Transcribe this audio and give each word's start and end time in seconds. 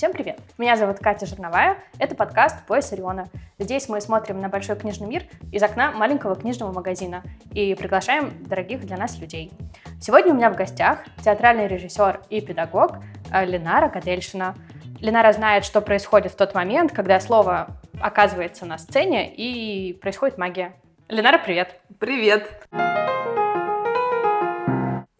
Всем 0.00 0.14
привет! 0.14 0.40
Меня 0.56 0.76
зовут 0.76 0.98
Катя 0.98 1.26
Жирновая. 1.26 1.76
Это 1.98 2.14
подкаст 2.14 2.64
«Пояс 2.66 2.90
Ориона». 2.90 3.28
Здесь 3.58 3.86
мы 3.90 4.00
смотрим 4.00 4.40
на 4.40 4.48
большой 4.48 4.74
книжный 4.74 5.06
мир 5.06 5.24
из 5.52 5.62
окна 5.62 5.92
маленького 5.92 6.36
книжного 6.36 6.72
магазина 6.72 7.22
и 7.52 7.74
приглашаем 7.74 8.32
дорогих 8.46 8.80
для 8.80 8.96
нас 8.96 9.18
людей. 9.18 9.52
Сегодня 10.00 10.32
у 10.32 10.36
меня 10.38 10.48
в 10.48 10.56
гостях 10.56 11.00
театральный 11.22 11.66
режиссер 11.66 12.22
и 12.30 12.40
педагог 12.40 12.92
э, 13.30 13.44
Ленара 13.44 13.90
Кадельшина. 13.90 14.54
Ленара 15.00 15.34
знает, 15.34 15.66
что 15.66 15.82
происходит 15.82 16.32
в 16.32 16.36
тот 16.36 16.54
момент, 16.54 16.92
когда 16.92 17.20
слово 17.20 17.66
оказывается 18.00 18.64
на 18.64 18.78
сцене 18.78 19.30
и 19.30 19.92
происходит 19.92 20.38
магия. 20.38 20.72
Ленара, 21.10 21.36
привет! 21.36 21.78
Привет! 21.98 22.48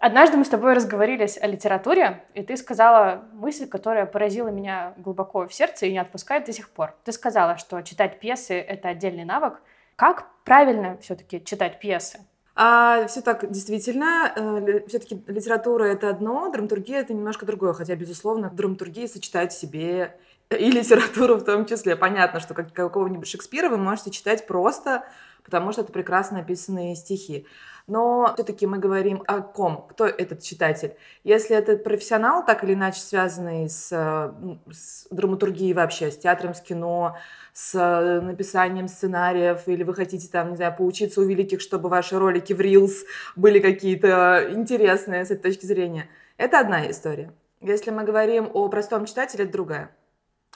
Однажды 0.01 0.39
мы 0.39 0.47
с 0.47 0.49
тобой 0.49 0.73
разговорились 0.73 1.37
о 1.37 1.47
литературе, 1.47 2.25
и 2.33 2.43
ты 2.43 2.57
сказала 2.57 3.23
мысль, 3.35 3.69
которая 3.69 4.07
поразила 4.07 4.49
меня 4.49 4.95
глубоко 4.97 5.47
в 5.47 5.53
сердце 5.53 5.85
и 5.85 5.93
не 5.93 5.99
отпускает 5.99 6.47
до 6.47 6.55
сих 6.55 6.71
пор. 6.71 6.95
Ты 7.05 7.13
сказала, 7.13 7.59
что 7.59 7.83
читать 7.83 8.19
пьесы— 8.19 8.55
это 8.69 8.89
отдельный 8.89 9.27
навык. 9.27 9.61
Как 9.97 10.27
правильно 10.45 10.97
все-таки 11.03 11.45
читать 11.45 11.81
пьесы? 11.81 12.21
А, 12.57 13.07
все 13.09 13.21
так, 13.21 13.51
действительно, 13.51 14.33
э, 14.35 14.87
все-таки 14.89 15.23
литература 15.27 15.85
это 15.85 16.09
одно, 16.09 16.51
драматургия 16.51 17.01
это 17.01 17.13
немножко 17.13 17.45
другое, 17.45 17.75
хотя, 17.75 17.95
безусловно, 17.95 18.49
драматургия 18.49 19.07
сочетает 19.07 19.53
в 19.53 19.61
себе 19.61 20.17
и 20.49 20.71
литературу 20.71 21.37
в 21.37 21.45
том 21.45 21.67
числе. 21.67 21.95
Понятно, 21.95 22.41
что 22.41 22.55
как 22.55 22.73
какого-нибудь 22.73 23.29
Шекспира 23.29 23.69
вы 23.69 23.77
можете 23.77 24.11
читать 24.11 24.47
просто, 24.47 25.05
потому 25.45 25.73
что 25.73 25.83
это 25.83 25.93
прекрасно 25.93 26.39
написанные 26.39 26.97
стихи 26.97 27.47
но 27.91 28.33
все-таки 28.35 28.67
мы 28.67 28.79
говорим 28.79 29.23
о 29.27 29.43
ком, 29.43 29.87
кто 29.91 30.07
этот 30.07 30.43
читатель. 30.43 30.95
Если 31.25 31.57
это 31.57 31.77
профессионал, 31.77 32.47
так 32.47 32.63
или 32.63 32.75
иначе 32.75 33.01
связанный 33.01 33.69
с, 33.69 33.89
с 33.89 35.07
драматургией 35.11 35.73
вообще, 35.73 36.11
с 36.13 36.17
театром, 36.17 36.55
с 36.55 36.61
кино, 36.61 37.17
с 37.53 38.21
написанием 38.23 38.87
сценариев, 38.87 39.67
или 39.67 39.83
вы 39.83 39.93
хотите 39.95 40.29
там, 40.29 40.51
не 40.51 40.57
знаю, 40.57 40.75
поучиться 40.77 41.21
у 41.21 41.25
великих, 41.25 41.61
чтобы 41.61 41.89
ваши 41.89 42.17
ролики 42.17 42.53
в 42.53 42.61
Reels 42.61 43.05
были 43.35 43.59
какие-то 43.59 44.47
интересные 44.51 45.25
с 45.25 45.33
этой 45.33 45.51
точки 45.51 45.67
зрения, 45.67 46.09
это 46.37 46.61
одна 46.61 46.89
история. 46.89 47.33
Если 47.61 47.91
мы 47.91 48.05
говорим 48.05 48.49
о 48.55 48.69
простом 48.69 49.05
читателе, 49.05 49.45
это 49.45 49.53
другая. 49.53 49.91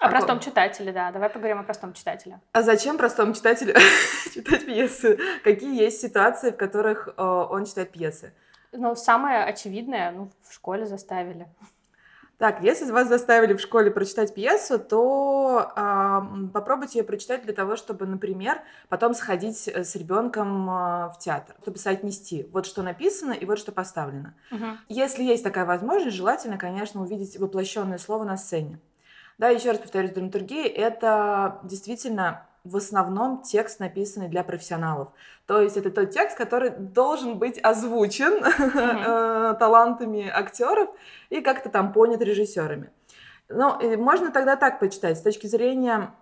О 0.00 0.08
простом 0.08 0.40
читателе, 0.40 0.92
да. 0.92 1.10
Давай 1.12 1.30
поговорим 1.30 1.60
о 1.60 1.62
простом 1.62 1.92
читателе. 1.92 2.40
А 2.52 2.62
зачем 2.62 2.98
простому 2.98 3.32
читателю 3.32 3.74
читать 4.34 4.66
пьесы? 4.66 5.18
Какие 5.44 5.80
есть 5.80 6.00
ситуации, 6.00 6.50
в 6.50 6.56
которых 6.56 7.08
э, 7.08 7.22
он 7.22 7.64
читает 7.64 7.92
пьесы? 7.92 8.34
Ну, 8.72 8.96
самое 8.96 9.44
очевидное, 9.44 10.10
ну, 10.10 10.30
в 10.42 10.52
школе 10.52 10.84
заставили. 10.84 11.46
Так, 12.38 12.62
если 12.62 12.90
вас 12.90 13.08
заставили 13.08 13.54
в 13.54 13.60
школе 13.60 13.92
прочитать 13.92 14.34
пьесу, 14.34 14.80
то 14.80 15.72
э, 15.76 16.20
попробуйте 16.52 16.98
ее 16.98 17.04
прочитать 17.04 17.44
для 17.44 17.54
того, 17.54 17.76
чтобы, 17.76 18.06
например, 18.06 18.60
потом 18.88 19.14
сходить 19.14 19.68
э, 19.68 19.84
с 19.84 19.94
ребенком 19.94 20.68
э, 20.68 20.72
в 21.10 21.18
театр, 21.20 21.54
чтобы 21.62 21.78
соотнести 21.78 22.48
вот 22.52 22.66
что 22.66 22.82
написано 22.82 23.32
и 23.32 23.44
вот 23.44 23.60
что 23.60 23.70
поставлено. 23.70 24.34
Угу. 24.50 24.66
Если 24.88 25.22
есть 25.22 25.44
такая 25.44 25.64
возможность, 25.64 26.16
желательно, 26.16 26.58
конечно, 26.58 27.02
увидеть 27.02 27.38
воплощенное 27.38 27.98
слово 27.98 28.24
на 28.24 28.36
сцене. 28.36 28.80
Да, 29.38 29.48
еще 29.48 29.70
раз 29.70 29.78
повторюсь, 29.78 30.12
драматургия— 30.12 30.68
это 30.74 31.58
действительно 31.64 32.46
в 32.62 32.76
основном 32.76 33.42
текст, 33.42 33.80
написанный 33.80 34.28
для 34.28 34.42
профессионалов. 34.42 35.08
То 35.46 35.60
есть 35.60 35.76
это 35.76 35.90
тот 35.90 36.10
текст, 36.10 36.38
который 36.38 36.70
должен 36.70 37.38
быть 37.38 37.58
озвучен 37.62 38.42
mm-hmm. 38.42 39.58
талантами 39.58 40.28
актеров 40.28 40.88
и 41.28 41.42
как-то 41.42 41.68
там 41.68 41.92
понят 41.92 42.22
режиссерами. 42.22 42.90
Ну, 43.50 43.78
можно 43.98 44.30
тогда 44.30 44.56
так 44.56 44.80
почитать, 44.80 45.18
с 45.18 45.22
точки 45.22 45.46
зрения 45.46 46.14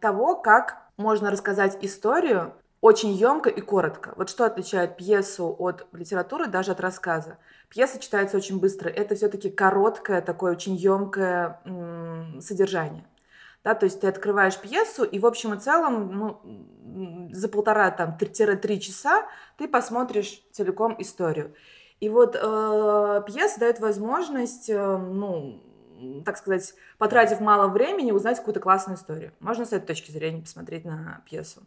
того, 0.00 0.36
как 0.36 0.82
можно 0.96 1.30
рассказать 1.32 1.78
историю 1.80 2.52
очень 2.80 3.10
емко 3.10 3.50
и 3.50 3.60
коротко. 3.60 4.14
Вот 4.16 4.30
что 4.30 4.44
отличает 4.44 4.96
пьесу 4.96 5.56
от 5.58 5.86
литературы, 5.92 6.46
даже 6.46 6.70
от 6.70 6.80
рассказа. 6.80 7.38
Пьеса 7.68 7.98
читается 7.98 8.36
очень 8.36 8.58
быстро. 8.60 8.88
Это 8.88 9.14
все-таки 9.14 9.50
короткое, 9.50 10.20
такое 10.22 10.52
очень 10.52 10.76
емкое 10.76 11.60
содержание. 12.40 13.04
Да, 13.64 13.74
то 13.74 13.84
есть 13.84 14.00
ты 14.00 14.06
открываешь 14.06 14.58
пьесу, 14.58 15.02
и 15.02 15.18
в 15.18 15.26
общем 15.26 15.52
и 15.52 15.58
целом 15.58 16.12
ну, 16.16 17.30
за 17.32 17.48
полтора 17.48 17.90
там, 17.90 18.16
три 18.16 18.80
часа 18.80 19.26
ты 19.58 19.66
посмотришь 19.66 20.40
целиком 20.52 20.94
историю. 21.00 21.52
И 21.98 22.08
вот 22.08 22.36
э, 22.36 23.22
пьеса 23.26 23.58
дает 23.58 23.80
возможность, 23.80 24.70
э, 24.70 24.96
ну, 24.98 25.60
так 26.24 26.36
сказать, 26.36 26.74
потратив 26.98 27.40
мало 27.40 27.68
времени, 27.68 28.12
узнать 28.12 28.38
какую-то 28.38 28.60
классную 28.60 28.98
историю. 28.98 29.32
Можно 29.40 29.64
с 29.64 29.72
этой 29.72 29.86
точки 29.86 30.10
зрения 30.10 30.42
посмотреть 30.42 30.84
на 30.84 31.22
пьесу. 31.26 31.62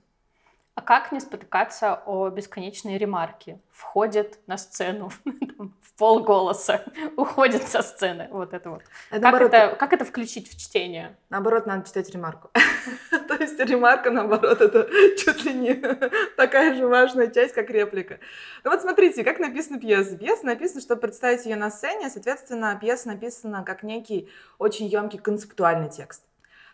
А 0.79 0.81
как 0.81 1.11
не 1.11 1.19
спотыкаться 1.19 2.01
о 2.05 2.29
бесконечной 2.29 2.97
ремарке? 2.97 3.59
Входит 3.69 4.39
на 4.47 4.57
сцену 4.57 5.11
в 5.25 5.93
полголоса, 5.97 6.85
уходит 7.17 7.67
со 7.67 7.81
сцены. 7.81 8.29
Вот 8.31 8.53
это 8.53 8.69
вот. 8.69 8.83
Это 9.09 9.19
как, 9.19 9.21
наоборот, 9.23 9.53
это, 9.53 9.75
как 9.75 9.91
это 9.91 10.05
включить 10.05 10.49
в 10.49 10.57
чтение? 10.57 11.17
Наоборот, 11.29 11.65
надо 11.65 11.85
читать 11.85 12.09
ремарку. 12.11 12.49
То 13.27 13.33
есть 13.33 13.59
ремарка, 13.59 14.09
наоборот, 14.09 14.61
это 14.61 14.87
чуть 15.17 15.43
ли 15.43 15.53
не 15.53 15.73
такая 16.37 16.73
же 16.73 16.87
важная 16.87 17.27
часть, 17.27 17.53
как 17.53 17.69
реплика. 17.69 18.19
Ну 18.63 18.71
вот 18.71 18.81
смотрите, 18.81 19.25
как 19.25 19.39
написана 19.39 19.81
пьеса. 19.81 20.15
Пьеса 20.17 20.45
написана, 20.45 20.79
чтобы 20.79 21.01
представить 21.01 21.45
ее 21.45 21.57
на 21.57 21.71
сцене, 21.71 22.09
соответственно, 22.09 22.79
пьеса 22.79 23.09
написана 23.09 23.65
как 23.65 23.83
некий 23.83 24.29
очень 24.59 24.85
емкий 24.85 25.19
концептуальный 25.19 25.89
текст. 25.89 26.23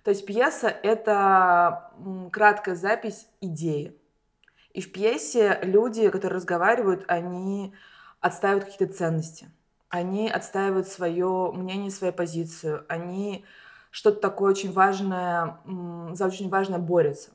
То 0.05 0.11
есть 0.11 0.23
пьеса— 0.23 0.67
это 0.83 1.91
краткая 2.31 2.75
запись 2.75 3.27
идеи. 3.41 3.99
И 4.71 4.79
в 4.79 4.91
пьесе 4.91 5.59
люди, 5.63 6.11
которые 6.11 6.35
разговаривают, 6.35 7.05
они 7.07 7.73
отстаивают 8.19 8.65
какие-то 8.65 8.93
ценности. 8.93 9.49
Они 9.89 10.29
отстаивают 10.29 10.87
свое 10.87 11.51
мнение, 11.51 11.89
свою 11.89 12.13
позицию. 12.13 12.85
Они 12.87 13.45
что-то 13.89 14.19
такое 14.19 14.51
очень 14.51 14.71
важное, 14.71 15.57
за 16.13 16.27
очень 16.27 16.49
важное 16.49 16.77
борются. 16.77 17.31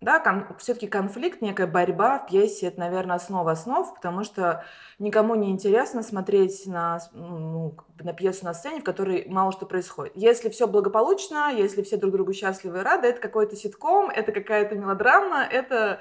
Да, 0.00 0.18
кон- 0.18 0.46
все-таки 0.58 0.86
конфликт, 0.86 1.42
некая 1.42 1.66
борьба 1.66 2.18
в 2.20 2.26
пьесе, 2.26 2.68
это, 2.68 2.80
наверное, 2.80 3.16
основа 3.16 3.50
основ, 3.52 3.94
потому 3.94 4.24
что 4.24 4.64
никому 4.98 5.34
не 5.34 5.50
интересно 5.50 6.02
смотреть 6.02 6.66
на, 6.66 7.00
ну, 7.12 7.74
на 8.02 8.14
пьесу 8.14 8.46
на 8.46 8.54
сцене, 8.54 8.80
в 8.80 8.84
которой 8.84 9.26
мало 9.28 9.52
что 9.52 9.66
происходит. 9.66 10.14
Если 10.16 10.48
все 10.48 10.66
благополучно, 10.66 11.52
если 11.54 11.82
все 11.82 11.98
друг 11.98 12.12
другу 12.12 12.32
счастливы 12.32 12.78
и 12.78 12.82
рады, 12.82 13.08
это 13.08 13.20
какой-то 13.20 13.56
ситком, 13.56 14.08
это 14.08 14.32
какая-то 14.32 14.74
мелодрама, 14.74 15.42
это 15.44 16.00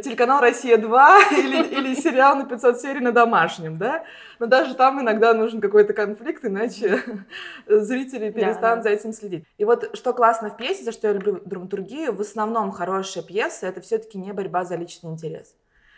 телеканал 0.00 0.40
«Россия-2» 0.40 1.32
или, 1.38 1.64
или 1.78 1.94
сериал 1.94 2.36
на 2.36 2.46
500 2.46 2.80
серий 2.80 3.00
на 3.00 3.12
домашнем, 3.12 3.78
да? 3.78 4.04
Но 4.38 4.46
даже 4.46 4.74
там 4.74 5.00
иногда 5.00 5.34
нужен 5.34 5.60
какой-то 5.60 5.92
конфликт, 5.92 6.44
иначе 6.44 7.02
зрители 7.66 8.30
перестанут 8.30 8.60
да, 8.60 8.76
да. 8.76 8.82
за 8.82 8.88
этим 8.90 9.12
следить. 9.12 9.44
И 9.58 9.64
вот 9.64 9.96
что 9.96 10.12
классно 10.12 10.50
в 10.50 10.56
пьесе, 10.56 10.84
за 10.84 10.92
что 10.92 11.08
я 11.08 11.14
люблю 11.14 11.40
драматургию, 11.44 12.14
в 12.14 12.20
основном 12.20 12.72
хорошая 12.72 13.22
пьеса— 13.22 13.66
это 13.68 13.80
все-таки 13.80 14.18
не 14.18 14.32
борьба 14.32 14.64
за 14.64 14.76
личный 14.76 15.10
интерес. 15.10 15.54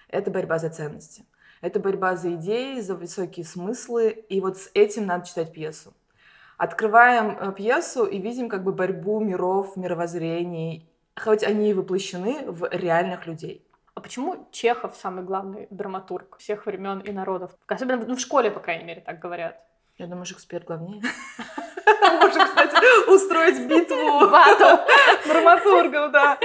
Это 0.09 0.31
борьба 0.31 0.59
за 0.59 0.71
ценности. 0.71 1.25
Это 1.61 1.81
борьба 1.81 2.16
за 2.16 2.34
идеи, 2.34 2.81
за 2.81 2.94
высокие 2.94 3.47
смыслы, 3.47 4.11
и 4.11 4.41
вот 4.41 4.59
с 4.59 4.71
этим 4.75 5.06
надо 5.06 5.26
читать 5.26 5.53
пьесу. 5.53 5.94
Открываем 6.59 7.37
э, 7.38 7.53
пьесу 7.53 8.05
и 8.05 8.19
видим 8.19 8.49
как 8.49 8.65
бы 8.65 8.72
борьбу 8.72 9.19
миров, 9.19 9.76
мировоззрений, 9.76 10.88
хоть 11.16 11.43
они 11.43 11.71
и 11.71 11.75
воплощены 11.75 12.44
в 12.47 12.69
реальных 12.71 13.26
людей. 13.26 13.63
Почему 14.04 14.47
Чехов 14.53 14.94
самый 15.00 15.25
главный 15.25 15.66
драматург 15.70 16.37
всех 16.37 16.66
времен 16.66 16.98
и 16.98 17.10
народов? 17.10 17.53
Особенно 17.66 18.04
ну, 18.04 18.16
в 18.16 18.20
школе, 18.20 18.50
по 18.50 18.60
крайней 18.60 18.84
мере, 18.84 19.00
так 19.00 19.19
говорят. 19.19 19.59
Я 19.97 20.06
думаю, 20.06 20.26
Шекспир 20.26 20.62
главнее. 20.62 21.00
Можем, 22.20 22.44
кстати, 22.44 23.11
устроить 23.11 23.67
битву 23.67 23.96
драматургов, 25.26 26.12
да. 26.12 26.38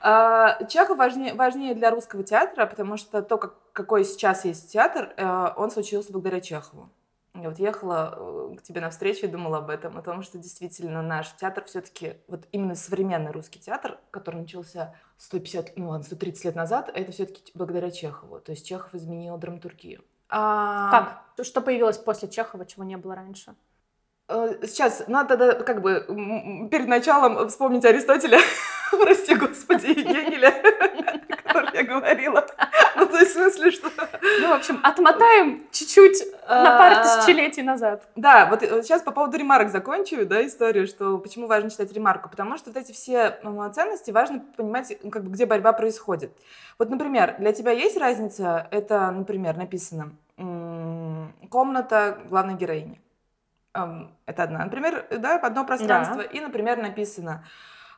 А, 0.00 0.64
Чехов 0.64 0.96
важнее, 0.96 1.34
важнее 1.34 1.74
для 1.74 1.90
русского 1.90 2.24
театра, 2.24 2.64
потому 2.64 2.96
что 2.96 3.20
то, 3.20 3.36
как, 3.36 3.56
какой 3.74 4.06
сейчас 4.06 4.46
есть 4.46 4.72
театр, 4.72 5.12
э, 5.18 5.48
он 5.56 5.70
случился 5.70 6.10
благодаря 6.10 6.40
Чехову. 6.40 6.88
Я 7.34 7.50
вот 7.50 7.58
ехала 7.58 8.14
э, 8.16 8.56
к 8.56 8.62
тебе 8.62 8.80
на 8.80 8.90
встречу 8.90 9.26
и 9.26 9.28
думала 9.28 9.58
об 9.58 9.70
этом, 9.70 9.96
о 9.96 10.02
том, 10.02 10.22
что 10.22 10.38
действительно 10.38 11.02
наш 11.02 11.34
театр 11.36 11.64
все-таки, 11.64 12.14
вот 12.26 12.46
именно 12.52 12.74
современный 12.74 13.30
русский 13.30 13.60
театр, 13.60 13.98
который 14.10 14.40
начался 14.40 14.94
150, 15.18 15.76
ну 15.76 15.90
ладно, 15.90 16.04
130 16.04 16.44
лет 16.46 16.54
назад, 16.56 16.90
это 16.94 17.12
все-таки 17.12 17.52
благодаря 17.54 17.90
Чехову. 17.90 18.40
То 18.40 18.52
есть 18.52 18.66
Чехов 18.66 18.94
изменил 18.94 19.36
драматургию. 19.36 20.02
А... 20.28 20.90
Как? 21.36 21.46
Что 21.46 21.60
появилось 21.60 21.98
после 21.98 22.28
Чехова, 22.28 22.66
чего 22.66 22.84
не 22.84 22.96
было 22.96 23.14
раньше? 23.14 23.54
Э, 24.28 24.58
сейчас 24.62 25.04
надо 25.08 25.54
как 25.64 25.80
бы 25.80 26.68
перед 26.70 26.86
началом 26.86 27.48
вспомнить 27.48 27.84
Аристотеля, 27.84 28.38
прости 28.90 29.34
господи, 29.34 29.86
Гегеля, 29.86 30.48
о 31.28 31.36
котором 31.36 31.74
я 31.74 31.82
говорила. 31.82 32.46
Есть, 33.18 33.32
в 33.32 33.34
смысле, 33.34 33.70
что... 33.70 33.90
Ну, 34.40 34.48
в 34.48 34.52
общем, 34.52 34.80
отмотаем 34.82 35.66
чуть-чуть 35.70 36.24
на 36.48 36.78
пару 36.78 37.02
тысячелетий 37.02 37.62
назад. 37.62 38.08
Да, 38.16 38.46
вот 38.46 38.62
э, 38.62 38.82
сейчас 38.82 39.02
по 39.02 39.10
поводу 39.10 39.36
ремарок 39.36 39.70
закончу, 39.70 40.24
да, 40.26 40.46
историю, 40.46 40.86
что 40.86 41.18
почему 41.18 41.46
важно 41.46 41.70
читать 41.70 41.92
ремарку, 41.92 42.28
потому 42.28 42.56
что 42.56 42.70
вот 42.70 42.76
эти 42.76 42.92
все 42.92 43.38
ценности 43.74 44.10
важно 44.10 44.40
понимать, 44.56 44.96
как 45.10 45.24
бы, 45.24 45.30
где 45.30 45.46
борьба 45.46 45.72
происходит. 45.72 46.32
Вот, 46.78 46.90
например, 46.90 47.36
для 47.38 47.52
тебя 47.52 47.72
есть 47.72 47.96
разница, 47.96 48.68
это, 48.70 49.10
например, 49.10 49.56
написано 49.56 50.12
«комната 51.50 52.18
главной 52.28 52.54
героини». 52.54 53.00
Ам, 53.74 54.10
Это 54.26 54.44
одна. 54.44 54.64
Например, 54.64 55.06
да, 55.10 55.36
одно 55.36 55.64
пространство. 55.64 56.20
И, 56.20 56.40
например, 56.40 56.78
написано 56.78 57.44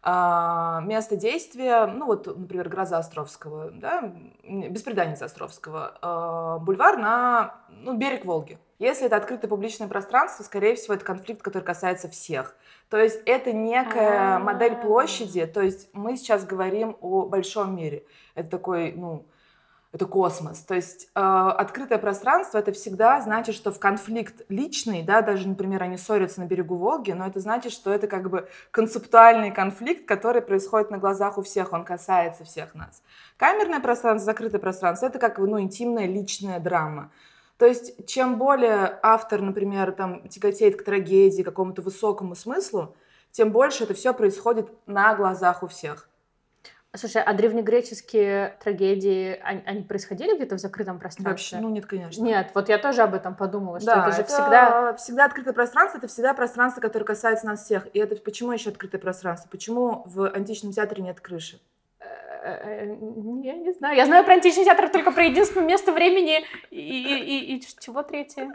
а, 0.02 0.80
место 0.82 1.16
действия, 1.16 1.86
ну 1.86 2.06
вот, 2.06 2.26
например, 2.26 2.68
«Гроза 2.68 2.98
Островского», 2.98 3.70
да, 3.70 4.14
«Беспреданница 4.42 5.26
Островского», 5.26 5.98
а, 6.00 6.58
бульвар 6.58 6.96
на, 6.96 7.54
ну, 7.68 7.96
берег 7.96 8.24
Волги. 8.24 8.58
Если 8.78 9.04
это 9.06 9.16
открытое 9.16 9.48
публичное 9.48 9.88
пространство, 9.88 10.42
скорее 10.42 10.74
всего, 10.74 10.94
это 10.94 11.04
конфликт, 11.04 11.42
который 11.42 11.64
касается 11.64 12.08
всех. 12.08 12.56
То 12.88 12.96
есть 12.96 13.20
это 13.26 13.52
некая 13.52 14.36
А. 14.36 14.38
модель 14.38 14.76
площади, 14.76 15.44
то 15.44 15.60
есть 15.60 15.90
мы 15.92 16.16
сейчас 16.16 16.46
говорим 16.46 16.96
о 17.02 17.26
большом 17.26 17.76
мире. 17.76 18.04
Это 18.34 18.48
такой, 18.48 18.92
ну, 18.92 19.26
это 19.92 20.06
космос. 20.06 20.60
То 20.60 20.74
есть 20.74 21.08
э, 21.14 21.20
открытое 21.20 21.98
пространство 21.98 22.58
это 22.58 22.72
всегда 22.72 23.20
значит, 23.20 23.56
что 23.56 23.72
в 23.72 23.80
конфликт 23.80 24.42
личный, 24.48 25.02
да, 25.02 25.20
даже, 25.20 25.48
например, 25.48 25.82
они 25.82 25.96
ссорятся 25.96 26.40
на 26.40 26.44
берегу 26.44 26.76
Волги, 26.76 27.10
но 27.10 27.26
это 27.26 27.40
значит, 27.40 27.72
что 27.72 27.92
это 27.92 28.06
как 28.06 28.30
бы 28.30 28.48
концептуальный 28.70 29.50
конфликт, 29.50 30.06
который 30.06 30.42
происходит 30.42 30.90
на 30.90 30.98
глазах 30.98 31.38
у 31.38 31.42
всех, 31.42 31.72
он 31.72 31.84
касается 31.84 32.44
всех 32.44 32.74
нас. 32.74 33.02
Камерное 33.36 33.80
пространство, 33.80 34.24
закрытое 34.24 34.60
пространство 34.60 35.06
это 35.06 35.18
как 35.18 35.38
ну, 35.38 35.60
интимная 35.60 36.06
личная 36.06 36.60
драма. 36.60 37.10
То 37.56 37.66
есть, 37.66 38.06
чем 38.06 38.38
более 38.38 38.98
автор, 39.02 39.42
например, 39.42 39.92
там, 39.92 40.28
тяготеет 40.28 40.80
к 40.80 40.84
трагедии, 40.84 41.42
какому-то 41.42 41.82
высокому 41.82 42.34
смыслу, 42.34 42.94
тем 43.32 43.50
больше 43.50 43.84
это 43.84 43.94
все 43.94 44.14
происходит 44.14 44.70
на 44.86 45.14
глазах 45.14 45.62
у 45.62 45.66
всех. 45.66 46.09
Слушай, 46.96 47.22
а 47.22 47.32
древнегреческие 47.34 48.56
трагедии, 48.62 49.38
они, 49.44 49.62
они 49.64 49.82
происходили 49.82 50.34
где-то 50.34 50.56
в 50.56 50.58
закрытом 50.58 50.98
пространстве? 50.98 51.30
Вообще, 51.30 51.56
ну 51.58 51.72
нет, 51.72 51.86
конечно. 51.86 52.20
Нет, 52.20 52.50
вот 52.52 52.68
я 52.68 52.78
тоже 52.78 53.02
об 53.02 53.14
этом 53.14 53.36
подумала, 53.36 53.78
что 53.78 53.94
Да, 53.94 54.08
это 54.08 54.16
же 54.16 54.24
всегда... 54.24 54.94
всегда 54.94 55.26
открытое 55.26 55.52
пространство, 55.52 55.98
это 55.98 56.08
всегда 56.08 56.34
пространство, 56.34 56.80
которое 56.80 57.04
касается 57.04 57.46
нас 57.46 57.64
всех. 57.64 57.86
И 57.94 58.00
это 58.00 58.16
почему 58.16 58.50
еще 58.50 58.70
открытое 58.70 58.98
пространство? 58.98 59.48
Почему 59.48 60.02
в 60.06 60.28
античном 60.30 60.72
театре 60.72 61.04
нет 61.04 61.20
крыши? 61.20 61.60
Э, 62.42 62.84
Я 63.42 63.54
не 63.54 63.72
знаю. 63.72 63.96
Я 63.96 64.06
знаю 64.06 64.24
про 64.24 64.34
античный 64.34 64.64
театр 64.64 64.88
только 64.88 65.10
про 65.12 65.24
единственное 65.24 65.66
место 65.66 65.92
времени 65.92 66.44
и, 66.70 66.78
и- 66.80 67.54
и- 67.54 67.56
и 67.56 67.60
чего 67.80 68.02
третье? 68.02 68.48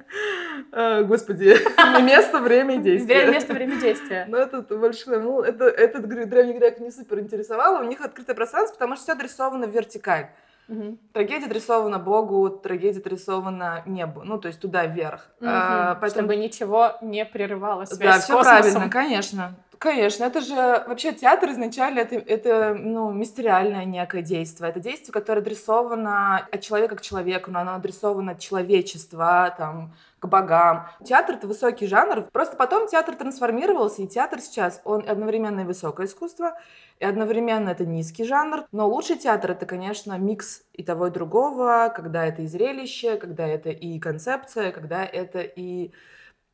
Э, 0.71 1.03
Господи, 1.03 1.55
место, 2.03 2.39
время 2.39 2.75
и 2.75 2.77
действие. 2.79 3.31
Место, 3.31 3.53
время 3.53 3.75
действия. 3.75 4.25
Ну, 4.27 4.37
это 4.37 4.61
больше, 4.61 5.09
ну, 5.19 5.41
это, 5.41 5.65
этот 5.65 6.07
древний 6.07 6.53
грек 6.53 6.79
не 6.79 6.91
супер 6.91 7.19
интересовало. 7.19 7.79
У 7.81 7.83
них 7.87 8.01
открытое 8.01 8.33
пространство, 8.35 8.75
потому 8.75 8.95
что 8.95 9.03
все 9.03 9.11
адресовано 9.13 9.67
в 9.67 9.71
вертикаль. 9.71 10.27
Мгм. 10.67 10.97
Трагедия 11.13 11.45
адресована 11.45 11.99
Богу, 11.99 12.49
трагедия 12.49 12.99
адресована 12.99 13.83
небу. 13.85 14.21
Ну, 14.23 14.39
то 14.39 14.47
есть 14.47 14.59
туда 14.59 14.85
вверх. 14.87 15.29
Мгм. 15.39 15.49
А, 15.53 15.95
поэтому- 16.01 16.21
Чтобы 16.27 16.35
ничего 16.37 16.93
не 17.03 17.23
прерывало 17.23 17.85
связь 17.85 17.99
Да, 17.99 18.19
все 18.19 18.33
космосом. 18.33 18.61
правильно, 18.61 18.89
конечно. 18.89 19.55
Конечно, 19.79 20.23
это 20.23 20.41
же 20.41 20.55
вообще 20.55 21.11
театр 21.11 21.51
изначально 21.51 21.99
это, 21.99 22.15
это 22.15 22.73
ну, 22.73 23.11
мистериальное 23.11 23.85
некое 23.85 24.21
действие. 24.21 24.69
Это 24.69 24.79
действие, 24.79 25.11
которое 25.11 25.41
адресовано 25.41 26.37
от 26.37 26.61
человека 26.61 26.95
к 26.95 27.01
человеку, 27.01 27.51
но 27.51 27.59
оно 27.59 27.75
адресовано 27.75 28.33
от 28.33 28.39
человечества, 28.39 29.53
там, 29.57 29.91
к 30.19 30.27
богам. 30.27 30.87
Театр— 31.03 31.35
это 31.37 31.47
высокий 31.47 31.87
жанр. 31.87 32.23
Просто 32.31 32.55
потом 32.55 32.87
театр 32.87 33.15
трансформировался, 33.15 34.03
и 34.03 34.07
театр 34.07 34.39
сейчас, 34.39 34.81
он 34.85 35.03
одновременно 35.07 35.61
и 35.61 35.65
высокое 35.65 36.07
искусство, 36.07 36.57
и 36.99 37.05
одновременно 37.05 37.69
это 37.69 37.85
низкий 37.85 38.23
жанр. 38.23 38.65
Но 38.71 38.87
лучший 38.87 39.17
театр— 39.17 39.51
это, 39.53 39.65
конечно, 39.65 40.17
микс 40.17 40.63
и 40.73 40.83
того, 40.83 41.07
и 41.07 41.11
другого, 41.11 41.91
когда 41.95 42.25
это 42.25 42.43
и 42.43 42.47
зрелище, 42.47 43.17
когда 43.17 43.47
это 43.47 43.69
и 43.69 43.99
концепция, 43.99 44.71
когда 44.71 45.03
это 45.03 45.41
и 45.41 45.91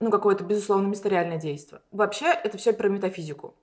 ну, 0.01 0.09
какое-то, 0.09 0.44
безусловно, 0.44 0.88
мистериальное 0.88 1.38
действие. 1.38 1.81
Вообще, 1.92 2.25
это 2.25 2.57
все 2.57 2.74
про 2.74 2.89
метафизику. 2.89 3.53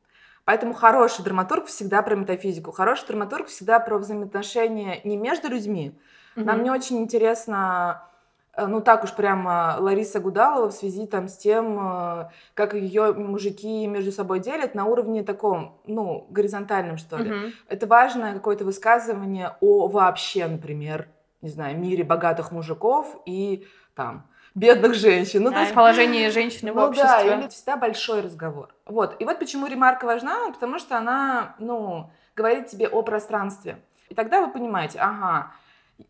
Поэтому 0.45 0.73
хороший 0.73 1.23
драматург 1.25 1.67
всегда 1.67 2.01
про 2.01 2.17
метафизику. 2.17 2.73
Хороший 2.73 3.07
драматург 3.09 3.49
всегда 3.49 3.81
про 3.81 3.99
взаимоотношения 3.99 5.01
не 5.05 5.17
между 5.19 5.49
людьми. 5.49 5.99
Нам 6.37 6.57
Мгм. 6.57 6.65
не 6.65 6.71
очень 6.71 6.99
интересно, 6.99 8.05
э, 8.55 8.67
ну 8.67 8.81
так 8.81 9.05
уж 9.05 9.13
прямо 9.13 9.77
Лариса 9.81 10.21
Гудалова 10.21 10.71
в 10.71 10.73
связи 10.73 11.07
там 11.07 11.29
с 11.29 11.37
тем, 11.37 11.79
э, 11.81 12.29
как 12.55 12.73
ее 12.73 13.13
мужики 13.13 13.87
между 13.89 14.13
собой 14.13 14.39
делят 14.41 14.75
на 14.75 14.87
уровне 14.87 15.23
таком, 15.25 15.81
ну, 15.87 16.27
горизонтальном, 16.31 16.97
что 16.97 17.17
ли. 17.19 17.31
Мгм. 17.31 17.53
Это 17.69 17.87
важное 17.87 18.33
какое-то 18.33 18.65
высказывание 18.65 19.57
о 19.61 19.89
вообще, 19.89 20.47
например, 20.47 21.09
не 21.43 21.51
знаю, 21.51 21.79
мире 21.79 22.05
богатых 22.05 22.53
мужиков 22.53 23.21
и 23.27 23.67
там 23.95 24.27
бедных 24.59 24.95
женщин. 24.95 25.43
Ну, 25.43 25.51
то 25.51 25.57
Да, 25.57 25.63
есть 25.63 25.75
положение 25.75 26.31
женщины 26.31 26.73
в 26.73 26.75
ну 26.77 26.81
да, 26.83 26.89
обществе. 26.89 27.27
или 27.35 27.45
это 27.45 27.49
всегда 27.55 27.77
большой 27.77 28.21
разговор. 28.23 28.75
Вот. 28.87 29.17
И 29.21 29.25
вот 29.25 29.39
почему 29.39 29.67
ремарка 29.67 30.05
важна, 30.05 30.51
потому 30.53 30.79
что 30.79 30.97
она, 30.97 31.55
ну, 31.59 32.11
говорит 32.37 32.67
тебе 32.69 32.89
о 32.89 33.03
пространстве. 33.03 33.79
И 34.09 34.15
тогда 34.15 34.41
вы 34.41 34.53
понимаете, 34.53 34.99
ага, 35.01 35.53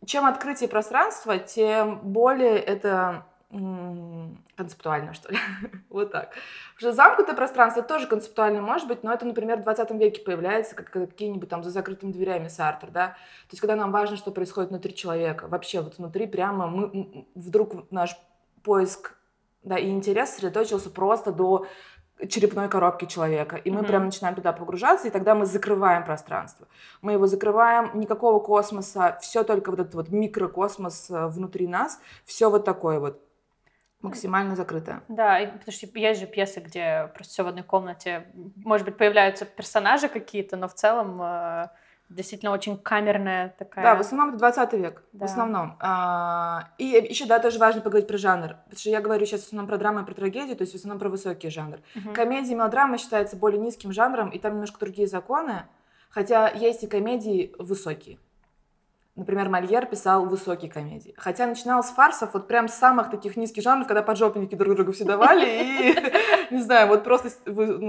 чем 0.05 0.27
открытие 0.27 0.69
пространства, 0.69 1.39
тем 1.39 1.99
более 2.01 2.59
это 2.59 3.25
м, 3.51 4.45
концептуально, 4.57 5.15
что 5.15 5.33
ли. 5.33 5.39
вот 5.89 6.13
так. 6.13 6.35
Что 6.77 6.93
замкнутое 6.93 7.35
пространство 7.35 7.83
тоже 7.83 8.07
концептуально 8.07 8.61
может 8.61 8.87
быть, 8.87 9.03
но 9.03 9.13
это, 9.13 9.25
например, 9.25 9.59
в 9.59 9.63
20 9.63 9.91
веке 9.93 10.21
появляется, 10.21 10.75
как 10.75 10.91
какие-нибудь 10.91 11.49
там 11.49 11.65
за 11.65 11.71
закрытыми 11.71 12.13
дверями 12.13 12.49
Сартер, 12.49 12.91
да. 12.91 13.07
То 13.09 13.53
есть, 13.53 13.61
когда 13.63 13.75
нам 13.75 13.91
важно, 13.91 14.17
что 14.19 14.31
происходит 14.33 14.69
внутри 14.71 14.95
человека. 14.95 15.47
Вообще, 15.49 15.81
вот 15.81 15.97
внутри 15.97 16.27
прямо 16.27 16.67
мы 16.67 17.27
вдруг 17.35 17.91
наш 17.91 18.15
поиск 18.63 19.15
да, 19.63 19.79
и 19.79 19.91
интерес 19.91 20.31
сосредоточился 20.31 20.91
просто 20.91 21.33
до 21.33 21.67
черепной 22.29 22.69
коробки 22.69 23.05
человека. 23.05 23.57
И 23.57 23.71
мы 23.71 23.79
Мгм. 23.79 23.87
прям 23.87 24.05
начинаем 24.07 24.35
туда 24.35 24.53
погружаться, 24.53 25.07
и 25.07 25.11
тогда 25.11 25.35
мы 25.35 25.47
закрываем 25.47 26.05
пространство. 26.05 26.67
Мы 27.01 27.13
его 27.13 27.27
закрываем, 27.27 27.91
никакого 27.95 28.41
космоса, 28.41 29.19
все 29.21 29.45
только 29.45 29.71
вот 29.71 29.81
этот 29.81 29.95
вот 29.95 30.09
микрокосмос 30.09 31.11
э, 31.11 31.27
внутри 31.29 31.69
нас, 31.69 32.01
все 32.25 32.51
вот 32.51 32.65
такое 32.65 32.99
вот 32.99 33.23
максимально 34.01 34.57
закрытое. 34.57 35.03
Да, 35.09 35.41
и 35.41 35.47
потому 35.47 35.73
что 35.73 35.87
есть 35.99 36.21
же 36.21 36.27
пьесы, 36.27 36.61
где 36.61 37.11
просто 37.15 37.33
все 37.33 37.43
в 37.45 37.49
одной 37.49 37.65
комнате. 37.65 38.27
Может 38.57 38.87
быть, 38.87 38.97
появляются 38.97 39.45
персонажи 39.45 40.09
какие-то, 40.09 40.57
но 40.57 40.69
в 40.69 40.75
целом 40.75 41.21
э, 41.23 41.69
действительно 42.09 42.53
очень 42.53 42.77
камерная 42.77 43.55
такая. 43.59 43.85
Да, 43.85 43.95
в 43.95 44.01
основном 44.01 44.31
это 44.31 44.39
20 44.39 44.73
век. 44.75 45.03
Да. 45.13 45.27
В 45.27 45.31
основном. 45.31 45.77
А, 45.81 46.71
и 46.79 46.85
еще, 46.85 47.27
да, 47.27 47.39
тоже 47.39 47.59
важно 47.59 47.81
поговорить 47.81 48.09
про 48.09 48.19
жанр. 48.19 48.57
Потому 48.65 48.79
что 48.79 48.91
я 48.91 49.01
говорю 49.01 49.27
сейчас 49.27 49.43
в 49.43 49.47
основном 49.47 49.69
про 49.69 49.77
драму 49.77 50.01
и 50.01 50.05
про 50.05 50.15
трагедию, 50.15 50.57
то 50.57 50.63
есть 50.63 50.73
в 50.73 50.77
основном 50.77 50.99
про 50.99 51.09
высокий 51.09 51.51
жанр. 51.51 51.79
Мгм. 51.95 52.15
Комедия 52.15 52.53
и 52.53 52.55
мелодрама 52.55 52.99
считается 52.99 53.37
более 53.37 53.61
низким 53.61 53.93
жанром, 53.93 54.31
и 54.31 54.39
там 54.39 54.55
немножко 54.55 54.81
другие 54.81 55.07
законы. 55.07 55.65
Хотя 56.11 56.49
есть 56.49 56.83
и 56.83 56.87
комедии 56.87 57.55
высокие. 57.59 58.19
Например, 59.19 59.49
Мольер 59.49 59.85
писал 59.87 60.27
высокие 60.27 60.71
комедии. 60.71 61.13
Хотя 61.17 61.47
начинал 61.47 61.83
с 61.83 61.89
фарсов, 61.89 62.35
вот 62.35 62.47
прям 62.47 62.69
с 62.69 62.75
самых 62.75 63.11
таких 63.11 63.37
низких 63.37 63.65
жанров, 63.65 63.89
когда 63.89 64.01
поджопники 64.01 64.55
друг 64.55 64.77
другу 64.77 64.93
все 64.93 65.05
давали, 65.05 65.45
и, 65.45 65.97
не 66.55 66.63
знаю, 66.63 66.87
вот 66.87 67.03
просто 67.03 67.29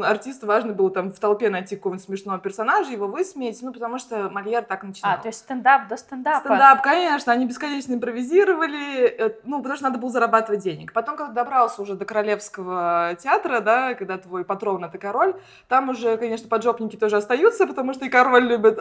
артисту 0.03 0.48
важно 0.48 0.74
было 0.74 0.89
там 0.89 1.12
в 1.12 1.19
толпе 1.19 1.51
найти 1.51 1.75
какого-нибудь 1.75 2.03
смешного 2.03 2.39
персонажа, 2.39 2.91
его 2.91 3.05
высмеять, 3.05 3.59
ну, 3.62 3.71
потому 3.71 4.00
что 4.00 4.27
Мольер 4.31 4.63
так 4.63 4.81
начинал. 4.81 5.13
А, 5.13 5.17
то 5.17 5.27
есть 5.27 5.41
стендап 5.41 5.88
до 5.88 5.98
стендапа. 5.98 6.39
Стендап, 6.39 6.81
конечно, 6.81 7.31
они 7.31 7.45
бесконечно 7.45 7.93
импровизировали, 7.93 9.05
э, 9.05 9.29
ну, 9.43 9.59
потому 9.59 9.75
что 9.75 9.83
надо 9.83 10.00
было 10.00 10.09
зарабатывать 10.09 10.62
денег. 10.62 10.93
Потом, 10.93 11.15
когда 11.15 11.43
добрался 11.43 11.83
уже 11.83 11.93
до 11.93 12.05
Королевского 12.05 13.15
театра, 13.21 13.59
да, 13.59 13.93
когда 13.93 14.17
твой 14.17 14.43
патрон— 14.45 14.83
это 14.86 14.98
король, 14.98 15.36
там 15.67 15.89
уже, 15.89 16.17
конечно, 16.17 16.50
поджопники 16.50 16.95
тоже 16.95 17.17
остаются, 17.17 17.67
потому 17.67 17.93
что 17.93 18.05
и 18.05 18.09
король 18.09 18.48
любит 18.48 18.79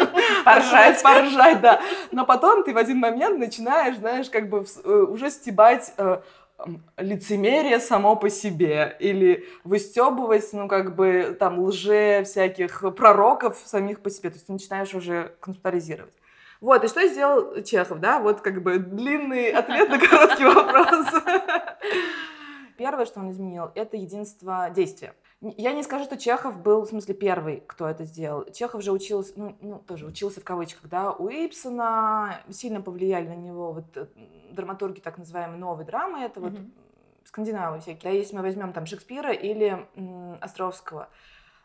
Поржать. 0.44 1.02
поржать, 1.02 1.62
да. 1.62 1.80
Но 2.12 2.24
потом 2.24 2.64
ты 2.64 2.72
в 2.72 2.78
один 2.78 2.98
момент 2.98 3.38
начинаешь, 3.38 3.96
знаешь, 3.96 4.30
как 4.30 4.48
бы 4.48 4.64
э, 4.84 4.90
уже 4.90 5.30
стебать 5.30 5.92
э, 5.96 6.20
лицемерие 6.96 7.80
само 7.80 8.16
по 8.16 8.30
себе 8.30 8.96
или 8.98 9.46
выстебывать, 9.64 10.48
ну, 10.52 10.68
как 10.68 10.94
бы, 10.94 11.36
там, 11.38 11.60
лже 11.60 12.22
всяких 12.24 12.82
пророков 12.96 13.60
самих 13.64 14.00
по 14.00 14.10
себе. 14.10 14.30
То 14.30 14.36
есть 14.36 14.46
ты 14.46 14.52
начинаешь 14.52 14.94
уже 14.94 15.34
концептуализировать. 15.40 16.14
Вот, 16.60 16.84
и 16.84 16.88
что 16.88 17.06
сделал 17.06 17.62
Чехов, 17.62 18.00
да? 18.00 18.18
Вот 18.18 18.40
как 18.40 18.62
бы 18.62 18.78
длинный 18.78 19.50
ответ 19.50 19.90
на 19.90 19.98
короткий 19.98 20.44
вопрос. 20.44 21.06
Первое, 22.78 23.06
что 23.06 23.20
он 23.20 23.30
изменил, 23.30 23.70
это 23.74 23.96
единство 23.96 24.70
действия. 24.74 25.14
Я 25.56 25.72
не 25.72 25.82
скажу, 25.82 26.04
что 26.04 26.16
Чехов 26.16 26.60
был, 26.60 26.82
в 26.82 26.88
смысле, 26.88 27.14
первый, 27.14 27.62
кто 27.66 27.88
это 27.88 28.04
сделал. 28.04 28.44
Чехов 28.52 28.82
же 28.82 28.92
учился, 28.92 29.32
ну, 29.36 29.56
ну 29.60 29.78
тоже 29.78 30.06
учился 30.06 30.40
в 30.40 30.44
кавычках, 30.44 30.88
да, 30.88 31.12
у 31.12 31.28
Ипсона, 31.28 32.40
сильно 32.50 32.80
повлияли 32.80 33.28
на 33.28 33.36
него 33.36 33.72
вот 33.72 33.96
э, 33.96 34.06
драматурги 34.52 35.00
так 35.00 35.18
называемой 35.18 35.58
новой 35.58 35.84
драмы, 35.84 36.20
это 36.20 36.40
вот 36.40 36.52
mm-hmm. 36.52 36.70
скандинавы 37.24 37.80
всякие. 37.80 38.12
Да, 38.12 38.16
если 38.16 38.34
мы 38.34 38.42
возьмем 38.42 38.72
там 38.72 38.86
Шекспира 38.86 39.32
или 39.32 39.86
м, 39.94 40.38
Островского, 40.40 41.08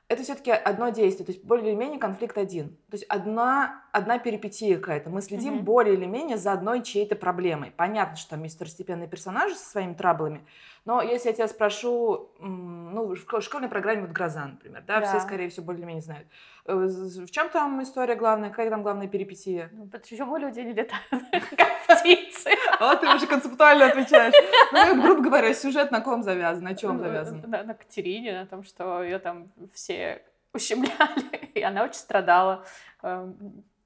это 0.08 0.24
все-таки 0.24 0.52
одно 0.52 0.90
действие, 0.90 1.26
то 1.26 1.32
есть 1.32 1.44
более 1.44 1.70
или 1.70 1.76
менее 1.76 2.00
конфликт 2.00 2.38
один. 2.38 2.76
То 2.90 2.98
есть 2.98 3.06
одна, 3.06 3.81
одна 3.92 4.20
перипетия 4.20 4.78
какая-то. 4.78 5.10
Мы 5.10 5.22
следим 5.22 5.56
mm-hmm. 5.56 5.64
более 5.64 5.96
или 5.96 6.06
менее 6.06 6.38
за 6.38 6.54
одной 6.54 6.82
чьей-то 6.82 7.16
проблемой. 7.16 7.72
Понятно, 7.76 8.16
что 8.16 8.32
там 8.32 8.44
есть 8.44 8.56
второстепенные 8.56 9.08
персонажи 9.08 9.56
со 9.56 9.70
своими 9.70 9.94
траблами, 9.94 10.46
но 10.84 11.02
если 11.02 11.30
я 11.30 11.34
тебя 11.34 11.48
спрошу, 11.48 12.32
ну, 12.40 13.14
в 13.16 13.42
школьной 13.42 13.70
программе 13.70 14.02
вот 14.02 14.12
«Гроза», 14.12 14.46
например, 14.46 14.84
да, 14.88 15.00
да. 15.00 15.06
все, 15.06 15.20
скорее 15.20 15.50
всего, 15.50 15.68
более-менее 15.68 16.02
знают. 16.02 16.28
Э, 16.66 16.74
в 16.74 17.30
чем 17.30 17.50
там 17.50 17.84
история 17.84 18.16
главная? 18.16 18.50
Какая 18.50 18.70
там 18.72 18.82
главная 18.82 19.08
перипетия? 19.08 19.70
Ну, 19.74 19.86
почему 19.88 20.38
люди 20.38 20.60
не 20.62 20.74
летают, 20.74 21.04
как 21.58 22.00
птицы? 22.00 22.50
Вот 22.80 23.00
ты 23.00 23.14
уже 23.14 23.28
концептуально 23.28 23.88
отвечаешь. 23.88 24.34
Ну, 24.72 25.02
грубо 25.04 25.22
говоря, 25.22 25.54
сюжет 25.54 25.92
на 25.92 26.02
ком 26.02 26.24
завязан, 26.24 26.64
на 26.64 26.76
чем 26.76 26.98
завязан? 26.98 27.44
На 27.48 27.76
Катерине, 27.76 28.40
на 28.40 28.46
том, 28.48 28.64
что 28.64 29.04
ее 29.04 29.20
там 29.20 29.52
все 29.74 30.24
ущемляли, 30.54 31.52
и 31.54 31.62
она 31.62 31.84
очень 31.84 31.96
страдала. 31.96 32.66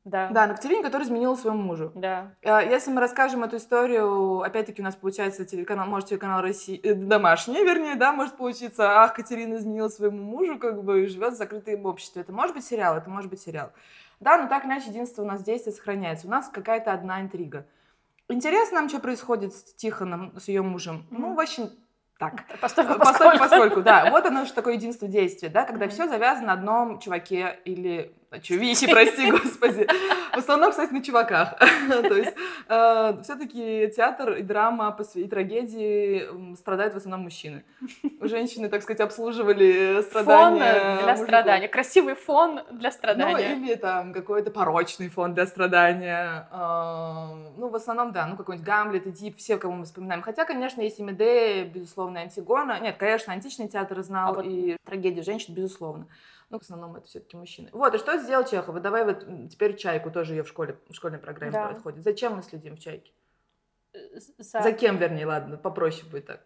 Да. 0.05 0.29
Да, 0.29 0.45
на 0.45 0.53
Катерине, 0.53 0.83
которая 0.83 1.07
изменила 1.07 1.35
своему 1.35 1.63
мужу. 1.63 1.91
Да. 1.95 2.31
А, 2.43 2.61
если 2.61 2.91
мы 2.91 3.01
расскажем 3.01 3.43
эту 3.43 3.57
историю, 3.57 4.41
опять-таки 4.41 4.81
у 4.81 4.85
нас 4.85 4.95
получается 4.95 5.45
телеканал, 5.45 5.87
может, 5.87 6.09
телеканал 6.09 6.43
России, 6.43 6.79
э, 6.83 6.93
домашний, 6.93 7.63
вернее, 7.63 7.95
да, 7.95 8.13
может 8.13 8.37
получиться, 8.37 9.01
ах, 9.01 9.15
Катерина 9.15 9.55
изменила 9.55 9.89
своему 9.89 10.21
мужу, 10.23 10.59
как 10.59 10.83
бы, 10.83 11.03
и 11.03 11.07
живет 11.07 11.33
в 11.33 11.37
закрытом 11.37 11.87
обществе. 11.87 12.21
Это 12.21 12.31
может 12.31 12.55
быть 12.55 12.63
сериал, 12.63 12.95
это 12.95 13.09
может 13.09 13.31
быть 13.31 13.41
сериал. 13.41 13.71
Да, 14.19 14.37
но 14.37 14.47
так 14.47 14.63
или 14.63 14.71
иначе, 14.71 14.89
единство 14.89 15.23
у 15.23 15.25
нас 15.25 15.41
действие 15.41 15.73
сохраняется. 15.73 16.27
У 16.27 16.29
нас 16.29 16.49
какая-то 16.49 16.93
одна 16.93 17.21
интрига. 17.21 17.65
Интересно 18.29 18.81
нам, 18.81 18.89
что 18.89 18.99
происходит 18.99 19.53
с 19.55 19.73
Тихоном, 19.73 20.33
с 20.39 20.47
ее 20.47 20.61
мужем? 20.61 20.97
Mm-hmm. 21.09 21.17
Ну, 21.17 21.33
в 21.33 21.39
общем, 21.39 21.69
так. 22.19 22.43
Постольку, 22.61 22.93
э, 22.93 22.97
поскольку. 22.99 23.39
поскольку, 23.39 23.81
да. 23.81 24.09
Вот 24.11 24.25
оно 24.27 24.45
же 24.45 24.53
такое 24.53 24.75
единство 24.75 25.07
действия, 25.07 25.49
да, 25.49 25.63
когда 25.63 25.85
mm-hmm. 25.85 25.89
все 25.89 26.07
завязано 26.07 26.47
на 26.47 26.53
одном 26.53 26.99
чуваке 26.99 27.59
или 27.65 28.13
Чувихи, 28.41 28.87
прости 28.87 29.31
господи. 29.31 29.87
В 30.33 30.37
основном, 30.37 30.71
кстати, 30.71 30.91
на 30.91 31.01
чуваках. 31.01 31.57
То 31.87 32.15
есть 32.15 32.33
э, 32.67 33.17
все-таки 33.23 33.91
театр 33.95 34.33
и 34.33 34.41
драма 34.41 34.97
и 35.15 35.27
трагедии 35.27 36.55
страдают 36.55 36.93
в 36.93 36.97
основном 36.97 37.23
мужчины. 37.23 37.63
Женщины, 38.21 38.69
так 38.69 38.83
сказать, 38.83 38.99
обслуживали 38.99 40.01
страдания. 40.01 40.95
Фон 40.95 41.03
для 41.05 41.17
страдания. 41.17 41.67
Красивый 41.67 42.15
фон 42.15 42.61
для 42.71 42.91
страдания. 42.91 43.55
Ну, 43.55 43.65
или 43.65 43.75
там 43.75 44.13
какой-то 44.13 44.51
порочный 44.51 45.09
фон 45.09 45.33
для 45.33 45.45
страдания. 45.45 46.47
Э, 46.51 47.51
ну, 47.57 47.69
в 47.69 47.75
основном, 47.75 48.11
да, 48.11 48.27
ну, 48.27 48.35
какой-нибудь 48.35 48.65
Гамлет, 48.67 49.07
Эдип, 49.07 49.37
все, 49.37 49.57
кого 49.57 49.73
мы 49.73 49.85
вспоминаем. 49.85 50.21
Хотя, 50.21 50.45
конечно, 50.45 50.81
есть 50.81 50.99
и 50.99 51.03
Медея, 51.03 51.65
безусловно, 51.65 52.21
Антигона. 52.21 52.79
Нет, 52.79 52.97
конечно, 52.97 53.33
античный 53.33 53.67
театр 53.67 54.01
знал, 54.01 54.31
а 54.31 54.33
вот... 54.35 54.45
и 54.45 54.77
трагедию 54.85 55.23
женщин, 55.23 55.53
безусловно. 55.53 56.07
Ну, 56.49 56.59
в 56.59 56.61
основном 56.61 56.95
это 56.95 57.07
все-таки 57.07 57.35
мужчины. 57.37 57.69
Вот, 57.71 57.93
и 57.95 57.97
что 57.97 58.17
сделал 58.17 58.45
Чехов? 58.45 58.79
Давай 58.79 59.03
вот 59.03 59.25
теперь 59.49 59.75
чайку 59.75 60.11
тоже 60.11 60.35
ее 60.35 60.43
в 60.43 60.47
школе, 60.47 60.77
в 60.87 60.93
школьной 60.93 61.19
программе 61.19 61.53
да. 61.53 61.67
происходит. 61.67 62.03
Зачем 62.03 62.35
мы 62.35 62.43
следим 62.43 62.75
в 62.75 62.79
чайке? 62.79 63.11
Э, 63.93 64.19
за... 64.37 64.61
За 64.61 64.71
кем, 64.71 64.97
вернее, 64.97 65.25
ладно, 65.25 65.57
попроще 65.57 66.05
будет 66.09 66.27
так. 66.27 66.41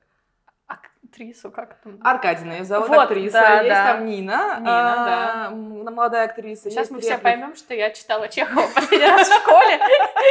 Актрису 0.68 1.50
как 1.50 1.82
там? 1.82 2.00
Аркадина 2.04 2.52
ее 2.54 2.64
зовут 2.64 2.90
вот, 2.90 3.00
актриса. 3.00 3.40
Да, 3.40 3.62
есть 3.62 3.70
да. 3.70 3.94
там 3.94 4.06
Нина. 4.06 4.58
Нина, 4.60 4.64
а, 4.66 5.50
да. 5.50 5.56
Молодая 5.56 6.26
актриса. 6.26 6.70
Сейчас 6.70 6.92
мы 6.92 7.02
все 7.02 7.18
поймем, 7.18 7.56
что 7.56 7.74
я 7.74 7.90
читала 7.90 8.28
Чехова 8.28 8.68
последний 8.76 9.08
раз 9.08 9.28
в 9.28 9.42
школе. 9.42 9.80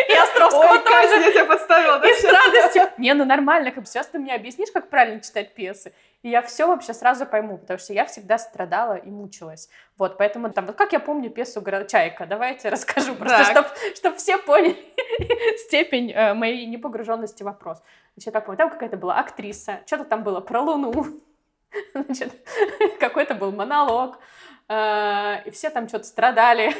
И 0.08 0.12
Островского 0.12 0.72
Ой, 0.72 0.78
тоже. 0.78 1.20
я 1.20 1.32
тебя 1.32 1.44
подставила. 1.46 2.06
И 2.06 2.12
с 2.14 2.24
радостью. 2.24 2.82
Не, 2.98 3.14
ну 3.14 3.24
нормально, 3.24 3.72
как 3.72 3.84
бы 3.84 3.86
сейчас 3.86 4.06
ты 4.06 4.20
мне 4.20 4.32
объяснишь, 4.32 4.70
как 4.70 4.88
правильно 4.88 5.20
читать 5.20 5.54
пьесы. 5.54 5.92
И 6.22 6.30
я 6.30 6.42
все 6.42 6.66
вообще 6.66 6.94
сразу 6.94 7.26
пойму, 7.26 7.58
потому 7.58 7.78
что 7.78 7.92
я 7.92 8.04
всегда 8.04 8.38
страдала 8.38 8.94
и 8.94 9.08
мучилась. 9.08 9.68
Вот, 9.96 10.18
поэтому 10.18 10.50
там, 10.50 10.66
вот 10.66 10.74
как 10.74 10.92
я 10.92 10.98
помню 10.98 11.30
пьесу 11.30 11.62
«Чайка», 11.86 12.26
давайте 12.26 12.68
расскажу, 12.70 13.14
просто 13.14 13.44
чтобы 13.44 13.68
чтоб 13.94 14.16
все 14.16 14.38
поняли 14.38 14.76
степень 15.58 16.10
э, 16.10 16.34
моей 16.34 16.66
непогруженности 16.66 17.44
в 17.44 17.46
вопрос. 17.46 17.82
Значит, 18.16 18.34
я 18.34 18.40
помню, 18.40 18.58
там 18.58 18.70
какая-то 18.70 18.96
была 18.96 19.18
актриса, 19.20 19.80
что-то 19.86 20.04
там 20.04 20.24
было 20.24 20.40
про 20.40 20.60
Луну, 20.60 20.92
значит, 21.94 22.34
какой-то 22.98 23.34
был 23.34 23.52
монолог, 23.52 24.18
э, 24.68 25.42
и 25.44 25.50
все 25.52 25.70
там 25.70 25.86
что-то 25.86 26.04
страдали, 26.04 26.74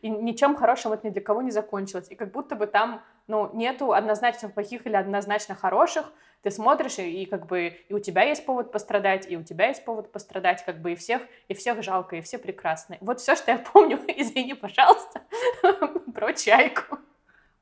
и 0.00 0.08
ничем 0.08 0.56
хорошим 0.56 0.92
это 0.92 1.06
ни 1.06 1.10
для 1.10 1.20
кого 1.20 1.42
не 1.42 1.50
закончилось. 1.50 2.06
И 2.08 2.14
как 2.14 2.32
будто 2.32 2.56
бы 2.56 2.66
там, 2.66 3.02
ну, 3.26 3.50
нету 3.52 3.92
однозначно 3.92 4.48
плохих 4.48 4.86
или 4.86 4.96
однозначно 4.96 5.54
хороших, 5.54 6.10
ты 6.42 6.50
смотришь, 6.50 6.98
и, 6.98 7.22
и 7.22 7.26
как 7.26 7.46
бы 7.46 7.78
и 7.88 7.94
у 7.94 7.98
тебя 7.98 8.22
есть 8.22 8.46
повод 8.46 8.72
пострадать, 8.72 9.30
и 9.30 9.36
у 9.36 9.42
тебя 9.42 9.68
есть 9.68 9.84
повод 9.84 10.12
пострадать, 10.12 10.64
как 10.64 10.80
бы 10.80 10.92
и 10.92 10.96
всех, 10.96 11.22
и 11.48 11.54
всех 11.54 11.82
жалко, 11.82 12.16
и 12.16 12.20
все 12.20 12.38
прекрасны. 12.38 12.98
Вот 13.00 13.20
все, 13.20 13.36
что 13.36 13.50
я 13.50 13.58
помню, 13.58 13.98
извини, 14.08 14.54
пожалуйста, 14.54 15.22
про 16.14 16.32
чайку. 16.32 16.99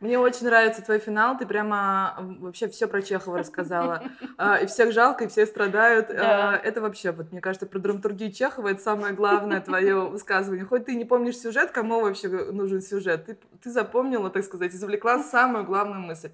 Мне 0.00 0.16
очень 0.16 0.46
нравится 0.46 0.80
твой 0.80 1.00
финал, 1.00 1.36
ты 1.36 1.44
прямо 1.44 2.14
вообще 2.38 2.68
все 2.68 2.86
про 2.86 3.02
Чехова 3.02 3.38
рассказала. 3.38 4.02
А, 4.40 4.58
и 4.58 4.66
всех 4.66 4.92
жалко, 4.92 5.24
и 5.24 5.28
все 5.28 5.46
страдают. 5.46 6.10
А, 6.10 6.54
это 6.56 6.80
вообще, 6.80 7.10
вот 7.10 7.32
мне 7.32 7.40
кажется, 7.40 7.66
про 7.66 7.80
драматургию 7.80 8.30
Чехова 8.30 8.68
это 8.68 8.80
самое 8.80 9.12
главное 9.12 9.60
твое 9.60 9.96
высказывание. 10.08 10.64
Хоть 10.64 10.84
ты 10.84 10.94
не 10.94 11.04
помнишь 11.04 11.38
сюжет, 11.38 11.72
кому 11.72 12.00
вообще 12.00 12.28
нужен 12.28 12.80
сюжет, 12.80 13.26
ты, 13.26 13.38
ты 13.60 13.70
запомнила, 13.70 14.30
так 14.30 14.44
сказать, 14.44 14.72
извлекла 14.72 15.18
самую 15.24 15.64
главную 15.64 16.00
мысль. 16.00 16.30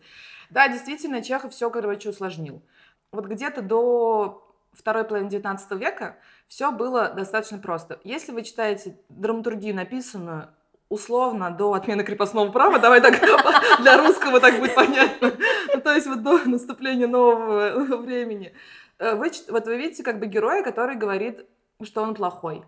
Да, 0.50 0.68
действительно, 0.68 1.23
Чехов 1.23 1.52
все, 1.52 1.71
короче, 1.71 2.11
усложнил. 2.11 2.62
Вот 3.11 3.25
где-то 3.26 3.62
до 3.62 4.47
второй 4.75 5.04
половины 5.04 5.30
19 5.30 5.71
века 5.73 6.16
все 6.47 6.71
было 6.73 7.09
достаточно 7.09 7.59
просто. 7.59 8.00
Если 8.04 8.33
вы 8.33 8.42
читаете 8.42 8.99
драматургию, 9.09 9.75
написанную 9.75 10.49
условно 10.88 11.50
до 11.50 11.72
отмены 11.72 12.04
крепостного 12.04 12.50
права, 12.50 12.78
давай 12.78 13.00
так 13.00 13.20
для 13.80 13.98
русского 13.98 14.40
так 14.40 14.58
будет 14.58 14.74
понятно, 14.74 15.32
ну, 15.74 15.80
то 15.80 15.92
есть 15.92 16.06
вот 16.06 16.22
до 16.22 16.38
наступления 16.48 17.06
нового 17.06 17.96
времени, 17.96 18.54
э, 18.98 19.14
вы, 19.14 19.30
вот 19.48 19.66
вы 19.66 19.76
видите 19.76 20.02
как 20.02 20.20
бы 20.20 20.26
героя, 20.26 20.62
который 20.62 20.96
говорит, 20.96 21.46
что 21.82 22.02
он 22.02 22.14
плохой. 22.14 22.64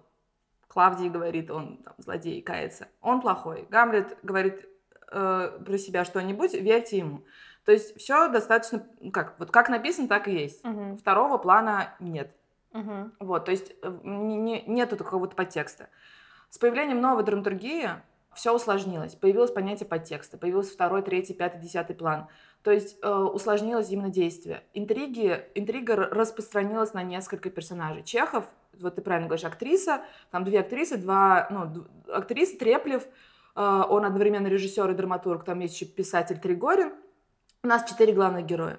Клавдий 0.68 1.08
говорит, 1.08 1.50
он 1.50 1.78
там, 1.78 1.94
злодей, 1.98 2.42
кается. 2.42 2.88
Он 3.00 3.22
плохой. 3.22 3.66
Гамлет 3.70 4.18
говорит 4.22 4.68
э, 5.10 5.58
про 5.64 5.78
себя 5.78 6.04
что-нибудь, 6.04 6.52
верьте 6.54 6.98
ему. 6.98 7.24
То 7.64 7.72
есть 7.72 7.98
все 7.98 8.28
достаточно, 8.28 8.86
ну, 9.00 9.10
как, 9.10 9.38
вот 9.38 9.50
как 9.50 9.68
написано, 9.68 10.06
так 10.06 10.28
и 10.28 10.32
есть. 10.32 10.64
Угу. 10.64 10.96
Второго 10.96 11.38
плана 11.38 11.94
нет. 11.98 12.30
Угу. 12.72 13.10
Вот, 13.20 13.46
то 13.46 13.50
есть 13.50 13.74
э, 13.82 13.98
не, 14.04 14.36
не, 14.36 14.62
нету 14.66 14.96
какого-то 14.96 15.34
подтекста. 15.34 15.88
С 16.50 16.58
появлением 16.58 17.00
новой 17.00 17.24
драматургии 17.24 17.90
все 18.34 18.54
усложнилось. 18.54 19.14
Появилось 19.14 19.50
понятие 19.50 19.88
подтекста, 19.88 20.38
появился 20.38 20.72
второй, 20.72 21.02
третий, 21.02 21.34
пятый, 21.34 21.60
десятый 21.60 21.96
план. 21.96 22.28
То 22.62 22.70
есть 22.70 22.98
э, 23.02 23.10
усложнилось 23.10 23.90
именно 23.90 24.10
действие. 24.10 24.62
Интриги, 24.74 25.44
интрига 25.54 25.96
распространилась 25.96 26.94
на 26.94 27.02
несколько 27.02 27.48
персонажей. 27.48 28.02
Чехов, 28.02 28.44
вот 28.78 28.96
ты 28.96 29.02
правильно 29.02 29.28
говоришь, 29.28 29.44
актриса, 29.44 30.02
там 30.30 30.44
две 30.44 30.60
актрисы, 30.60 30.96
два, 30.96 31.48
ну, 31.50 31.86
актриса 32.12 32.58
Треплев, 32.58 33.04
э, 33.04 33.60
он 33.88 34.04
одновременно 34.04 34.48
режиссер 34.48 34.90
и 34.90 34.94
драматург, 34.94 35.44
там 35.44 35.60
есть 35.60 35.74
еще 35.74 35.86
писатель 35.86 36.38
Тригорин, 36.38 36.92
у 37.62 37.68
нас 37.68 37.88
четыре 37.88 38.12
главных 38.12 38.46
героя. 38.46 38.78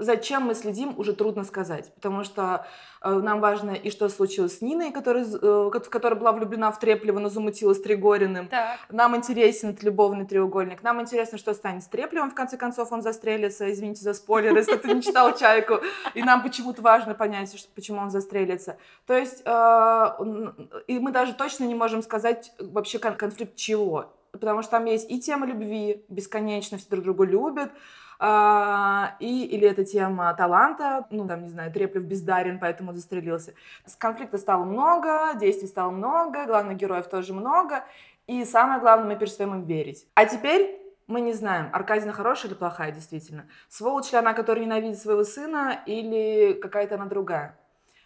Зачем 0.00 0.44
мы 0.44 0.54
следим, 0.54 0.94
уже 0.96 1.12
трудно 1.12 1.42
сказать, 1.42 1.92
потому 1.96 2.22
что 2.22 2.64
э, 3.02 3.10
нам 3.10 3.40
важно 3.40 3.72
и 3.72 3.90
что 3.90 4.08
случилось 4.08 4.58
с 4.58 4.60
Ниной, 4.60 4.92
которая, 4.92 5.26
э, 5.26 5.70
которая 5.90 6.16
была 6.16 6.30
влюблена 6.30 6.70
в 6.70 6.78
Треплева, 6.78 7.18
но 7.18 7.28
замутила 7.28 7.74
с 7.74 7.80
Тригориным. 7.80 8.46
Так. 8.46 8.78
Нам 8.90 9.16
интересен 9.16 9.70
этот 9.70 9.82
любовный 9.82 10.24
треугольник. 10.24 10.84
Нам 10.84 11.00
интересно, 11.00 11.36
что 11.36 11.52
станет 11.52 11.82
с 11.82 11.88
Треплевым, 11.88 12.30
в 12.30 12.34
конце 12.34 12.56
концов 12.56 12.92
он 12.92 13.02
застрелится. 13.02 13.72
Извините 13.72 14.02
за 14.02 14.14
спойлер, 14.14 14.56
если 14.56 14.76
ты 14.76 14.94
не 14.94 15.02
читал 15.02 15.36
«Чайку». 15.36 15.80
И 16.14 16.22
нам 16.22 16.44
почему-то 16.44 16.80
важно 16.80 17.14
понять, 17.14 17.68
почему 17.74 18.00
он 18.00 18.10
застрелится. 18.10 18.76
То 19.04 19.16
есть, 19.18 19.42
э, 19.44 20.52
и 20.86 21.00
мы 21.00 21.10
даже 21.10 21.34
точно 21.34 21.64
не 21.64 21.74
можем 21.74 22.02
сказать 22.02 22.52
вообще 22.60 23.00
конфликт 23.00 23.56
чего. 23.56 24.14
Потому 24.30 24.62
что 24.62 24.72
там 24.72 24.84
есть 24.84 25.10
и 25.10 25.20
тема 25.20 25.46
любви, 25.46 26.04
бесконечно 26.08 26.78
все 26.78 26.86
друг 26.88 27.02
друга 27.02 27.24
любят, 27.24 27.72
а, 28.18 29.16
и, 29.20 29.44
или 29.46 29.68
это 29.68 29.84
тема 29.84 30.34
таланта, 30.34 31.06
ну, 31.10 31.26
там, 31.28 31.42
не 31.42 31.48
знаю, 31.48 31.72
Треплев 31.72 32.04
бездарен, 32.04 32.58
поэтому 32.58 32.92
застрелился. 32.92 33.54
С 33.86 33.94
конфликта 33.94 34.38
стало 34.38 34.64
много, 34.64 35.34
действий 35.38 35.68
стало 35.68 35.90
много, 35.90 36.44
главных 36.46 36.76
героев 36.76 37.08
тоже 37.08 37.32
много, 37.32 37.84
и 38.26 38.44
самое 38.44 38.80
главное, 38.80 39.06
мы 39.08 39.16
перестаем 39.16 39.54
им 39.54 39.64
верить. 39.64 40.06
А 40.14 40.26
теперь 40.26 40.80
мы 41.06 41.20
не 41.20 41.32
знаем, 41.32 41.70
Аркадина 41.72 42.12
хорошая 42.12 42.50
или 42.50 42.58
плохая, 42.58 42.92
действительно. 42.92 43.46
Сволочь 43.68 44.12
ли 44.12 44.18
она, 44.18 44.34
которая 44.34 44.64
ненавидит 44.64 44.98
своего 44.98 45.24
сына, 45.24 45.80
или 45.86 46.52
какая-то 46.52 46.96
она 46.96 47.06
другая. 47.06 47.58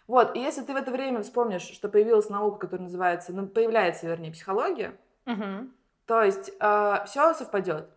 Вот, 0.07 0.37
и 0.37 0.41
если 0.41 0.63
ты 0.63 0.75
в 0.75 0.77
это 0.77 0.91
время 0.91 1.23
вспомнишь, 1.23 1.63
что 1.63 1.89
появилась 1.89 2.29
наука, 2.29 2.59
которая 2.59 2.85
называется, 2.85 3.33
ну, 3.33 3.47
появляется, 3.47 4.07
вернее, 4.07 4.31
психология, 4.33 4.93
Мгм. 5.25 5.73
то 6.07 6.23
есть 6.23 6.53
все 6.53 7.35
совпадет. 7.35 7.89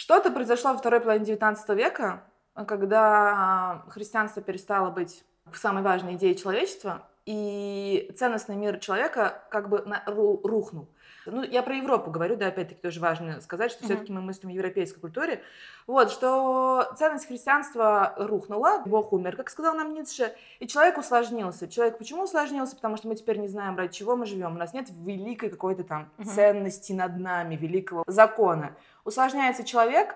Что-то 0.00 0.30
произошло 0.30 0.72
во 0.72 0.78
второй 0.78 0.98
половине 1.00 1.26
19 1.26 1.68
века, 1.76 2.24
когда 2.66 3.82
а, 3.84 3.84
христианство 3.90 4.40
перестало 4.40 4.90
быть 4.90 5.22
самой 5.52 5.82
важной 5.82 6.14
идеей 6.14 6.34
человечества, 6.36 7.06
и 7.26 8.10
ценностный 8.16 8.56
мир 8.56 8.78
человека 8.78 9.42
как 9.50 9.68
бы 9.68 9.84
рухнул. 10.06 10.88
Ну, 11.26 11.42
я 11.42 11.62
про 11.62 11.74
Европу 11.76 12.10
говорю, 12.10 12.36
да, 12.36 12.46
опять-таки 12.48 12.80
тоже 12.80 13.00
важно 13.00 13.40
сказать, 13.40 13.70
что 13.72 13.84
Мгм. 13.84 13.88
все-таки 13.92 14.12
мы 14.12 14.20
мыслим 14.20 14.50
в 14.50 14.52
европейской 14.52 15.00
культуре. 15.00 15.42
Вот, 15.86 16.10
что 16.10 16.92
ценность 16.96 17.26
христианства 17.26 18.14
рухнула, 18.16 18.82
Бог 18.86 19.12
умер, 19.12 19.36
как 19.36 19.50
сказал 19.50 19.74
нам 19.74 19.92
Ницше, 19.94 20.34
и 20.58 20.66
человек 20.66 20.98
усложнился. 20.98 21.68
Человек 21.68 21.98
почему 21.98 22.22
усложнился? 22.24 22.76
Потому 22.76 22.96
что 22.96 23.08
мы 23.08 23.16
теперь 23.16 23.38
не 23.38 23.48
знаем, 23.48 23.76
ради 23.76 23.92
чего 23.92 24.16
мы 24.16 24.26
живем. 24.26 24.54
У 24.54 24.58
нас 24.58 24.72
нет 24.72 24.88
великой 24.90 25.50
какой-то 25.50 25.84
там 25.84 26.10
Мгм. 26.18 26.28
ценности 26.28 26.92
над 26.92 27.18
нами, 27.18 27.56
великого 27.56 28.04
закона. 28.06 28.76
Усложняется 29.04 29.64
человек, 29.64 30.14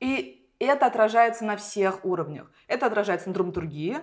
и 0.00 0.46
это 0.58 0.86
отражается 0.86 1.44
на 1.44 1.56
всех 1.56 2.04
уровнях. 2.04 2.50
Это 2.68 2.86
отражается 2.86 3.28
на 3.28 3.34
драматургии. 3.34 3.98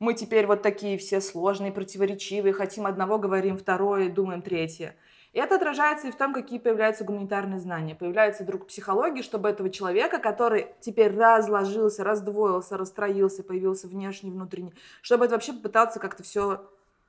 Мы 0.00 0.14
теперь 0.14 0.46
вот 0.46 0.60
такие 0.62 0.98
все 0.98 1.20
сложные, 1.20 1.72
противоречивые, 1.72 2.52
хотим 2.52 2.86
одного, 2.86 3.18
говорим 3.18 3.56
второе, 3.56 4.10
думаем 4.10 4.42
третье. 4.42 4.96
И 5.34 5.38
это 5.40 5.56
отражается 5.56 6.06
и 6.06 6.12
в 6.12 6.16
том, 6.16 6.32
какие 6.32 6.60
появляются 6.60 7.02
гуманитарные 7.02 7.58
знания. 7.58 7.96
Появляется 7.96 8.44
друг 8.44 8.68
психологии, 8.68 9.20
чтобы 9.20 9.48
этого 9.48 9.68
человека, 9.68 10.20
который 10.20 10.68
теперь 10.80 11.12
разложился, 11.12 12.04
раздвоился, 12.04 12.76
расстроился, 12.76 13.42
появился 13.42 13.88
внешний, 13.88 14.30
внутренний, 14.30 14.72
чтобы 15.02 15.24
это 15.24 15.34
вообще 15.34 15.52
попытаться 15.52 15.98
как-то 15.98 16.22
все 16.22 16.64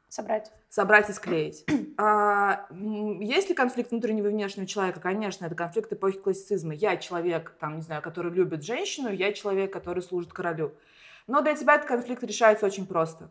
Собрать. 0.09 0.51
собрать 0.69 1.09
и 1.09 1.13
склеить. 1.13 1.65
А, 1.97 2.67
есть 3.21 3.47
ли 3.47 3.55
конфликт 3.55 3.91
внутреннего 3.91 4.27
и 4.27 4.31
внешнего 4.31 4.67
человека? 4.67 4.99
Конечно, 4.99 5.45
это 5.45 5.55
конфликт 5.55 5.93
эпохи 5.93 6.17
классицизма. 6.17 6.73
Я 6.73 6.97
человек, 6.97 7.53
там, 7.57 7.77
не 7.77 7.81
знаю, 7.83 8.01
который 8.01 8.33
любит 8.33 8.65
женщину, 8.65 9.13
я 9.13 9.31
человек, 9.31 9.71
который 9.71 10.03
служит 10.03 10.33
королю. 10.33 10.73
Но 11.25 11.41
для 11.41 11.55
тебя 11.55 11.75
этот 11.75 11.87
конфликт 11.87 12.21
решается 12.21 12.65
очень 12.65 12.85
просто. 12.85 13.29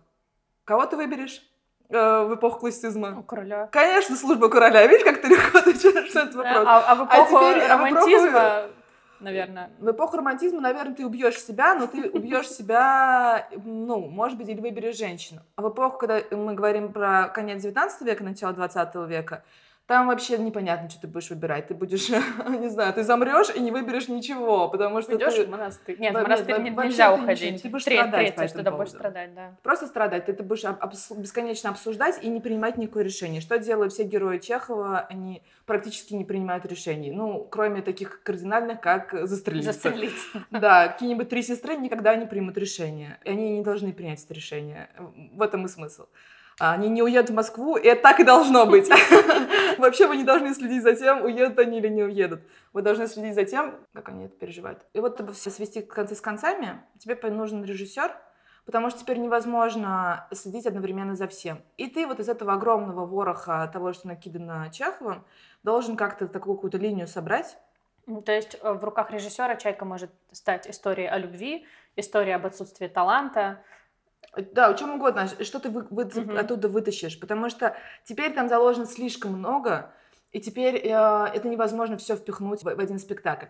Кого 0.64 0.86
ты 0.86 0.96
выберешь 0.96 1.42
э, 1.90 2.24
в 2.24 2.34
эпоху 2.34 2.56
У 2.56 2.60
классицизма? 2.60 3.22
короля. 3.22 3.68
Конечно, 3.72 4.16
служба 4.16 4.48
короля. 4.48 4.86
Видишь, 4.86 5.04
как 5.04 5.20
ты 5.20 5.28
легко 5.28 5.58
отвечаешь 5.58 6.12
на 6.14 6.20
этот 6.20 6.34
вопрос? 6.34 6.64
А, 6.66 6.84
а 6.88 6.94
в 6.94 7.04
эпоху 7.06 7.26
теперь- 7.38 7.62
а 7.62 7.76
в 7.76 7.80
эпоху- 7.80 7.94
романтизма, 7.94 8.62
наверное. 9.20 9.70
В 9.78 9.90
эпоху 9.90 10.16
романтизма, 10.16 10.60
наверное, 10.60 10.94
ты 10.94 11.06
убьешь 11.06 11.38
себя, 11.40 11.74
но 11.74 11.86
ты 11.86 12.10
убьешь 12.10 12.48
себя, 12.48 13.48
ну, 13.64 14.00
может 14.08 14.36
быть, 14.38 14.48
или 14.48 14.60
выберешь 14.60 14.96
женщину. 14.96 15.40
А 15.56 15.62
в 15.62 15.68
эпоху, 15.70 15.98
когда 15.98 16.20
мы 16.30 16.54
говорим 16.54 16.92
про 16.92 17.28
конец 17.28 17.62
19 17.62 18.02
века, 18.02 18.24
начало 18.24 18.52
20 18.52 19.06
века, 19.06 19.42
там 19.86 20.06
вообще 20.06 20.38
непонятно, 20.38 20.88
что 20.88 21.02
ты 21.02 21.06
будешь 21.08 21.28
выбирать. 21.28 21.66
Ты 21.68 21.74
будешь, 21.74 22.08
не 22.58 22.68
знаю, 22.68 22.92
ты 22.94 23.02
замрешь 23.02 23.50
и 23.54 23.60
не 23.60 23.70
выберешь 23.70 24.08
ничего, 24.08 24.68
потому 24.68 25.02
что 25.02 25.16
Идешь 25.16 25.34
ты 25.34 25.44
в 25.44 25.50
монастырь. 25.50 25.96
Нет, 26.00 26.12
в 26.12 26.14
нет, 26.16 26.22
монастырь 26.22 26.54
во- 26.56 26.62
не- 26.62 26.70
вообще 26.70 26.88
нельзя 26.90 27.06
ты 27.08 27.12
ничего 27.12 27.24
уходить. 27.24 27.62
ты 27.62 27.68
будешь 27.68 27.84
Треть- 27.84 27.98
страдать 28.00 28.34
по 28.34 28.40
Третье, 28.40 28.60
этому 28.60 28.76
будешь 28.78 28.90
страдать, 28.90 29.34
да. 29.34 29.56
просто 29.62 29.86
страдать. 29.86 30.24
Ты 30.26 30.32
это 30.32 30.42
будешь 30.42 30.64
об- 30.64 30.82
обс- 30.82 31.20
бесконечно 31.20 31.68
обсуждать 31.70 32.18
и 32.22 32.28
не 32.28 32.40
принимать 32.40 32.78
никакое 32.78 33.04
решение. 33.04 33.40
Что 33.42 33.58
делают 33.58 33.92
все 33.92 34.04
герои 34.04 34.38
Чехова? 34.38 35.00
Они 35.10 35.42
практически 35.66 36.14
не 36.14 36.24
принимают 36.24 36.64
решений. 36.64 37.10
Ну, 37.10 37.46
кроме 37.50 37.82
таких 37.82 38.22
кардинальных, 38.22 38.80
как 38.80 39.14
застрелиться. 39.26 39.72
Застрелиться. 39.72 40.26
Да, 40.50 40.88
какие-нибудь 40.88 41.28
три 41.28 41.42
сестры 41.42 41.76
никогда 41.76 42.14
не 42.16 42.24
примут 42.26 42.56
решение. 42.56 43.18
И 43.24 43.28
они 43.30 43.50
не 43.58 43.62
должны 43.62 43.92
принять 43.92 44.24
это 44.24 44.32
решение. 44.32 44.88
В 45.32 45.42
этом 45.42 45.66
и 45.66 45.68
смысл. 45.68 46.06
А 46.60 46.72
Они 46.72 46.88
не 46.88 47.02
уедут 47.02 47.30
в 47.30 47.34
Москву, 47.34 47.76
и 47.76 47.86
это 47.86 48.02
так 48.02 48.20
и 48.20 48.24
должно 48.24 48.66
быть. 48.66 48.88
Вообще 49.78 50.06
вы 50.06 50.16
не 50.16 50.24
должны 50.24 50.54
следить 50.54 50.82
за 50.82 50.94
тем, 50.94 51.24
уедут 51.24 51.58
они 51.58 51.78
или 51.78 51.88
не 51.88 52.04
уедут. 52.04 52.42
Вы 52.72 52.82
должны 52.82 53.08
следить 53.08 53.34
за 53.34 53.44
тем, 53.44 53.74
как 53.92 54.08
они 54.08 54.26
это 54.26 54.36
переживают. 54.36 54.86
И 54.92 55.00
вот, 55.00 55.14
чтобы 55.14 55.32
все 55.32 55.50
свести 55.50 55.82
концы 55.82 56.14
с 56.14 56.20
концами, 56.20 56.80
тебе 56.98 57.16
нужен 57.30 57.64
режиссер, 57.64 58.14
потому 58.66 58.90
что 58.90 59.00
теперь 59.00 59.18
невозможно 59.18 60.28
следить 60.32 60.66
одновременно 60.66 61.16
за 61.16 61.26
всем. 61.26 61.60
И 61.76 61.88
ты 61.88 62.06
вот 62.06 62.20
из 62.20 62.28
этого 62.28 62.52
огромного 62.52 63.04
вороха 63.04 63.68
того, 63.72 63.92
что 63.92 64.08
накидано 64.08 64.70
Чеховым, 64.72 65.24
должен 65.64 65.96
как-то 65.96 66.28
такую 66.28 66.56
какую-то 66.56 66.78
линию 66.78 67.06
собрать, 67.06 67.56
Ну, 68.06 68.22
То 68.22 68.32
есть 68.32 68.56
э, 68.60 68.72
в 68.72 68.84
руках 68.84 69.10
режиссера 69.10 69.56
«Чайка» 69.56 69.84
может 69.84 70.10
стать 70.30 70.68
историей 70.68 71.08
о 71.08 71.18
любви, 71.18 71.66
историей 71.96 72.34
об 72.34 72.46
отсутствии 72.46 72.86
таланта. 72.86 73.62
Да, 74.52 74.66
о 74.68 74.74
чем 74.74 74.94
угодно, 74.94 75.28
что 75.42 75.58
ты 75.60 75.70
вы- 75.70 75.86
вы- 75.90 76.04
Мгм. 76.04 76.36
оттуда 76.36 76.68
вытащишь, 76.68 77.18
потому 77.18 77.50
что 77.50 77.76
теперь 78.04 78.32
там 78.32 78.48
заложено 78.48 78.86
слишком 78.86 79.32
много, 79.32 79.92
и 80.32 80.40
теперь 80.40 80.76
э, 80.76 81.26
это 81.32 81.48
невозможно 81.48 81.96
все 81.96 82.16
впихнуть 82.16 82.62
в, 82.62 82.64
в 82.64 82.80
один 82.80 82.98
спектакль. 82.98 83.46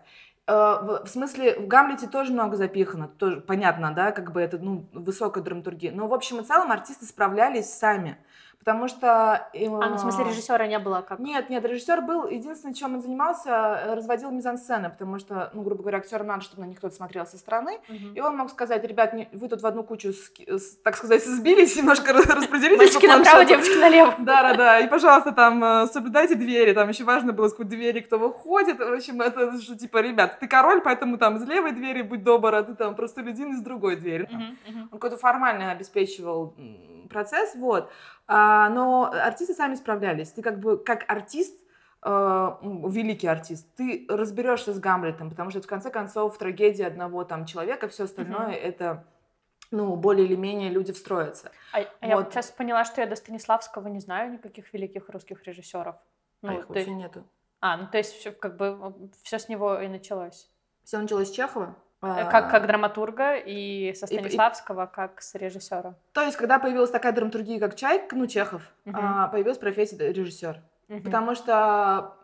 Э, 0.47 0.53
в, 0.53 1.05
в 1.05 1.09
смысле, 1.09 1.59
в 1.59 1.67
Гамлете 1.67 2.07
тоже 2.07 2.31
много 2.31 2.55
запихано, 2.55 3.07
тоже 3.07 3.41
понятно, 3.41 3.91
да, 3.93 4.11
как 4.11 4.31
бы 4.31 4.39
это, 4.41 4.59
ну, 4.59 4.85
высокая 4.93 5.43
драматургия, 5.43 5.91
но 5.91 6.07
в 6.07 6.13
общем 6.13 6.39
и 6.39 6.43
целом 6.43 6.71
артисты 6.71 7.05
справлялись 7.05 7.73
сами, 7.73 8.17
потому 8.65 8.87
что... 8.87 9.47
э, 9.53 9.67
А, 9.67 9.89
ну, 9.89 9.95
в 9.95 9.99
смысле 9.99 10.25
режиссера 10.25 10.65
не 10.65 10.79
было 10.79 11.01
как... 11.07 11.19
нет, 11.19 11.49
нет, 11.51 11.63
режиссер 11.63 12.01
был, 12.01 12.27
единственное, 12.27 12.73
чем 12.73 12.95
он 12.95 13.01
занимался, 13.01 13.49
э, 13.51 13.93
разводил 13.93 14.31
мизансцены, 14.31 14.89
потому 14.89 15.19
что, 15.19 15.51
ну, 15.53 15.61
грубо 15.61 15.83
говоря, 15.83 15.99
актерам 15.99 16.25
надо, 16.27 16.41
чтобы 16.41 16.63
на 16.63 16.67
них 16.67 16.79
кто-то 16.79 16.95
смотрел 16.95 17.27
со 17.27 17.37
стороны, 17.37 17.79
Мгм. 17.87 18.13
и 18.15 18.21
он 18.21 18.35
мог 18.37 18.49
сказать, 18.49 18.83
ребят, 18.83 19.13
не- 19.13 19.29
вы 19.33 19.47
тут 19.49 19.61
в 19.61 19.67
одну 19.67 19.83
кучу, 19.83 20.13
ски- 20.13 20.49
с- 20.57 20.77
так 20.77 20.97
сказать, 20.97 21.23
сбились, 21.23 21.75
немножко 21.77 22.11
распределитесь 22.11 22.79
Мальчики 22.95 23.05
направо, 23.05 23.23
планшету». 23.45 23.49
девочки 23.49 23.77
налево. 23.77 24.15
Да, 24.17 24.41
да, 24.41 24.53
да. 24.55 24.79
И, 24.79 24.87
пожалуйста, 24.87 25.31
там 25.31 25.63
э, 25.63 25.85
соблюдайте 25.87 26.33
двери. 26.33 26.73
Там 26.73 26.89
еще 26.89 27.03
важно 27.03 27.33
было, 27.33 27.47
сколько 27.49 27.69
двери 27.69 27.99
кто 27.99 28.17
выходит. 28.17 28.79
В 28.79 28.93
общем, 28.93 29.21
это 29.21 29.61
что, 29.61 29.75
типа, 29.77 29.99
ребят, 29.99 30.39
ты 30.39 30.47
король, 30.47 30.81
поэтому 30.81 31.17
там 31.19 31.37
из 31.37 31.43
левой 31.47 31.71
двери 31.71 32.01
будь 32.01 32.23
добр, 32.23 32.55
а 32.55 32.63
ты 32.63 32.73
там 32.73 32.95
просто 32.95 33.21
один 33.21 33.53
из 33.53 33.61
другой 33.61 33.95
двери. 33.95 34.27
Мгм, 34.31 34.57
мгм. 34.67 34.81
Он 34.91 34.99
какой-то 34.99 35.17
формально 35.17 35.69
обеспечивал 35.71 36.55
процесс, 37.09 37.53
вот. 37.55 37.91
А, 38.27 38.69
но 38.69 39.11
артисты 39.11 39.53
сами 39.53 39.75
справлялись. 39.75 40.31
Ты 40.31 40.41
как 40.41 40.59
бы, 40.59 40.77
как 40.77 41.05
артист, 41.09 41.59
м, 42.03 42.89
великий 42.89 43.27
артист, 43.27 43.67
ты 43.75 44.05
разберешься 44.09 44.73
с 44.73 44.79
Гамлетом, 44.79 45.29
потому 45.29 45.49
что, 45.49 45.61
в 45.61 45.67
конце 45.67 45.89
концов, 45.89 46.37
трагедия 46.37 46.87
одного 46.87 47.23
там 47.23 47.45
человека, 47.45 47.87
все 47.87 48.03
остальное 48.05 48.47
Мгм. 48.47 48.55
это, 48.55 49.05
ну, 49.71 49.95
более 49.95 50.25
или 50.25 50.35
менее 50.35 50.69
люди 50.69 50.93
встроятся. 50.93 51.51
А, 51.73 51.79
а 51.99 52.07
я 52.07 52.15
Вот. 52.15 52.25
вот 52.25 52.33
сейчас 52.33 52.51
поняла, 52.51 52.85
что 52.85 53.01
я 53.01 53.07
до 53.07 53.15
Станиславского 53.15 53.87
не 53.87 53.99
знаю 53.99 54.31
никаких 54.33 54.73
великих 54.73 55.09
русских 55.09 55.43
режиссеров. 55.45 55.95
а 55.95 56.47
Ну, 56.47 56.53
их 56.59 56.67
то 56.67 56.73
вообще 56.73 56.91
есть- 56.91 56.97
нету. 57.01 57.23
а, 57.59 57.77
ну 57.77 57.87
то 57.91 57.97
есть 57.97 58.13
все, 58.13 58.31
как 58.31 58.55
бы 58.57 58.93
все 59.23 59.39
с 59.39 59.49
него 59.49 59.79
и 59.79 59.87
началось. 59.87 60.47
Все 60.83 60.99
началось 60.99 61.29
с 61.29 61.31
Чехова. 61.31 61.75
Э, 62.01 62.29
Как, 62.29 62.51
как 62.51 62.67
драматурга 62.67 63.35
и 63.35 63.93
со 63.95 64.05
и- 64.05 64.17
Станиславского, 64.17 64.85
как 64.85 65.21
с 65.21 65.33
режиссера. 65.35 65.95
То 66.13 66.21
есть, 66.21 66.37
когда 66.37 66.59
появилась 66.59 66.91
такая 66.91 67.13
драматургия, 67.13 67.59
как 67.59 67.75
Чайк, 67.75 68.13
ну, 68.13 68.27
Чехов, 68.27 68.61
а, 68.93 69.27
появилась 69.29 69.57
профессия 69.57 69.97
режиссер. 70.11 70.61
Мгм. 70.87 71.03
Потому 71.03 71.35
что 71.35 72.15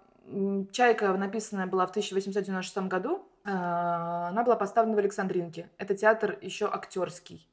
Чайка 0.72 1.14
написанная 1.14 1.66
была 1.66 1.88
в 1.88 1.92
1896 1.92 2.88
году, 2.88 3.28
а, 3.44 4.28
она 4.30 4.44
была 4.44 4.56
поставлена 4.56 4.96
в 4.96 5.00
Александринке. 5.00 5.70
Это 5.78 5.96
театр 5.96 6.38
еще 6.42 6.68
актерский. 6.72 7.50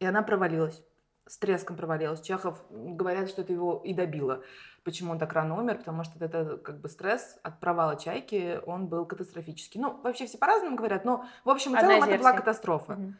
И 0.00 0.06
она 0.06 0.22
провалилась. 0.22 0.82
С 1.26 1.38
треском 1.38 1.76
провалилась. 1.76 2.20
Чехов, 2.20 2.62
говорят, 2.70 3.28
что 3.28 3.42
это 3.42 3.52
его 3.52 3.80
и 3.84 3.94
добило. 3.94 4.42
Почему 4.84 5.12
он 5.12 5.18
так 5.18 5.32
рано 5.32 5.56
умер? 5.56 5.78
Потому 5.78 6.02
что 6.02 6.22
это 6.24 6.56
как 6.56 6.80
бы 6.80 6.88
стресс 6.88 7.38
от 7.42 7.60
провала 7.60 7.96
Чайки, 7.96 8.60
он 8.66 8.88
был 8.88 9.06
катастрофический. 9.06 9.80
Ну, 9.80 10.00
вообще 10.02 10.26
все 10.26 10.38
по-разному 10.38 10.76
говорят, 10.76 11.04
но 11.04 11.24
в 11.44 11.50
общем 11.50 11.76
и 11.76 11.80
целом 11.80 12.02
это 12.02 12.18
была 12.18 12.32
катастрофа. 12.32 12.94
Мгм. 12.94 13.16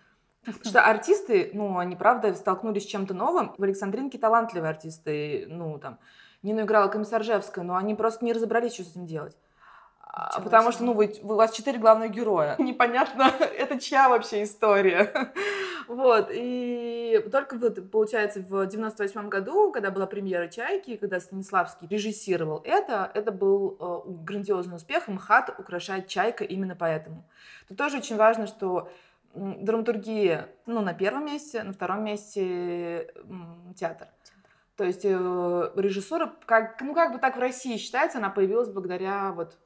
Что 0.65 0.85
артисты, 0.85 1.53
ну, 1.55 1.79
они, 1.79 1.95
правда, 1.95 2.35
столкнулись 2.35 2.83
с 2.83 2.87
чем-то 2.87 3.15
новым. 3.15 3.55
В 3.57 3.63
Александринке 3.63 4.19
талантливые 4.19 4.71
артисты, 4.71 5.47
ну, 5.49 5.79
там, 5.79 6.01
Нину 6.43 6.63
играла 6.63 6.89
Комиссаржевская, 6.89 7.65
но 7.65 7.77
они 7.77 7.95
просто 7.95 8.25
не 8.25 8.33
разобрались, 8.33 8.75
что 8.75 8.83
с 8.83 8.91
этим 8.91 9.07
делать. 9.07 9.37
Ничего 10.15 10.45
Потому 10.45 10.65
себе. 10.65 10.73
что, 10.73 10.85
ну, 10.85 10.93
вы, 10.93 11.15
у 11.23 11.35
вас 11.37 11.53
четыре 11.53 11.79
главных 11.79 12.11
героя. 12.11 12.55
Непонятно, 12.59 13.31
это 13.59 13.81
чья 13.81 14.09
вообще 14.09 14.43
история. 14.43 15.13
Вот, 15.89 16.29
и 16.33 17.23
только 17.33 17.57
вот, 17.57 17.91
получается, 17.91 18.41
в 18.41 18.67
98 18.67 19.29
году, 19.29 19.73
когда 19.73 19.91
была 19.91 20.07
премьера 20.07 20.47
«Чайки», 20.47 20.97
когда 20.97 21.19
Станиславский 21.19 21.89
режиссировал 21.89 22.63
это, 22.65 23.11
это 23.13 23.33
был 23.33 23.77
э, 23.79 24.11
грандиозный 24.25 24.77
успех, 24.77 25.09
МХАТ 25.09 25.57
украшает 25.59 26.07
«Чайка» 26.07 26.45
именно 26.45 26.77
поэтому. 26.77 27.29
Тут 27.69 27.77
тоже 27.77 27.99
очень 27.99 28.17
важно, 28.17 28.47
что 28.47 28.91
драматургия, 29.35 30.49
ну, 30.67 30.81
на 30.83 30.95
первом 30.95 31.27
месте, 31.27 31.63
на 31.63 31.73
втором 31.73 32.05
месте 32.05 33.13
театр. 33.77 34.07
То 34.77 34.85
есть 34.85 35.05
э, 35.05 35.71
режиссура, 35.77 36.33
как, 36.47 36.81
ну, 36.81 36.95
как 36.95 37.13
бы 37.13 37.19
так 37.19 37.37
в 37.37 37.41
России 37.41 37.77
считается, 37.77 38.19
она 38.19 38.31
появилась 38.31 38.69
благодаря 38.69 39.33
вот 39.33 39.59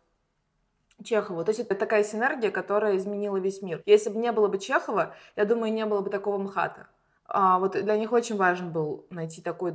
Чехову. 1.04 1.44
То 1.44 1.50
есть 1.50 1.60
это 1.60 1.74
такая 1.74 2.04
синергия, 2.04 2.50
которая 2.50 2.96
изменила 2.96 3.36
весь 3.36 3.62
мир. 3.62 3.82
Если 3.86 4.10
бы 4.10 4.18
не 4.18 4.32
было 4.32 4.48
бы 4.48 4.58
Чехова, 4.58 5.14
я 5.36 5.44
думаю, 5.44 5.72
не 5.72 5.86
было 5.86 6.00
бы 6.00 6.10
такого 6.10 6.38
МХАТа. 6.38 6.88
А, 7.28 7.58
вот 7.58 7.72
для 7.72 7.96
них 7.96 8.12
очень 8.12 8.36
важен 8.36 8.72
был 8.72 9.06
найти 9.10 9.42
такой, 9.42 9.74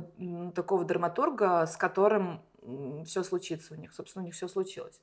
такого 0.54 0.84
драматурга, 0.84 1.66
с 1.66 1.76
которым 1.76 2.40
все 3.04 3.22
случится 3.22 3.74
у 3.74 3.76
них. 3.76 3.92
Собственно, 3.92 4.22
у 4.22 4.26
них 4.26 4.34
все 4.34 4.48
случилось. 4.48 5.00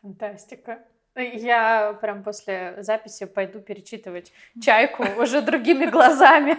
Фантастика. 0.00 0.82
Я 1.14 1.98
прям 2.00 2.22
после 2.22 2.82
записи 2.82 3.26
пойду 3.26 3.60
перечитывать 3.60 4.32
«Чайку» 4.62 5.04
уже 5.20 5.42
другими 5.42 5.84
глазами. 5.86 6.56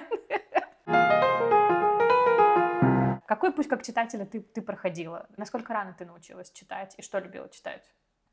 Какой 3.25 3.51
путь 3.51 3.67
как 3.67 3.81
читателя 3.81 4.25
ты, 4.25 4.41
ты 4.41 4.61
проходила? 4.61 5.27
Насколько 5.37 5.73
рано 5.73 5.95
ты 5.97 6.05
научилась 6.05 6.51
читать 6.51 6.93
и 6.97 7.01
что 7.01 7.17
любила 7.17 7.49
читать? 7.49 7.81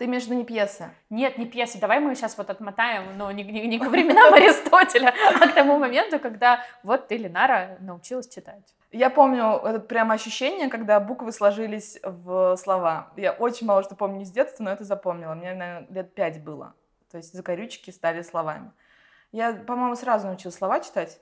Ты 0.00 0.06
виду 0.06 0.32
не 0.32 0.44
пьесы? 0.46 0.88
Нет, 1.10 1.36
не 1.36 1.44
пьесы. 1.44 1.78
Давай 1.78 2.00
мы 2.00 2.14
сейчас 2.14 2.38
вот 2.38 2.48
отмотаем, 2.48 3.18
но 3.18 3.30
не, 3.32 3.44
не, 3.44 3.66
не 3.66 3.78
к 3.78 3.86
временам 3.86 4.32
Аристотеля, 4.32 5.12
а 5.38 5.46
к 5.46 5.52
тому 5.52 5.78
моменту, 5.78 6.18
когда 6.18 6.64
вот 6.82 7.08
ты, 7.08 7.18
Ленара, 7.18 7.76
научилась 7.80 8.26
читать. 8.26 8.74
Я 8.92 9.10
помню 9.10 9.60
это 9.62 9.78
прямо 9.78 10.14
ощущение, 10.14 10.70
когда 10.70 11.00
буквы 11.00 11.32
сложились 11.32 12.00
в 12.02 12.56
слова. 12.56 13.12
Я 13.18 13.32
очень 13.32 13.66
мало 13.66 13.82
что 13.82 13.94
помню 13.94 14.24
с 14.24 14.30
детства, 14.30 14.64
но 14.64 14.70
это 14.70 14.84
запомнила. 14.84 15.34
Мне, 15.34 15.52
наверное, 15.52 15.86
лет 15.90 16.14
пять 16.14 16.42
было. 16.42 16.72
То 17.10 17.18
есть 17.18 17.34
закорючки 17.34 17.90
стали 17.90 18.22
словами. 18.22 18.72
Я, 19.32 19.52
по-моему, 19.52 19.96
сразу 19.96 20.28
научилась 20.28 20.56
слова 20.56 20.80
читать. 20.80 21.20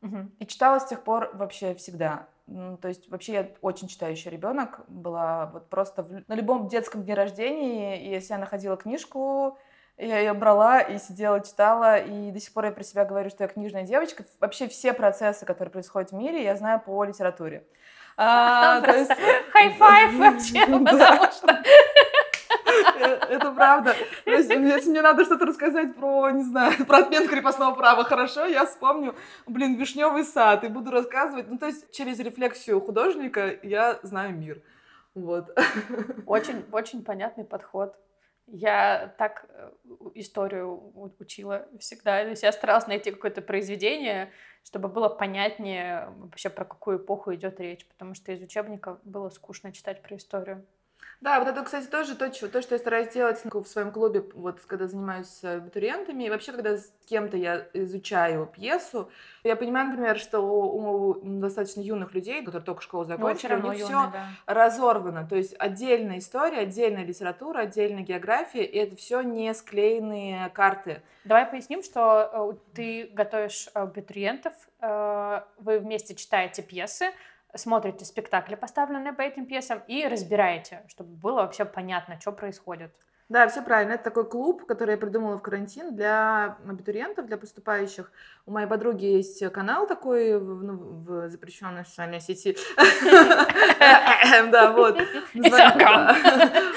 Угу. 0.00 0.28
И 0.38 0.46
читала 0.46 0.78
с 0.78 0.86
тех 0.86 1.02
пор 1.02 1.32
вообще 1.34 1.74
всегда. 1.74 2.28
То 2.46 2.88
есть 2.88 3.08
вообще 3.08 3.32
я 3.32 3.48
очень 3.60 3.88
читающий 3.88 4.30
ребенок. 4.30 4.80
Была 4.88 5.46
вот 5.46 5.70
просто 5.70 6.02
в, 6.02 6.28
на 6.28 6.34
любом 6.34 6.68
детском 6.68 7.02
дне 7.02 7.14
рождения, 7.14 8.10
если 8.10 8.32
я 8.34 8.38
находила 8.38 8.76
книжку, 8.76 9.58
я 9.98 10.18
ее 10.18 10.32
брала 10.32 10.80
и 10.80 10.98
сидела, 10.98 11.40
читала, 11.40 11.98
и 11.98 12.30
до 12.30 12.40
сих 12.40 12.52
пор 12.52 12.66
я 12.66 12.72
про 12.72 12.82
себя 12.82 13.04
говорю, 13.04 13.30
что 13.30 13.44
я 13.44 13.48
книжная 13.48 13.84
девочка. 13.84 14.24
Вообще 14.40 14.66
все 14.68 14.92
процессы, 14.92 15.46
которые 15.46 15.70
происходят 15.70 16.10
в 16.10 16.14
мире, 16.14 16.42
я 16.42 16.56
знаю 16.56 16.80
по 16.80 17.04
литературе. 17.04 17.66
А, 18.18 18.82
High 18.82 19.48
five 19.48 20.14
вообще, 20.18 20.66
потому 20.66 21.32
что... 21.32 21.62
Э, 22.98 23.06
это 23.30 23.52
правда. 23.52 23.94
Если 24.26 24.90
мне 24.90 25.02
надо 25.02 25.24
что-то 25.24 25.46
рассказать 25.46 25.94
про, 25.94 26.30
не 26.30 26.44
знаю, 26.44 26.86
про 26.86 26.98
отмену 26.98 27.28
крепостного 27.28 27.74
права, 27.74 28.04
хорошо, 28.04 28.46
я 28.46 28.64
вспомню, 28.66 29.14
блин, 29.46 29.76
вишневый 29.76 30.24
сад, 30.24 30.64
и 30.64 30.68
буду 30.68 30.90
рассказывать. 30.90 31.50
Ну, 31.50 31.58
то 31.58 31.66
есть 31.66 31.90
через 31.92 32.18
рефлексию 32.18 32.80
художника 32.80 33.58
я 33.62 33.98
знаю 34.02 34.34
мир. 34.34 34.62
Вот. 35.14 35.56
Очень, 36.26 36.64
очень 36.72 37.04
понятный 37.04 37.44
подход. 37.44 37.96
Я 38.46 39.14
так 39.18 39.46
э, 39.48 39.70
историю 40.14 40.92
учила 41.18 41.68
всегда. 41.78 42.22
То 42.22 42.30
есть 42.30 42.42
я 42.42 42.52
старалась 42.52 42.86
найти 42.86 43.10
какое-то 43.10 43.40
произведение, 43.40 44.30
чтобы 44.64 44.88
было 44.88 45.08
понятнее 45.08 46.08
вообще 46.16 46.50
про 46.50 46.64
какую 46.64 46.98
эпоху 46.98 47.34
идет 47.34 47.60
речь, 47.60 47.86
потому 47.86 48.14
что 48.14 48.32
из 48.32 48.42
учебника 48.42 48.98
было 49.04 49.30
скучно 49.30 49.72
читать 49.72 50.02
про 50.02 50.16
историю. 50.16 50.66
Да, 51.22 51.38
вот 51.38 51.46
это, 51.46 51.62
кстати, 51.62 51.86
тоже 51.86 52.16
то, 52.16 52.32
что, 52.34 52.48
то, 52.48 52.60
что 52.62 52.74
я 52.74 52.80
стараюсь 52.80 53.12
делать 53.12 53.40
в 53.44 53.64
своем 53.64 53.92
клубе, 53.92 54.24
вот 54.34 54.58
когда 54.66 54.88
занимаюсь 54.88 55.28
с 55.28 55.44
абитуриентами, 55.44 56.24
и 56.24 56.30
вообще, 56.30 56.50
когда 56.50 56.76
с 56.76 56.92
кем-то 57.06 57.36
я 57.36 57.68
изучаю 57.74 58.46
пьесу, 58.46 59.08
я 59.44 59.54
понимаю, 59.54 59.90
например, 59.90 60.18
что 60.18 60.40
у, 60.40 61.10
у 61.10 61.20
достаточно 61.22 61.80
юных 61.80 62.12
людей, 62.12 62.40
которые 62.40 62.64
только 62.64 62.82
школу 62.82 63.04
ну, 63.04 63.10
закончили, 63.10 63.54
у 63.54 63.72
них 63.72 63.84
все 63.84 64.10
да. 64.12 64.26
разорвано, 64.46 65.24
то 65.24 65.36
есть 65.36 65.54
отдельная 65.60 66.18
история, 66.18 66.58
отдельная 66.58 67.04
литература, 67.04 67.60
отдельная 67.60 68.02
география, 68.02 68.64
и 68.64 68.76
это 68.76 68.96
все 68.96 69.22
не 69.22 69.54
склеенные 69.54 70.48
карты. 70.48 71.02
Давай 71.24 71.46
поясним, 71.46 71.84
что 71.84 72.52
э, 72.52 72.74
ты 72.74 73.10
готовишь 73.12 73.68
абитуриентов, 73.74 74.54
э, 74.80 75.42
вы 75.58 75.78
вместе 75.78 76.16
читаете 76.16 76.62
пьесы, 76.62 77.12
смотрите 77.54 78.04
спектакли, 78.04 78.54
поставленные 78.54 79.12
по 79.12 79.22
этим 79.22 79.46
пьесам, 79.46 79.82
и 79.86 80.06
разбираете, 80.06 80.82
чтобы 80.88 81.14
было 81.14 81.42
вообще 81.42 81.64
понятно, 81.64 82.18
что 82.20 82.32
происходит. 82.32 82.92
Да, 83.28 83.48
все 83.48 83.62
правильно. 83.62 83.92
Это 83.92 84.04
такой 84.04 84.28
клуб, 84.28 84.66
который 84.66 84.90
я 84.90 84.96
придумала 84.98 85.38
в 85.38 85.42
карантин 85.42 85.96
для 85.96 86.58
абитуриентов, 86.68 87.24
для 87.24 87.38
поступающих. 87.38 88.12
У 88.44 88.50
моей 88.50 88.66
подруги 88.66 89.06
есть 89.06 89.50
канал 89.52 89.86
такой 89.86 90.38
ну, 90.38 90.76
в 90.76 91.30
запрещенной 91.30 91.86
социальной 91.86 92.20
сети. 92.20 92.56
Да, 94.50 94.72
вот. 94.72 94.98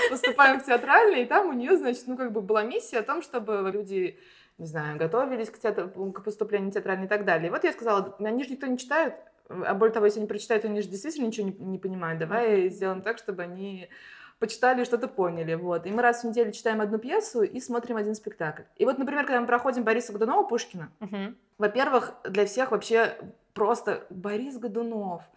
Поступаем 0.09 0.59
в 0.59 0.65
театральный, 0.65 1.23
и 1.23 1.25
там 1.25 1.49
у 1.49 1.53
нее, 1.53 1.77
значит, 1.77 2.03
ну 2.07 2.15
как 2.15 2.31
бы 2.31 2.41
была 2.41 2.63
миссия 2.63 2.99
о 2.99 3.03
том, 3.03 3.21
чтобы 3.21 3.69
люди 3.73 4.17
не 4.57 4.65
знаю, 4.65 4.97
готовились 4.97 5.49
к, 5.49 5.59
театр, 5.59 5.89
к 5.89 6.23
поступлению 6.23 6.71
в 6.71 6.73
театральный 6.73 7.05
и 7.05 7.09
так 7.09 7.25
далее. 7.25 7.47
И 7.47 7.51
вот 7.51 7.63
я 7.65 7.73
сказала, 7.73 8.15
они 8.19 8.43
же 8.45 8.51
никто 8.51 8.67
не 8.67 8.77
читает, 8.77 9.15
а 9.49 9.73
более 9.73 9.93
того, 9.93 10.05
если 10.05 10.19
они 10.19 10.27
прочитают, 10.27 10.65
они 10.65 10.81
же 10.81 10.87
действительно 10.87 11.27
ничего 11.27 11.47
не, 11.47 11.53
не 11.53 11.79
понимают. 11.79 12.19
Давай 12.19 12.69
сделаем 12.69 13.01
так, 13.01 13.17
чтобы 13.17 13.43
они 13.43 13.89
почитали 14.39 14.81
и 14.81 14.85
что-то 14.85 15.07
поняли. 15.07 15.53
Вот. 15.55 15.85
И 15.85 15.91
мы 15.91 16.01
раз 16.01 16.23
в 16.23 16.27
неделю 16.27 16.51
читаем 16.51 16.81
одну 16.81 16.97
пьесу 16.97 17.43
и 17.43 17.59
смотрим 17.59 17.95
один 17.97 18.15
спектакль. 18.15 18.63
И 18.75 18.85
вот, 18.85 18.97
например, 18.97 19.25
когда 19.25 19.39
мы 19.39 19.47
проходим 19.47 19.83
Бориса 19.83 20.13
Годунова 20.13 20.43
Пушкина, 20.45 20.91
угу. 20.99 21.35
во-первых, 21.57 22.13
для 22.23 22.45
всех 22.45 22.71
вообще 22.71 23.17
просто 23.53 24.05
Борис 24.09 24.57
Годунов— 24.57 25.23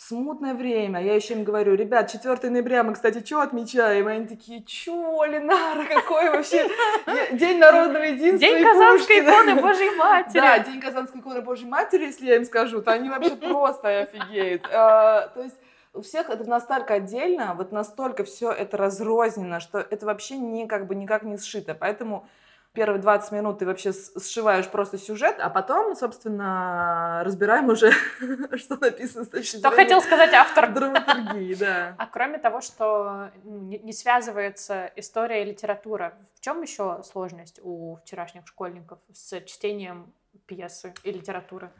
смутное 0.00 0.54
время. 0.54 1.02
Я 1.02 1.14
еще 1.14 1.34
им 1.34 1.44
говорю, 1.44 1.74
ребят, 1.74 2.10
4 2.10 2.50
ноября 2.50 2.82
мы, 2.82 2.94
кстати, 2.94 3.24
что 3.24 3.42
отмечаем? 3.42 4.08
И 4.08 4.12
они 4.12 4.26
такие, 4.26 4.62
чё, 4.64 5.24
Ленара, 5.24 5.84
какой 5.84 6.30
вообще 6.30 6.68
День 7.32 7.58
народного 7.58 8.04
единства 8.04 8.38
День 8.38 8.64
Казанской 8.64 9.20
иконы 9.20 9.60
Божьей 9.60 9.90
Матери. 9.96 10.40
Да, 10.40 10.58
День 10.58 10.80
Казанской 10.80 11.20
иконы 11.20 11.42
Божьей 11.42 11.68
Матери, 11.68 12.06
если 12.06 12.26
я 12.26 12.36
им 12.36 12.44
скажу, 12.46 12.80
то 12.80 12.92
они 12.92 13.10
вообще 13.10 13.36
просто 13.36 14.00
офигеют. 14.00 14.66
А, 14.72 15.28
то 15.28 15.42
есть 15.42 15.56
у 15.92 16.00
всех 16.00 16.30
это 16.30 16.48
настолько 16.48 16.94
отдельно, 16.94 17.54
вот 17.54 17.70
настолько 17.70 18.24
все 18.24 18.50
это 18.50 18.78
разрознено, 18.78 19.60
что 19.60 19.78
это 19.78 20.06
вообще 20.06 20.38
не, 20.38 20.66
как 20.66 20.86
бы, 20.86 20.94
никак 20.94 21.24
не 21.24 21.36
сшито. 21.36 21.74
Поэтому 21.74 22.26
первые 22.72 23.00
20 23.00 23.32
минут 23.32 23.58
ты 23.58 23.66
вообще 23.66 23.92
сшиваешь 23.92 24.68
просто 24.68 24.98
сюжет, 24.98 25.36
а 25.40 25.50
потом, 25.50 25.94
собственно, 25.96 27.22
разбираем 27.24 27.68
уже, 27.68 27.90
что 28.56 28.76
написано 28.76 29.24
с 29.24 29.28
точки 29.28 29.56
Что 29.56 29.70
хотел 29.70 30.00
сказать 30.00 30.32
автор. 30.32 30.72
Драматургии, 30.72 31.54
да. 31.54 31.94
А 31.98 32.06
кроме 32.06 32.38
того, 32.38 32.60
что 32.60 33.30
ну, 33.44 33.60
не 33.60 33.92
связывается 33.92 34.90
история 34.96 35.42
и 35.42 35.46
литература, 35.46 36.14
в 36.34 36.40
чем 36.40 36.62
еще 36.62 37.02
сложность 37.02 37.60
у 37.62 37.96
вчерашних 37.96 38.46
школьников 38.46 38.98
с 39.12 39.40
чтением 39.42 40.12
пьесы 40.46 40.94
и 41.02 41.10
литературы? 41.10 41.70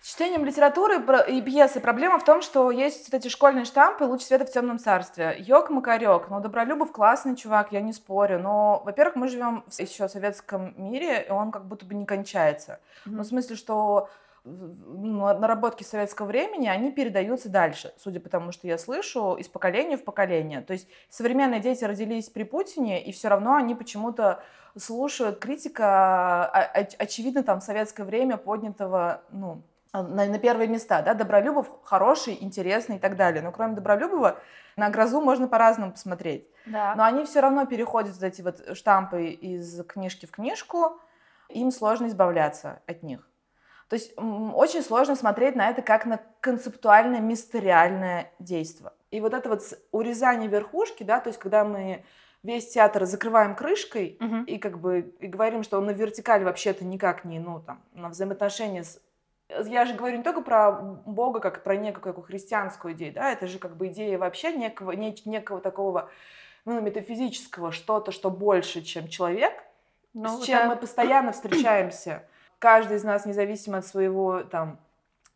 С 0.00 0.14
чтением 0.14 0.44
литературы 0.44 1.02
и 1.28 1.42
пьесы 1.42 1.80
проблема 1.80 2.18
в 2.18 2.24
том, 2.24 2.40
что 2.40 2.70
есть 2.70 3.10
вот 3.10 3.18
эти 3.18 3.28
школьные 3.28 3.64
штампы 3.64 4.04
«Луч 4.04 4.22
света 4.22 4.46
в 4.46 4.50
темном 4.50 4.78
царстве». 4.78 5.34
Йог 5.38 5.70
Макарек, 5.70 6.28
ну, 6.30 6.40
Добролюбов 6.40 6.92
классный 6.92 7.34
чувак, 7.34 7.72
я 7.72 7.80
не 7.80 7.92
спорю, 7.92 8.38
но, 8.38 8.80
во-первых, 8.84 9.16
мы 9.16 9.28
живем 9.28 9.64
еще 9.76 10.06
в 10.06 10.10
советском 10.10 10.72
мире, 10.76 11.26
и 11.28 11.30
он 11.30 11.50
как 11.50 11.66
будто 11.66 11.84
бы 11.84 11.94
не 11.94 12.06
кончается. 12.06 12.72
Mm-hmm. 13.06 13.10
Ну, 13.10 13.22
в 13.22 13.26
смысле, 13.26 13.56
что 13.56 14.08
наработки 14.44 15.82
советского 15.82 16.26
времени, 16.26 16.68
они 16.68 16.92
передаются 16.92 17.48
дальше, 17.48 17.92
судя 17.98 18.20
по 18.20 18.28
тому, 18.28 18.52
что 18.52 18.66
я 18.66 18.78
слышу, 18.78 19.34
из 19.34 19.48
поколения 19.48 19.96
в 19.96 20.04
поколение. 20.04 20.62
То 20.62 20.74
есть 20.74 20.88
современные 21.10 21.60
дети 21.60 21.84
родились 21.84 22.30
при 22.30 22.44
Путине, 22.44 23.02
и 23.02 23.12
все 23.12 23.28
равно 23.28 23.56
они 23.56 23.74
почему-то 23.74 24.42
слушают 24.76 25.38
критика, 25.38 26.46
очевидно, 26.46 27.42
там, 27.42 27.60
в 27.60 27.64
советское 27.64 28.04
время 28.04 28.36
поднятого, 28.36 29.22
ну, 29.30 29.52
а, 29.52 29.77
на, 29.92 30.26
на 30.26 30.38
первые 30.38 30.68
места, 30.68 31.02
да, 31.02 31.14
Добролюбов 31.14 31.70
хороший, 31.84 32.36
интересный 32.40 32.96
и 32.96 32.98
так 32.98 33.16
далее. 33.16 33.42
Но 33.42 33.52
кроме 33.52 33.74
Добролюбова 33.74 34.38
на 34.76 34.90
грозу 34.90 35.20
можно 35.20 35.48
по-разному 35.48 35.92
посмотреть. 35.92 36.46
Да. 36.66 36.94
Но 36.96 37.04
они 37.04 37.24
все 37.24 37.40
равно 37.40 37.66
переходят 37.66 38.14
вот 38.14 38.22
эти 38.22 38.42
вот 38.42 38.76
штампы 38.76 39.30
из 39.30 39.84
книжки 39.86 40.26
в 40.26 40.30
книжку, 40.30 41.00
им 41.48 41.70
сложно 41.70 42.06
избавляться 42.06 42.80
от 42.86 43.02
них. 43.02 43.26
То 43.88 43.94
есть 43.94 44.12
очень 44.18 44.82
сложно 44.82 45.16
смотреть 45.16 45.56
на 45.56 45.70
это 45.70 45.80
как 45.80 46.04
на 46.04 46.20
концептуальное 46.40 47.20
мистериальное 47.20 48.30
действие. 48.38 48.92
И 49.10 49.20
вот 49.20 49.32
это 49.32 49.48
вот 49.48 49.62
урезание 49.90 50.48
верхушки, 50.48 51.02
да, 51.02 51.20
то 51.20 51.28
есть 51.28 51.40
когда 51.40 51.64
мы 51.64 52.04
весь 52.42 52.68
театр 52.68 53.06
закрываем 53.06 53.56
крышкой 53.56 54.18
угу. 54.20 54.36
и 54.46 54.58
как 54.58 54.78
бы 54.78 55.14
и 55.20 55.26
говорим, 55.26 55.62
что 55.62 55.78
он 55.78 55.86
на 55.86 55.90
вертикали 55.90 56.44
вообще-то 56.44 56.84
никак 56.84 57.24
не, 57.24 57.40
ну 57.40 57.60
там, 57.60 57.82
на 57.94 58.10
взаимоотношения 58.10 58.84
с 58.84 59.00
я 59.48 59.84
же 59.86 59.94
говорю 59.94 60.18
не 60.18 60.22
только 60.22 60.40
про 60.42 60.72
Бога, 60.72 61.40
как 61.40 61.62
про 61.62 61.76
некую 61.76 62.14
как 62.14 62.26
христианскую 62.26 62.94
идею, 62.94 63.12
да, 63.14 63.32
это 63.32 63.46
же 63.46 63.58
как 63.58 63.76
бы 63.76 63.88
идея 63.88 64.18
вообще 64.18 64.52
некого, 64.52 64.92
не, 64.92 65.16
некого 65.24 65.60
такого 65.60 66.10
ну, 66.64 66.80
метафизического, 66.80 67.72
что-то, 67.72 68.12
что 68.12 68.30
больше, 68.30 68.82
чем 68.82 69.08
человек, 69.08 69.54
ну, 70.12 70.28
с 70.28 70.44
чем 70.44 70.58
да. 70.58 70.66
мы 70.68 70.76
постоянно 70.76 71.32
встречаемся. 71.32 72.24
Каждый 72.58 72.96
из 72.96 73.04
нас, 73.04 73.24
независимо 73.24 73.78
от 73.78 73.86
своего 73.86 74.42
там 74.42 74.78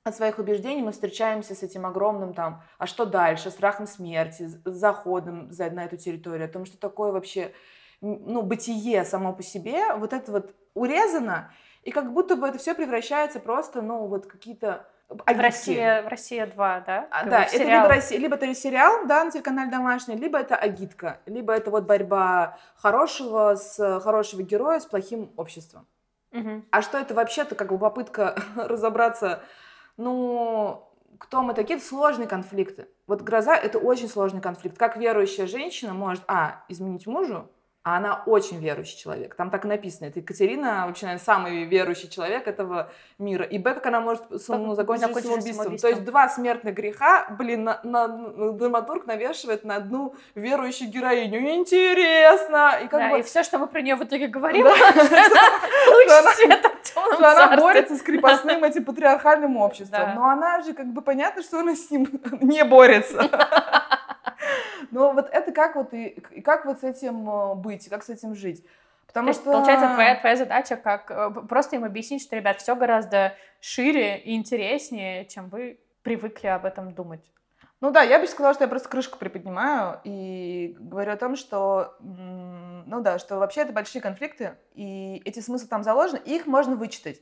от 0.05 0.17
своих 0.17 0.39
убеждений 0.39 0.83
мы 0.83 0.91
встречаемся 0.91 1.55
с 1.55 1.63
этим 1.63 1.87
огромным 1.87 2.35
там, 2.35 2.63
а 2.79 2.87
что 2.87 3.05
дальше, 3.05 3.51
страхом 3.51 3.87
смерти, 3.87 4.51
заходом 4.65 5.53
за, 5.53 5.71
на 5.71 5.85
эту 5.85 5.97
территорию, 5.97 6.47
о 6.47 6.53
том, 6.53 6.65
что 6.65 6.77
такое 6.77 7.13
вообще, 7.13 7.53
ну, 8.01 8.43
бытие 8.43 9.05
само 9.05 9.33
по 9.33 9.45
себе, 9.45 9.95
вот 9.95 10.13
это 10.13 10.33
вот 10.33 10.55
урезано, 10.75 11.53
И 11.83 11.91
как 11.91 12.13
будто 12.13 12.37
бы 12.37 12.47
это 12.47 12.59
все 12.59 12.75
превращается 12.75 13.41
просто, 13.41 13.83
ну, 13.83 14.07
вот 14.07 14.27
какие-то 14.27 14.87
в 15.09 15.41
России, 15.41 16.03
в 16.03 16.09
России 16.09 16.43
2, 16.43 16.81
да? 16.87 17.09
А, 17.11 17.27
да, 17.27 17.45
это 17.45 17.65
либо, 17.65 17.89
Россия, 17.89 18.19
либо 18.19 18.37
это 18.37 18.55
сериал, 18.55 19.07
да, 19.07 19.25
на 19.25 19.31
телеканале 19.31 19.71
«Домашний», 19.71 20.17
либо 20.17 20.39
это 20.39 20.57
агитка, 20.57 21.21
либо 21.27 21.53
это 21.53 21.71
вот 21.71 21.85
борьба 21.85 22.59
хорошего 22.77 23.55
с 23.57 24.01
хорошего 24.01 24.43
героя 24.43 24.81
с 24.81 24.87
плохим 24.87 25.33
обществом. 25.37 25.87
Угу. 26.33 26.65
А 26.71 26.83
что 26.83 26.99
это 26.99 27.15
вообще-то 27.15 27.55
как 27.55 27.69
бы 27.69 27.79
попытка 27.79 28.37
разобраться, 28.57 29.43
ну, 29.97 30.89
кто 31.19 31.43
мы 31.43 31.55
такие, 31.55 31.77
это 31.77 31.87
сложные 31.87 32.29
конфликты. 32.29 32.89
Вот 33.07 33.23
гроза— 33.23 33.55
это 33.57 33.79
очень 33.79 34.09
сложный 34.09 34.41
конфликт. 34.41 34.79
Как 34.79 34.97
верующая 34.97 35.47
женщина 35.47 35.93
может, 35.93 36.25
а, 36.27 36.65
изменить 36.69 37.07
мужу, 37.07 37.51
а 37.85 37.97
она 37.97 38.23
очень 38.27 38.59
верующий 38.59 38.97
человек. 38.97 39.35
Там 39.35 39.51
так 39.51 39.65
написано. 39.65 40.07
Это 40.07 40.21
Екатерина, 40.21 40.85
вообще, 40.87 41.07
наверное, 41.07 41.25
самый 41.25 41.65
верующий 41.65 42.09
человек 42.09 42.47
этого 42.47 42.93
мира. 43.19 43.45
И 43.45 43.59
Б, 43.59 43.75
как 43.75 43.87
она 43.87 44.01
может 44.01 44.23
ну, 44.31 44.75
закончить 44.75 45.07
самоубийством. 45.07 45.43
самоубийством. 45.43 45.79
То 45.79 45.89
есть 45.89 46.05
два 46.05 46.29
смертных 46.29 46.75
греха, 46.75 47.27
блин, 47.31 47.65
на, 47.65 47.81
на, 47.83 48.07
на, 48.07 48.53
драматург 48.53 49.07
навешивает 49.07 49.65
на 49.65 49.77
одну 49.77 50.15
верующую 50.37 50.91
героиню. 50.91 51.41
Интересно! 51.57 52.79
И, 52.85 52.87
как 52.87 53.01
да, 53.01 53.11
бы... 53.11 53.19
и 53.19 53.23
все, 53.23 53.43
что 53.43 53.59
мы 53.59 53.67
про 53.67 53.81
нее 53.83 53.97
в 53.97 54.05
итоге 54.05 54.29
говорим, 54.29 54.67
Что 56.85 57.31
она 57.31 57.57
борется 57.57 57.97
с 57.97 58.03
крепостным 58.03 58.63
этим 58.65 58.85
патриархальным 58.85 59.57
обществом. 59.57 60.15
Но 60.15 60.29
она 60.29 60.61
же, 60.63 60.73
как 60.73 60.87
бы, 60.87 61.03
понятно, 61.03 61.43
что 61.43 61.61
она 61.61 61.75
с 61.75 61.91
ним 61.91 62.09
не 62.41 62.65
борется. 62.65 63.29
Но 64.93 65.13
вот 65.13 65.29
это 65.33 65.53
как 65.53 65.75
вот 65.75 65.93
и, 65.95 66.09
и 66.31 66.43
как 66.43 66.67
вот 66.67 66.81
с 66.81 66.85
этим 66.85 67.29
э, 67.29 67.55
быть, 67.55 67.89
как 67.89 68.05
с 68.05 68.11
этим 68.11 68.35
жить? 68.35 68.65
Потому 69.07 69.29
То 69.29 69.33
что... 69.33 69.53
Получается, 69.53 69.95
твоя, 69.95 70.21
твоя 70.21 70.37
задача 70.37 70.77
как 70.77 71.11
э, 71.11 71.31
просто 71.49 71.77
им 71.77 71.85
объяснить, 71.85 72.23
что, 72.23 72.37
ребят, 72.37 72.61
все 72.61 72.77
гораздо 72.77 73.35
шире 73.61 74.19
и 74.19 74.37
интереснее, 74.37 75.25
чем 75.25 75.49
вы 75.49 75.81
привыкли 76.03 76.49
об 76.49 76.67
этом 76.67 76.93
думать. 76.93 77.23
Ну 77.81 77.91
да, 77.91 78.03
я 78.03 78.21
бы 78.21 78.27
сказала, 78.27 78.55
что 78.55 78.65
я 78.65 78.69
просто 78.69 78.91
крышку 78.91 79.19
приподнимаю 79.19 80.01
и 80.05 80.77
говорю 80.79 81.13
о 81.13 81.17
том, 81.17 81.37
что, 81.37 81.97
ну 82.01 83.01
да, 83.01 83.19
что 83.19 83.39
вообще 83.39 83.63
это 83.63 83.73
большие 83.73 84.01
конфликты, 84.01 84.57
и 84.75 85.21
эти 85.25 85.41
смыслы 85.41 85.69
там 85.69 85.83
заложены, 85.83 86.21
и 86.25 86.37
их 86.37 86.47
можно 86.47 86.77
вычитать. 86.77 87.21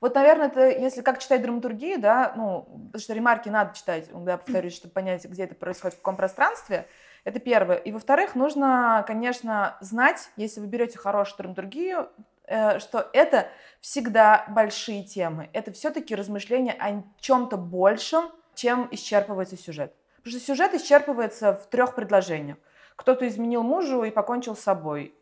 Вот, 0.00 0.14
наверное, 0.14 0.46
это 0.48 0.68
если 0.68 1.00
как 1.00 1.18
читать 1.18 1.42
драматургию, 1.42 1.98
да, 1.98 2.34
ну, 2.36 2.62
потому 2.92 3.00
что 3.00 3.14
ремарки 3.14 3.48
надо 3.48 3.74
читать, 3.74 4.08
я 4.26 4.36
повторюсь, 4.36 4.76
чтобы 4.76 4.92
понять, 4.92 5.24
где 5.24 5.44
это 5.44 5.54
происходит, 5.54 5.94
в 5.94 5.98
каком 5.98 6.16
пространстве. 6.16 6.86
Это 7.26 7.40
первое. 7.40 7.78
И 7.78 7.90
во-вторых, 7.90 8.36
нужно, 8.36 9.04
конечно, 9.04 9.76
знать, 9.80 10.30
если 10.36 10.60
вы 10.60 10.68
берете 10.68 10.96
хорошую 10.96 11.38
драматургию, 11.38 12.08
э, 12.44 12.78
что 12.78 13.10
это 13.12 13.48
всегда 13.80 14.46
большие 14.48 15.02
темы. 15.02 15.50
Это 15.52 15.72
все-таки 15.72 16.14
размышления 16.14 16.70
о 16.70 17.02
чем-то 17.18 17.56
большем, 17.56 18.30
чем 18.54 18.88
исчерпывается 18.92 19.56
сюжет. 19.56 19.92
Потому 20.18 20.38
что 20.38 20.46
сюжет 20.46 20.74
исчерпывается 20.74 21.54
в 21.54 21.66
трех 21.66 21.96
предложениях. 21.96 22.58
Кто-то 22.94 23.26
изменил 23.26 23.64
мужу 23.64 24.04
и 24.04 24.12
покончил 24.12 24.54
с 24.54 24.60
собой. 24.60 25.12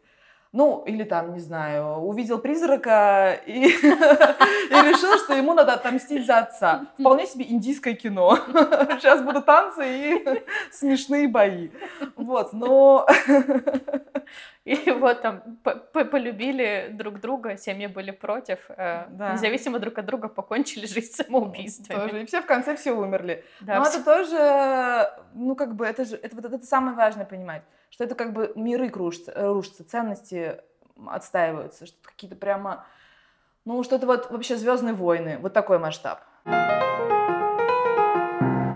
Ну, 0.57 0.85
или 0.87 1.03
там, 1.03 1.33
не 1.33 1.41
знаю, 1.41 1.97
увидел 1.97 2.39
призрака 2.39 3.41
и, 3.47 3.65
и 3.65 3.71
решил, 3.71 5.19
что 5.19 5.35
ему 5.35 5.53
надо 5.53 5.73
отомстить 5.73 6.27
за 6.27 6.39
отца. 6.39 6.87
Вполне 6.97 7.27
себе 7.27 7.45
индийское 7.49 7.95
кино. 7.95 8.39
Сейчас 9.01 9.21
будут 9.21 9.47
танцы 9.47 9.83
и 9.85 10.43
смешные 10.71 11.27
бои. 11.27 11.71
Вот, 12.15 12.53
но... 12.53 13.05
И 14.85 14.91
вот 14.91 15.21
там 15.21 15.43
полюбили 15.93 16.89
друг 16.91 17.21
друга, 17.21 17.57
семьи 17.57 17.87
были 17.87 18.11
против, 18.11 18.71
э, 18.71 19.07
да. 19.11 19.35
независимо 19.35 19.79
друг 19.79 19.99
от 19.99 20.07
друга 20.07 20.29
покончили 20.29 20.87
жизнь 20.95 21.13
самоубийствами. 21.13 22.01
Тоже. 22.01 22.23
И 22.23 22.27
все 22.27 22.41
в 22.41 22.47
конце 22.47 22.75
все 22.77 22.93
умерли. 22.93 23.45
Да, 23.61 23.79
Но 23.79 23.85
все... 23.85 23.99
это 23.99 24.05
тоже, 24.05 25.11
ну 25.35 25.55
как 25.55 25.75
бы, 25.75 25.85
это 25.85 26.05
же, 26.05 26.17
это, 26.17 26.35
вот 26.35 26.45
это 26.47 26.65
самое 26.65 26.97
важное 26.97 27.27
понимать 27.27 27.63
что 27.95 28.03
это 28.03 28.17
как 28.17 28.33
бы 28.33 28.53
миры 28.57 28.91
кружатся, 28.91 29.31
э, 29.31 29.53
рушатся, 29.53 29.85
ценности 29.85 30.61
отстаиваются, 31.07 31.87
что 31.87 31.97
какие-то 32.03 32.35
прямо, 32.35 32.85
ну, 33.65 33.85
что-то 33.85 34.07
вот 34.07 34.33
вообще 34.33 34.57
Звездные 34.57 34.95
войны, 34.95 35.39
вот 35.39 35.53
такой 35.53 35.79
масштаб. 35.79 36.21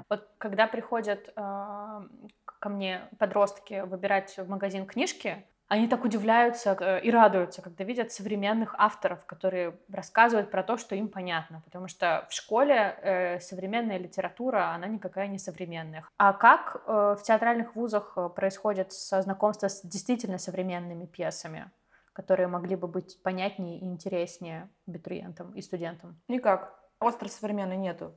Вот 0.09 0.29
когда 0.39 0.69
приходят 0.69 1.33
э, 1.35 2.01
ко 2.45 2.69
мне 2.69 3.01
подростки 3.19 3.83
выбирать 3.85 4.37
в 4.39 4.49
магазин 4.49 4.87
книжки, 4.87 5.45
они 5.69 5.87
так 5.87 6.05
удивляются 6.05 6.77
э, 6.81 7.01
и 7.03 7.11
радуются, 7.11 7.63
когда 7.63 7.85
видят 7.85 8.11
современных 8.11 8.75
авторов, 8.79 9.25
которые 9.27 9.79
рассказывают 9.93 10.51
про 10.51 10.63
то, 10.63 10.79
что 10.79 10.95
им 10.95 11.09
понятно, 11.09 11.61
потому 11.65 11.89
что 11.89 12.27
в 12.31 12.33
школе 12.33 12.99
э, 13.03 13.41
современная 13.41 13.99
литература, 13.99 14.71
она 14.75 14.87
никакая 14.87 15.29
не 15.29 15.39
современная. 15.39 16.05
А 16.17 16.33
как 16.33 16.83
э, 16.87 17.17
в 17.19 17.23
театральных 17.23 17.77
вузах 17.77 18.17
происходит 18.35 18.93
знакомство 18.93 19.69
с 19.69 19.83
действительно 19.83 20.39
современными 20.39 21.05
пьесами, 21.05 21.71
которые 22.15 22.49
могли 22.49 22.75
бы 22.75 22.89
быть 22.89 23.23
понятнее 23.23 23.79
и 23.79 23.85
интереснее 23.85 24.71
абитуриентам 24.87 25.53
и 25.53 25.61
студентам? 25.61 26.19
Никак. 26.29 26.75
Остро 26.99 27.29
современной 27.29 27.77
нету. 27.77 28.13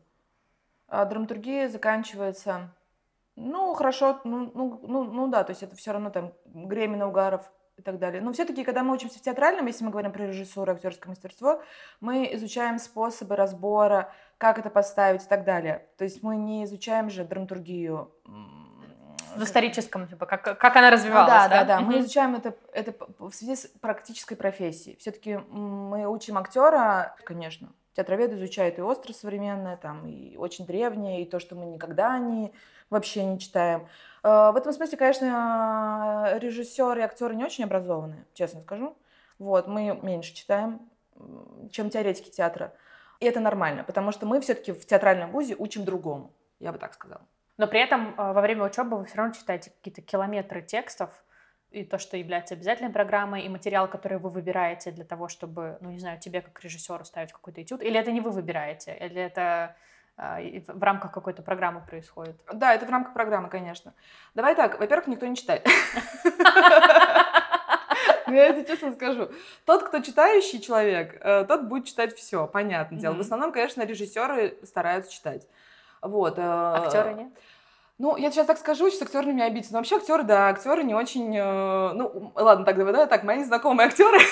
А 0.88 1.06
драматургия 1.06 1.70
заканчивается 1.70 2.74
ну, 3.41 3.73
хорошо, 3.73 4.19
ну, 4.23 4.51
ну, 4.54 4.80
ну, 4.84 5.04
ну 5.04 5.27
да, 5.27 5.43
то 5.43 5.51
есть 5.51 5.63
это 5.63 5.75
все 5.75 5.91
равно 5.91 6.10
там 6.10 6.34
Гремина, 6.45 7.08
Угаров 7.08 7.49
и 7.77 7.82
так 7.82 7.99
далее. 7.99 8.21
Но 8.21 8.32
все-таки, 8.32 8.63
когда 8.63 8.84
мы 8.84 8.93
учимся 8.93 9.19
в 9.19 9.21
театральном, 9.21 9.65
если 9.65 9.84
мы 9.84 9.91
говорим 9.91 10.12
про 10.12 10.27
режиссуру, 10.27 10.71
актерское 10.71 11.10
мастерство, 11.10 11.62
мы 11.99 12.30
изучаем 12.34 12.80
способы 12.80 13.36
разбора, 13.36 14.13
как 14.38 14.60
это 14.60 14.69
поставить 14.69 15.23
и 15.23 15.27
так 15.27 15.43
далее. 15.43 15.88
То 15.97 16.04
есть 16.04 16.23
мы 16.23 16.36
не 16.36 16.63
изучаем 16.65 17.10
же 17.10 17.23
драматургию 17.25 18.12
в 19.36 19.43
историческом, 19.43 20.08
типа, 20.08 20.25
как, 20.25 20.60
как 20.60 20.75
она 20.75 20.89
развивалась, 20.91 21.27
да? 21.27 21.47
Да, 21.47 21.63
да, 21.63 21.65
да. 21.77 21.80
Мы 21.82 21.99
изучаем 21.99 22.36
это, 22.36 22.56
это 22.73 22.93
в 23.17 23.32
связи 23.32 23.56
с 23.56 23.67
практической 23.80 24.36
профессией. 24.36 24.97
Все-таки 24.97 25.38
мы 25.38 26.06
учим 26.06 26.38
актера, 26.38 27.15
конечно, 27.23 27.71
театровед 27.93 28.34
изучает 28.34 28.80
и 28.80 28.82
остро 28.82 29.13
современное, 29.13 29.77
там, 29.77 30.08
и 30.08 30.38
очень 30.38 30.65
древнее, 30.65 31.21
и 31.21 31.25
то, 31.25 31.39
что 31.39 31.56
мы 31.56 31.65
никогда 31.65 32.17
не 32.19 32.54
вообще 32.89 33.23
не 33.23 33.39
читаем. 33.39 33.88
Э, 34.23 34.51
в 34.51 34.56
этом 34.56 34.73
смысле, 34.73 34.97
конечно, 34.97 36.38
режиссеры 36.39 37.01
и 37.01 37.04
актеры 37.04 37.36
не 37.36 37.43
очень 37.43 37.63
образованные, 37.63 38.25
честно 38.34 38.62
скажу. 38.62 38.95
Вот, 39.39 39.67
мы 39.67 39.99
меньше 40.01 40.34
читаем, 40.34 40.82
чем 41.71 41.89
теоретики 41.89 42.30
театра. 42.30 42.73
И 43.19 43.25
это 43.25 43.39
нормально, 43.39 43.84
потому 43.84 44.12
что 44.12 44.25
мы 44.25 44.41
все-таки 44.41 44.71
в 44.71 44.86
театральном 44.86 45.32
вузе 45.32 45.56
учим 45.58 45.86
другому, 45.86 46.32
я 46.60 46.71
бы 46.71 46.77
так 46.77 46.93
сказала. 46.93 47.21
Но 47.58 47.67
при 47.67 47.80
этом 47.80 48.15
э, 48.17 48.34
во 48.34 48.41
время 48.41 48.65
учебы 48.65 48.97
вы 48.97 49.06
все 49.06 49.17
равно 49.17 49.34
читаете 49.34 49.69
какие-то 49.71 50.01
километры 50.01 50.62
текстов, 50.62 51.10
и 51.72 51.84
то, 51.86 51.98
что 51.98 52.18
является 52.18 52.54
обязательной 52.54 52.92
программой, 52.92 53.44
и 53.44 53.50
материал, 53.50 53.88
который 53.88 54.18
вы 54.20 54.30
выбираете 54.30 54.92
для 54.92 55.06
того, 55.06 55.28
чтобы, 55.28 55.78
ну, 55.82 55.90
не 55.90 56.00
знаю, 56.00 56.20
тебе 56.20 56.42
как 56.42 56.62
режиссеру 56.64 57.06
ставить 57.06 57.32
какой-то 57.32 57.62
этюд, 57.62 57.82
или 57.82 57.98
это 57.98 58.12
не 58.12 58.20
вы 58.20 58.32
выбираете, 58.32 58.96
или 59.00 59.22
это 59.22 59.76
а, 60.18 60.40
в 60.68 60.84
рамках 60.84 61.12
какой-то 61.12 61.42
программы 61.42 61.82
происходит. 61.82 62.36
Да, 62.54 62.74
это 62.74 62.86
в 62.86 62.90
рамках 62.90 63.14
программы, 63.14 63.50
конечно. 63.50 63.94
Давай 64.36 64.56
так, 64.56 64.80
во-первых, 64.80 65.08
никто 65.08 65.26
не 65.26 65.36
читает. 65.36 65.68
Ну, 68.28 68.38
я 68.38 68.54
тебе 68.54 68.66
честно 68.66 68.94
скажу. 68.94 69.30
Тот, 69.66 69.84
кто 69.84 70.00
читающий 70.00 70.62
человек, 70.62 71.18
э, 71.20 71.44
тот 71.46 71.64
будет 71.64 71.86
читать 71.86 72.16
все, 72.16 72.48
понятное 72.48 72.98
дело. 72.98 73.14
В 73.14 73.20
основном, 73.20 73.52
конечно, 73.52 73.86
режиссеры 73.86 74.58
стараются 74.64 75.12
читать. 75.12 75.46
Вот. 76.02 76.40
Э, 76.40 76.42
Актеры 76.42 77.14
нет? 77.14 77.30
Ну, 78.02 78.18
я 78.18 78.32
сейчас 78.32 78.48
так 78.48 78.58
скажу, 78.58 78.90
сейчас 78.90 79.04
актеры 79.04 79.28
на 79.28 79.32
меня 79.34 79.46
обидятся. 79.46 79.74
Но 79.74 79.78
вообще 79.78 79.98
актеры, 79.98 80.24
да, 80.24 80.48
актеры 80.48 80.82
не 80.82 80.96
очень... 80.96 81.38
Э, 81.38 81.94
ну, 81.94 82.32
ладно, 82.34 82.66
так 82.66 82.76
давай, 82.76 82.94
да, 82.94 83.06
так, 83.06 83.24
мои 83.24 83.44
знакомые 83.44 83.88
актеры. 83.88 84.18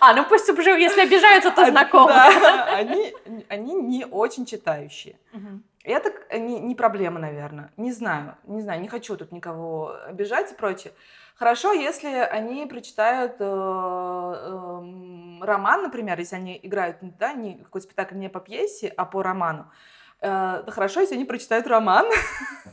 А, 0.00 0.14
ну 0.14 0.24
пусть 0.28 0.48
уже, 0.48 0.78
если 0.78 1.00
обижаются, 1.00 1.50
то 1.50 1.66
знакомые. 1.66 2.30
Да, 2.40 2.66
они, 2.76 3.12
они 3.48 3.74
не 3.74 4.04
очень 4.04 4.46
читающие. 4.46 5.16
Это 5.82 6.12
не, 6.38 6.60
не 6.60 6.76
проблема, 6.76 7.18
наверное. 7.18 7.72
Не 7.76 7.90
знаю, 7.90 8.36
не 8.44 8.60
знаю, 8.60 8.80
не 8.80 8.86
хочу 8.86 9.16
тут 9.16 9.32
никого 9.32 9.96
обижать 10.06 10.52
и 10.52 10.54
прочее. 10.54 10.92
Хорошо, 11.34 11.72
если 11.72 12.08
они 12.08 12.64
прочитают 12.66 13.40
э, 13.40 13.44
э, 13.44 15.44
роман, 15.44 15.82
например, 15.82 16.16
если 16.20 16.36
они 16.36 16.60
играют, 16.62 16.98
да, 17.00 17.32
не 17.32 17.56
какой-то 17.56 17.86
спектакль 17.86 18.14
не 18.14 18.28
по 18.28 18.38
пьесе, 18.38 18.94
а 18.96 19.04
по 19.04 19.24
роману. 19.24 19.66
Э, 20.20 20.64
хорошо, 20.68 21.00
если 21.00 21.14
они 21.14 21.24
прочитают 21.24 21.66
роман. 21.66 22.06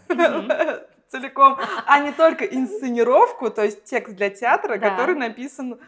Целиком, 1.08 1.58
а 1.86 2.00
не 2.00 2.12
только 2.12 2.46
инсценировку, 2.46 3.52
то 3.52 3.64
есть 3.64 3.84
текст 3.84 4.16
для 4.16 4.32
театра, 4.32 4.80
который 4.80 5.16
написан 5.16 5.80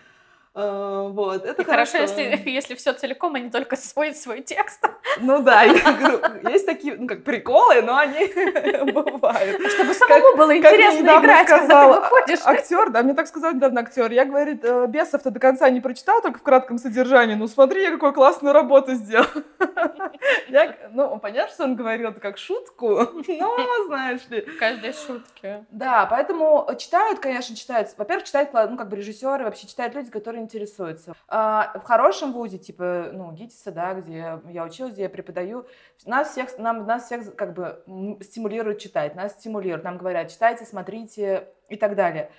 вот, 0.58 1.46
это 1.46 1.62
И 1.62 1.66
хорошо, 1.66 2.00
если, 2.00 2.42
если 2.50 2.74
все 2.74 2.94
целиком, 2.94 3.36
а 3.36 3.40
не 3.40 3.52
только 3.52 3.76
свой 3.76 4.16
свой 4.16 4.42
текст. 4.42 4.84
Ну 5.20 5.42
да, 5.42 5.62
я 5.64 5.92
говорю, 5.94 6.20
есть 6.50 6.66
такие, 6.66 6.96
ну 6.96 7.08
как 7.08 7.24
приколы, 7.24 7.82
но 7.84 7.96
они 7.96 8.28
бывают. 8.92 9.62
Чтобы 9.72 9.94
самому 9.94 10.36
было 10.36 10.58
интересно 10.58 11.20
играть, 11.20 11.48
когда 11.48 11.84
ты 11.84 12.00
выходишь. 12.00 12.40
Актер, 12.44 12.90
да, 12.90 13.04
мне 13.04 13.14
так 13.14 13.28
сказал 13.28 13.54
недавно 13.54 13.82
актер. 13.82 14.12
Я, 14.12 14.26
говорит, 14.26 14.64
«Э, 14.64 14.88
Бесов-то 14.88 15.30
до 15.30 15.40
конца 15.40 15.70
не 15.70 15.80
прочитал, 15.80 16.22
только 16.22 16.40
в 16.40 16.44
кратком 16.44 16.80
содержании. 16.80 17.36
Ну 17.36 17.48
смотри, 17.48 17.84
я 17.84 17.92
какую 17.92 18.14
классную 18.14 18.54
работу 18.54 18.94
сделал. 18.94 19.28
Я, 20.48 20.76
ну, 20.92 21.20
понятно, 21.20 21.54
что 21.54 21.64
он 21.66 21.76
говорил 21.76 22.10
это 22.10 22.20
как 22.20 22.38
шутку, 22.38 23.10
но, 23.28 23.86
знаешь 23.86 24.22
ли. 24.30 24.42
В 24.42 24.58
каждой 24.58 24.94
шутке. 24.94 25.66
Да, 25.72 26.06
поэтому 26.10 26.68
читают, 26.78 27.20
конечно, 27.20 27.56
читают. 27.56 27.90
Во-первых, 27.98 28.26
читают, 28.26 28.50
ну, 28.54 28.78
как 28.78 28.90
бы 28.90 28.96
режиссеры, 28.96 29.44
вообще 29.44 29.68
читают 29.68 29.94
люди, 29.96 30.10
которые 30.10 30.42
интересуются. 30.48 31.14
А, 31.28 31.78
в 31.80 31.84
хорошем 31.84 32.32
вузе, 32.32 32.58
типа, 32.58 33.10
ну, 33.12 33.32
ГИТИСа, 33.32 33.72
да, 33.72 33.94
где 33.94 34.40
я 34.50 34.64
училась, 34.64 34.94
где 34.94 35.04
я 35.04 35.10
преподаю, 35.10 35.68
нас 36.06 36.32
всех, 36.32 36.58
нам, 36.58 36.86
нас 36.86 37.06
всех 37.06 37.36
как 37.36 37.54
бы 37.54 37.84
стимулируют 38.22 38.80
читать, 38.80 39.16
нас 39.16 39.34
стимулируют, 39.34 39.84
нам 39.84 39.98
говорят, 39.98 40.32
читайте, 40.32 40.66
смотрите 40.66 41.50
и 41.70 41.76
так 41.76 41.96
далее. 41.96 42.32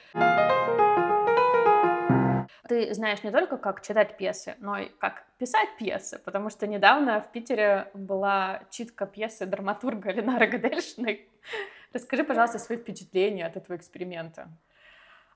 Ты 2.69 2.93
знаешь 2.93 3.23
не 3.23 3.31
только, 3.31 3.57
как 3.57 3.83
читать 3.83 4.17
пьесы, 4.19 4.55
но 4.59 4.79
и 4.79 4.89
как 4.99 5.25
писать 5.39 5.69
пьесы, 5.79 6.19
потому 6.19 6.51
что 6.51 6.67
недавно 6.67 7.21
в 7.23 7.33
Питере 7.33 7.91
была 7.95 8.61
читка 8.71 9.07
пьесы 9.07 9.47
драматурга 9.47 10.11
Ленары 10.11 10.47
Гадельшиной. 10.49 11.29
Расскажи, 11.95 12.25
пожалуйста, 12.25 12.59
свои 12.59 12.77
впечатления 12.77 13.47
от 13.47 13.57
этого 13.57 13.77
эксперимента. 13.77 14.49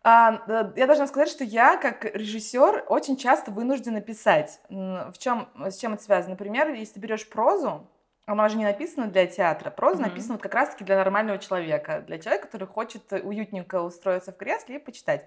А, 0.04 0.42
я 0.76 0.86
должна 0.86 1.06
сказать, 1.06 1.28
что 1.28 1.44
я, 1.44 1.76
как 1.76 2.04
режиссер, 2.04 2.86
очень 2.88 3.16
часто 3.16 3.50
вынуждена 3.50 4.00
писать. 4.00 4.60
В 4.68 5.14
чем, 5.18 5.48
с 5.56 5.76
чем 5.76 5.94
это 5.94 6.02
связано? 6.02 6.32
Например, 6.32 6.68
если 6.70 6.94
ты 6.94 7.00
берешь 7.00 7.28
прозу, 7.28 7.88
она 8.26 8.48
же 8.48 8.56
не 8.56 8.64
написана 8.64 9.06
для 9.06 9.26
театра. 9.26 9.70
Проза 9.70 9.98
mm-hmm. 9.98 10.06
написана 10.06 10.34
вот 10.34 10.42
как 10.42 10.54
раз-таки 10.54 10.84
для 10.84 10.96
нормального 10.96 11.38
человека, 11.38 12.02
для 12.06 12.18
человека, 12.18 12.46
который 12.46 12.66
хочет 12.66 13.12
уютненько 13.12 13.80
устроиться 13.82 14.32
в 14.32 14.36
кресле 14.36 14.76
и 14.76 14.78
почитать. 14.78 15.26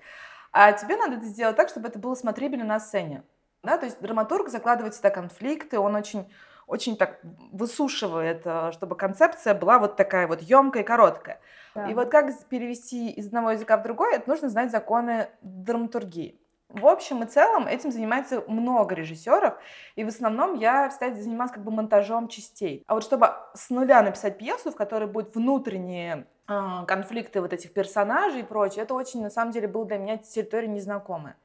А 0.51 0.71
тебе 0.71 0.95
надо 0.97 1.17
это 1.17 1.25
сделать 1.25 1.55
так, 1.55 1.69
чтобы 1.69 1.89
это 1.89 1.99
было 1.99 2.15
смотрибельно 2.15 2.65
на 2.65 2.79
сцене. 2.79 3.23
Да? 3.63 3.77
То 3.77 3.85
есть 3.85 3.99
драматург 3.99 4.49
закладывает 4.49 4.95
сюда 4.95 5.09
конфликты, 5.09 5.79
он 5.79 5.95
очень 5.95 6.31
очень 6.67 6.97
так 6.97 7.19
высушивает, 7.51 8.41
э, 8.45 8.71
чтобы 8.71 8.95
концепция 8.95 9.53
была 9.53 9.79
вот 9.79 9.95
такая 9.95 10.27
вот 10.27 10.41
емкая 10.41 10.83
и 10.83 10.85
короткая. 10.85 11.39
Да. 11.75 11.87
И 11.87 11.93
вот 11.93 12.09
как 12.09 12.31
перевести 12.49 13.09
из 13.11 13.27
одного 13.27 13.51
языка 13.51 13.77
в 13.77 13.83
другой, 13.83 14.15
это 14.15 14.29
нужно 14.29 14.49
знать 14.49 14.71
законы 14.71 15.29
драматургии. 15.41 16.39
В 16.69 16.87
общем 16.87 17.23
и 17.23 17.27
целом 17.27 17.67
этим 17.67 17.91
занимается 17.91 18.43
много 18.47 18.95
режиссеров, 18.95 19.53
и 19.95 20.03
в 20.03 20.07
основном 20.07 20.55
я, 20.55 20.89
кстати, 20.89 21.19
занималась 21.19 21.53
как 21.53 21.63
бы 21.63 21.71
монтажом 21.71 22.27
частей. 22.27 22.83
А 22.87 22.95
вот 22.95 23.03
чтобы 23.03 23.29
с 23.53 23.69
нуля 23.69 24.01
написать 24.01 24.37
пьесу, 24.37 24.71
в 24.71 24.75
которой 24.75 25.07
будут 25.07 25.35
внутренние 25.35 26.25
э, 26.47 26.85
конфликты 26.87 27.39
вот 27.39 27.53
этих 27.53 27.71
персонажей 27.71 28.41
и 28.41 28.43
прочее, 28.43 28.83
это 28.83 28.95
очень, 28.95 29.21
на 29.21 29.29
самом 29.29 29.51
деле, 29.51 29.67
было 29.67 29.85
для 29.85 29.97
меня 29.97 30.17
территория 30.17 30.67
незнакомая. 30.67 31.37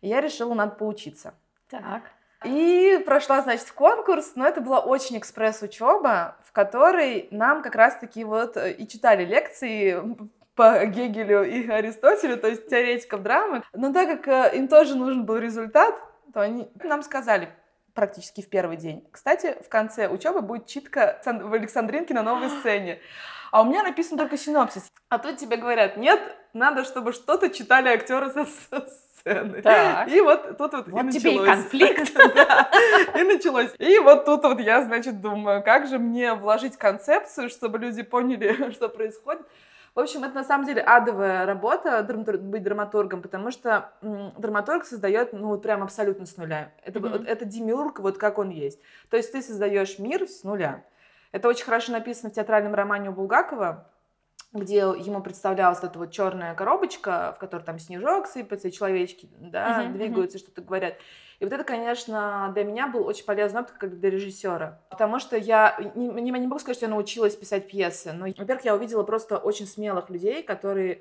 И 0.00 0.08
я 0.08 0.20
решила, 0.20 0.54
надо 0.54 0.76
поучиться. 0.76 1.34
Так. 1.68 2.04
И 2.44 3.02
прошла, 3.04 3.42
значит, 3.42 3.70
конкурс, 3.72 4.32
но 4.34 4.46
это 4.46 4.60
была 4.60 4.80
очень 4.80 5.18
экспресс-учеба, 5.18 6.36
в 6.44 6.52
которой 6.52 7.28
нам 7.30 7.62
как 7.62 7.74
раз-таки 7.74 8.24
вот 8.24 8.56
э, 8.56 8.72
и 8.72 8.88
читали 8.88 9.24
лекции 9.24 10.02
по 10.54 10.84
Гегелю 10.86 11.42
и 11.42 11.68
Аристотелю, 11.68 12.38
то 12.38 12.48
есть 12.48 12.68
теоретиков 12.68 13.22
драмы. 13.22 13.62
Но 13.74 13.92
так 13.92 14.08
как 14.08 14.28
э, 14.28 14.56
им 14.56 14.68
тоже 14.68 14.94
нужен 14.94 15.26
был 15.26 15.36
результат, 15.36 15.94
то 16.32 16.40
они 16.40 16.70
нам 16.82 17.02
сказали 17.02 17.50
практически 17.94 18.40
в 18.40 18.48
первый 18.48 18.78
день. 18.78 19.06
Кстати, 19.10 19.56
в 19.62 19.68
конце 19.68 20.08
учебы 20.08 20.40
будет 20.40 20.66
читка 20.66 21.20
в 21.24 21.52
Александринке 21.52 22.14
на 22.14 22.22
новой 22.22 22.48
сцене. 22.48 23.00
А 23.52 23.62
у 23.62 23.64
меня 23.66 23.82
написан 23.82 24.16
только 24.16 24.36
синопсис. 24.36 24.90
А 25.08 25.18
тут 25.18 25.36
тебе 25.36 25.56
говорят, 25.56 25.96
нет, 25.96 26.20
надо, 26.52 26.84
чтобы 26.84 27.12
что-то 27.12 27.50
читали 27.50 27.88
актеры 27.88 28.30
со 28.30 28.46
сцены. 29.20 29.62
Так. 29.62 30.08
И 30.08 30.20
вот 30.20 30.56
тут 30.58 30.72
вот, 30.72 30.88
вот 30.88 31.04
и 31.04 31.10
тебе 31.10 31.32
началось. 31.32 31.48
и 31.48 31.50
конфликт. 31.50 32.14
да, 32.34 32.70
и 33.14 33.22
началось. 33.22 33.70
И 33.78 33.98
вот 33.98 34.24
тут 34.24 34.42
вот 34.42 34.60
я, 34.60 34.82
значит, 34.82 35.20
думаю, 35.20 35.62
как 35.62 35.86
же 35.86 35.98
мне 35.98 36.34
вложить 36.34 36.76
концепцию, 36.76 37.48
чтобы 37.48 37.78
люди 37.78 38.02
поняли, 38.02 38.70
что 38.72 38.88
происходит. 38.88 39.42
В 39.94 39.98
общем, 39.98 40.22
это 40.22 40.34
на 40.34 40.44
самом 40.44 40.66
деле 40.66 40.82
адовая 40.82 41.44
работа 41.46 42.02
быть 42.02 42.62
драматургом, 42.62 43.22
потому 43.22 43.50
что 43.50 43.90
драматург 44.00 44.84
создает, 44.84 45.32
ну, 45.32 45.48
вот 45.48 45.62
прям 45.62 45.82
абсолютно 45.82 46.26
с 46.26 46.36
нуля. 46.36 46.72
Это, 46.84 47.00
mm-hmm. 47.00 47.26
это 47.26 47.44
демиург, 47.44 47.98
вот 47.98 48.16
как 48.16 48.38
он 48.38 48.50
есть. 48.50 48.80
То 49.10 49.16
есть 49.16 49.32
ты 49.32 49.42
создаешь 49.42 49.98
мир 49.98 50.28
с 50.28 50.44
нуля. 50.44 50.84
Это 51.32 51.48
очень 51.48 51.64
хорошо 51.64 51.90
написано 51.90 52.30
в 52.30 52.34
театральном 52.34 52.74
романе 52.74 53.10
у 53.10 53.12
Булгакова 53.12 53.89
где 54.52 54.78
ему 54.78 55.22
представлялась 55.22 55.82
эта 55.82 55.98
вот 55.98 56.10
черная 56.10 56.54
коробочка, 56.54 57.32
в 57.36 57.38
которой 57.38 57.62
там 57.62 57.78
снежок 57.78 58.26
сыпется, 58.26 58.68
и 58.68 58.72
человечки 58.72 59.28
да, 59.38 59.84
uh-huh, 59.84 59.92
двигаются, 59.92 60.38
uh-huh. 60.38 60.42
что-то 60.42 60.62
говорят. 60.62 60.94
И 61.38 61.44
вот 61.44 61.52
это, 61.52 61.64
конечно, 61.64 62.50
для 62.52 62.64
меня 62.64 62.88
был 62.88 63.06
очень 63.06 63.24
полезный 63.24 63.60
опыт 63.60 63.76
как 63.78 63.98
для 63.98 64.10
режиссера. 64.10 64.80
Потому 64.90 65.18
что 65.20 65.36
я 65.36 65.78
не, 65.94 66.08
не, 66.08 66.30
не 66.30 66.46
могу 66.46 66.58
сказать, 66.58 66.76
что 66.76 66.86
я 66.86 66.90
научилась 66.90 67.34
писать 67.34 67.68
пьесы, 67.68 68.12
но, 68.12 68.26
во-первых, 68.26 68.64
я 68.64 68.74
увидела 68.74 69.04
просто 69.04 69.38
очень 69.38 69.66
смелых 69.66 70.10
людей, 70.10 70.42
которые 70.42 71.00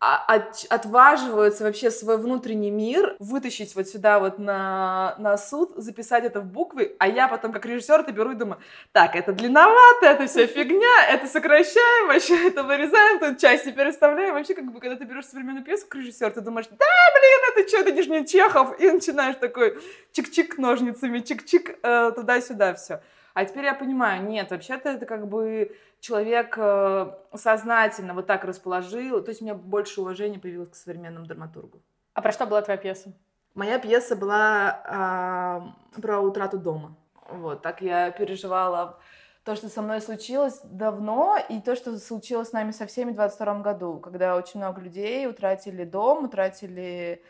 от, 0.00 0.64
отваживаются 0.70 1.62
вообще 1.62 1.90
свой 1.90 2.16
внутренний 2.16 2.70
мир 2.70 3.16
вытащить 3.18 3.74
вот 3.74 3.86
сюда 3.86 4.18
вот 4.18 4.38
на, 4.38 5.14
на 5.18 5.36
суд, 5.36 5.72
записать 5.76 6.24
это 6.24 6.40
в 6.40 6.46
буквы, 6.46 6.96
а 6.98 7.06
я 7.06 7.28
потом 7.28 7.52
как 7.52 7.66
режиссер 7.66 8.00
это 8.00 8.10
беру 8.10 8.32
и 8.32 8.34
думаю, 8.34 8.60
так, 8.92 9.14
это 9.14 9.32
длинновато, 9.32 10.06
это 10.06 10.26
все 10.26 10.46
фигня, 10.46 11.06
это 11.10 11.26
сокращаем, 11.26 12.08
вообще 12.08 12.46
это 12.48 12.62
вырезаем, 12.62 13.18
тут 13.18 13.38
части 13.38 13.70
переставляем. 13.70 14.34
Вообще, 14.34 14.54
как 14.54 14.72
бы, 14.72 14.80
когда 14.80 14.96
ты 14.96 15.04
берешь 15.04 15.26
современную 15.26 15.64
пьесу 15.64 15.84
как 15.86 16.00
режиссер, 16.00 16.30
ты 16.30 16.40
думаешь, 16.40 16.66
да, 16.70 16.86
блин, 17.14 17.58
это 17.58 17.68
что, 17.68 17.78
это 17.78 17.92
не 17.92 18.26
Чехов, 18.26 18.80
и 18.80 18.90
начинаешь 18.90 19.36
такой 19.36 19.78
чик-чик 20.14 20.54
ножницами, 20.56 21.18
чик-чик, 21.18 21.76
э, 21.82 22.12
туда-сюда 22.12 22.74
все. 22.74 23.02
А 23.34 23.44
теперь 23.44 23.64
я 23.64 23.74
понимаю, 23.74 24.24
нет, 24.24 24.50
вообще-то 24.50 24.88
это 24.90 25.06
как 25.06 25.28
бы 25.28 25.76
человек 26.00 26.54
э, 26.56 27.12
сознательно 27.34 28.14
вот 28.14 28.26
так 28.26 28.44
расположил. 28.44 29.22
То 29.22 29.30
есть 29.30 29.40
у 29.40 29.44
меня 29.44 29.54
больше 29.54 30.00
уважения 30.00 30.38
появилось 30.38 30.70
к 30.70 30.74
современному 30.74 31.26
драматургу. 31.26 31.80
А 32.14 32.22
про 32.22 32.32
что 32.32 32.46
была 32.46 32.62
твоя 32.62 32.78
пьеса? 32.78 33.12
Моя 33.54 33.78
пьеса 33.78 34.16
была 34.16 35.72
э, 35.94 36.00
про 36.00 36.20
утрату 36.20 36.58
дома. 36.58 36.96
Вот, 37.28 37.62
так 37.62 37.80
я 37.80 38.10
переживала 38.10 38.98
то, 39.44 39.56
что 39.56 39.68
со 39.68 39.82
мной 39.82 40.00
случилось 40.00 40.60
давно, 40.64 41.38
и 41.48 41.60
то, 41.60 41.74
что 41.74 41.96
случилось 41.98 42.48
с 42.48 42.52
нами 42.52 42.72
со 42.72 42.86
всеми 42.86 43.12
в 43.12 43.14
22 43.14 43.60
году, 43.60 43.98
когда 43.98 44.36
очень 44.36 44.60
много 44.60 44.80
людей 44.80 45.26
утратили 45.26 45.84
дом, 45.84 46.24
утратили 46.24 47.22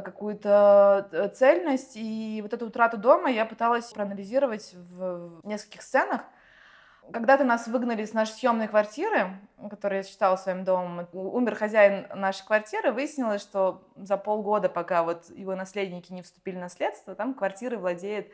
какую-то 0.00 1.08
э, 1.12 1.28
цельность. 1.28 1.92
И 1.96 2.40
вот 2.42 2.52
эту 2.52 2.66
утрату 2.66 2.96
дома 2.96 3.30
я 3.30 3.44
пыталась 3.46 3.92
проанализировать 3.92 4.74
в 4.74 5.40
нескольких 5.44 5.82
сценах. 5.82 6.22
Когда-то 7.12 7.44
нас 7.44 7.68
выгнали 7.68 8.02
из 8.02 8.14
нашей 8.14 8.32
съемной 8.32 8.66
квартиры, 8.66 9.36
которую 9.68 9.98
я 9.98 10.02
считала 10.02 10.36
своим 10.36 10.64
домом. 10.64 11.06
Умер 11.12 11.54
хозяин 11.56 12.06
нашей 12.14 12.46
квартиры. 12.46 12.92
Выяснилось, 12.92 13.42
что 13.42 13.82
за 13.96 14.16
полгода, 14.16 14.68
пока 14.68 15.02
вот 15.02 15.28
его 15.28 15.54
наследники 15.54 16.12
не 16.12 16.22
вступили 16.22 16.56
в 16.56 16.60
наследство, 16.60 17.14
там 17.14 17.34
квартиры 17.34 17.76
владеет 17.76 18.32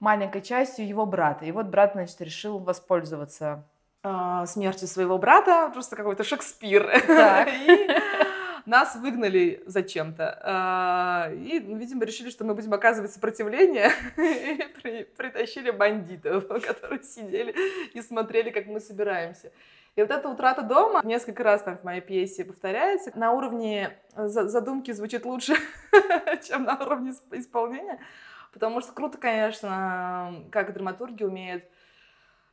маленькой 0.00 0.40
частью 0.40 0.86
его 0.86 1.04
брата. 1.04 1.44
И 1.44 1.52
вот 1.52 1.66
брат, 1.66 1.92
значит, 1.92 2.20
решил 2.20 2.58
воспользоваться 2.58 3.64
э, 4.02 4.44
смертью 4.46 4.88
своего 4.88 5.18
брата, 5.18 5.70
просто 5.72 5.94
какой-то 5.96 6.24
Шекспир. 6.24 6.90
Так. 7.06 7.48
И 7.66 7.88
нас 8.68 8.94
выгнали 8.96 9.62
зачем-то. 9.66 10.38
А, 10.42 11.30
и, 11.32 11.58
ну, 11.60 11.76
видимо, 11.76 12.04
решили, 12.04 12.30
что 12.30 12.44
мы 12.44 12.54
будем 12.54 12.72
оказывать 12.74 13.12
сопротивление. 13.12 13.90
И 14.84 15.04
притащили 15.16 15.70
бандитов, 15.70 16.46
которые 16.66 17.02
сидели 17.02 17.54
и 17.92 18.00
смотрели, 18.02 18.50
как 18.50 18.66
мы 18.66 18.80
собираемся. 18.80 19.50
И 19.96 20.00
вот 20.00 20.10
эта 20.10 20.28
утрата 20.28 20.62
дома 20.62 21.00
несколько 21.04 21.42
раз 21.42 21.62
там 21.62 21.76
в 21.76 21.84
моей 21.84 22.00
пьесе 22.00 22.44
повторяется. 22.44 23.10
На 23.18 23.32
уровне 23.32 23.98
задумки 24.14 24.92
звучит 24.92 25.24
лучше, 25.24 25.54
чем 26.46 26.64
на 26.64 26.78
уровне 26.80 27.12
исполнения. 27.32 27.98
Потому 28.52 28.80
что 28.80 28.92
круто, 28.92 29.18
конечно, 29.18 30.44
как 30.52 30.72
драматурги 30.72 31.24
умеют 31.24 31.64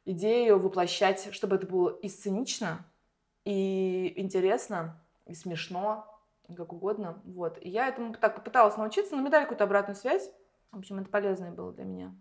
идею 0.06 0.60
воплощать, 0.60 1.34
чтобы 1.34 1.58
это 1.58 1.68
было 1.68 1.90
и 1.90 2.10
сценично, 2.10 2.86
и 3.44 4.14
интересно, 4.16 5.00
и 5.26 5.34
смешно, 5.34 6.06
как 6.56 6.74
угодно. 6.74 7.22
Вот. 7.26 7.58
И 7.62 7.70
я 7.70 7.88
этому 7.88 8.14
так 8.14 8.36
попыталась 8.36 8.78
научиться, 8.78 9.16
но 9.16 9.22
мне 9.22 9.32
дали 9.32 9.44
какую-то 9.44 9.64
обратную 9.64 9.96
связь. 9.96 10.30
В 10.72 10.78
общем, 10.78 11.00
это 11.00 11.10
полезное 11.10 11.52
было 11.52 11.72
для 11.72 11.86
меня. 11.86 12.14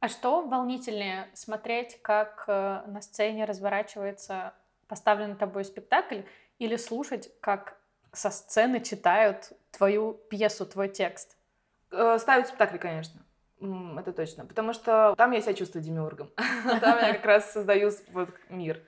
А 0.00 0.08
что 0.08 0.46
волнительнее, 0.46 1.28
смотреть, 1.34 2.00
как 2.02 2.44
э, 2.46 2.82
на 2.86 3.00
сцене 3.00 3.44
разворачивается 3.44 4.54
поставленный 4.86 5.36
тобой 5.36 5.64
спектакль, 5.64 6.20
или 6.58 6.76
слушать, 6.76 7.30
как 7.40 7.76
со 8.12 8.30
сцены 8.30 8.80
читают 8.80 9.52
твою 9.70 10.14
пьесу, 10.30 10.64
твой 10.66 10.88
текст? 10.88 11.36
Э, 11.90 12.18
ставить 12.18 12.46
спектакли, 12.46 12.78
конечно. 12.78 13.20
Это 13.60 14.12
точно. 14.12 14.44
Потому 14.44 14.72
что 14.72 15.14
там 15.16 15.32
я 15.32 15.40
себя 15.40 15.54
чувствую 15.54 15.82
демиургом. 15.82 16.30
Там 16.36 16.98
я 16.98 17.14
как 17.14 17.24
раз 17.24 17.52
создаю 17.52 17.90
вот 18.12 18.28
мир. 18.50 18.82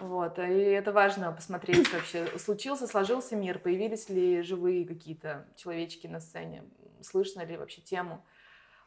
Вот, 0.00 0.38
и 0.38 0.42
это 0.42 0.92
важно 0.92 1.32
посмотреть 1.32 1.92
вообще, 1.92 2.26
случился, 2.38 2.86
сложился 2.86 3.36
мир, 3.36 3.58
появились 3.58 4.08
ли 4.08 4.42
живые 4.42 4.86
какие-то 4.86 5.46
человечки 5.56 6.06
на 6.06 6.20
сцене, 6.20 6.64
слышно 7.00 7.42
ли 7.42 7.56
вообще 7.56 7.80
тему. 7.80 8.24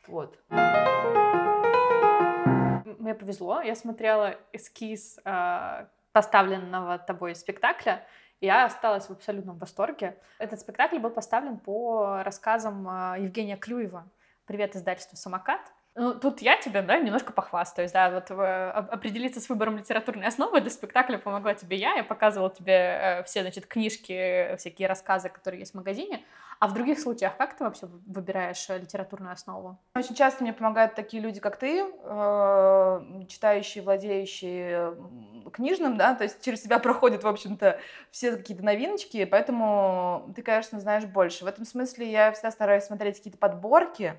Вот. 0.08 0.38
Мне 3.00 3.14
повезло, 3.16 3.62
я 3.62 3.76
смотрела 3.76 4.36
эскиз 4.54 5.20
э, 5.24 5.86
поставленного 6.12 6.98
тобой 6.98 7.36
спектакля, 7.36 8.06
и 8.40 8.46
я 8.46 8.66
осталась 8.66 9.08
в 9.08 9.12
абсолютном 9.12 9.58
восторге. 9.58 10.18
Этот 10.38 10.60
спектакль 10.60 10.98
был 11.00 11.10
поставлен 11.10 11.58
по 11.58 12.24
рассказам 12.24 12.88
э, 12.88 13.22
Евгения 13.22 13.58
Клюева. 13.58 14.08
Привет, 14.46 14.76
издательство 14.76 15.16
«Самокат». 15.16 15.62
Ну, 15.96 16.14
тут 16.18 16.42
я 16.42 16.56
тебе, 16.58 16.82
да, 16.82 16.98
немножко 16.98 17.34
похвастаюсь, 17.34 17.92
да, 17.92 18.10
вот 18.10 18.32
э, 18.32 18.70
определиться 18.70 19.42
с 19.42 19.50
выбором 19.50 19.78
литературной 19.78 20.28
основы 20.28 20.62
для 20.62 20.70
спектакля 20.70 21.18
помогла 21.18 21.56
тебе 21.56 21.78
я, 21.78 21.96
я 21.96 22.04
показывала 22.04 22.50
тебе 22.50 22.74
э, 22.74 23.24
все, 23.24 23.42
значит, 23.42 23.66
книжки, 23.66 24.56
всякие 24.58 24.88
рассказы, 24.88 25.30
которые 25.30 25.60
есть 25.60 25.74
в 25.74 25.76
магазине, 25.76 26.24
а 26.60 26.68
в 26.68 26.74
других 26.74 27.00
случаях 27.00 27.36
как 27.38 27.58
ты 27.58 27.64
вообще 27.66 27.88
выбираешь 28.06 28.70
э, 28.70 28.78
литературную 28.78 29.34
основу? 29.34 29.78
Очень 29.96 30.16
часто 30.16 30.44
мне 30.44 30.54
помогают 30.54 30.96
такие 30.96 31.22
люди, 31.22 31.40
как 31.42 31.58
ты, 31.58 31.84
э, 31.84 33.26
читающие, 33.28 33.84
владеющие 33.84 34.96
книжным, 35.52 35.98
да, 35.98 36.14
то 36.16 36.24
есть 36.24 36.42
через 36.42 36.64
себя 36.64 36.80
проходят, 36.80 37.24
в 37.24 37.28
общем-то, 37.28 37.80
все 38.12 38.38
какие-то 38.38 38.64
новиночки, 38.64 39.26
поэтому 39.26 40.32
ты, 40.36 40.44
конечно, 40.44 40.80
знаешь 40.80 41.06
больше. 41.06 41.44
В 41.44 41.48
этом 41.48 41.66
смысле 41.66 42.10
я 42.10 42.32
всегда 42.32 42.52
стараюсь 42.52 42.84
смотреть 42.84 43.18
какие-то 43.18 43.40
подборки, 43.40 44.16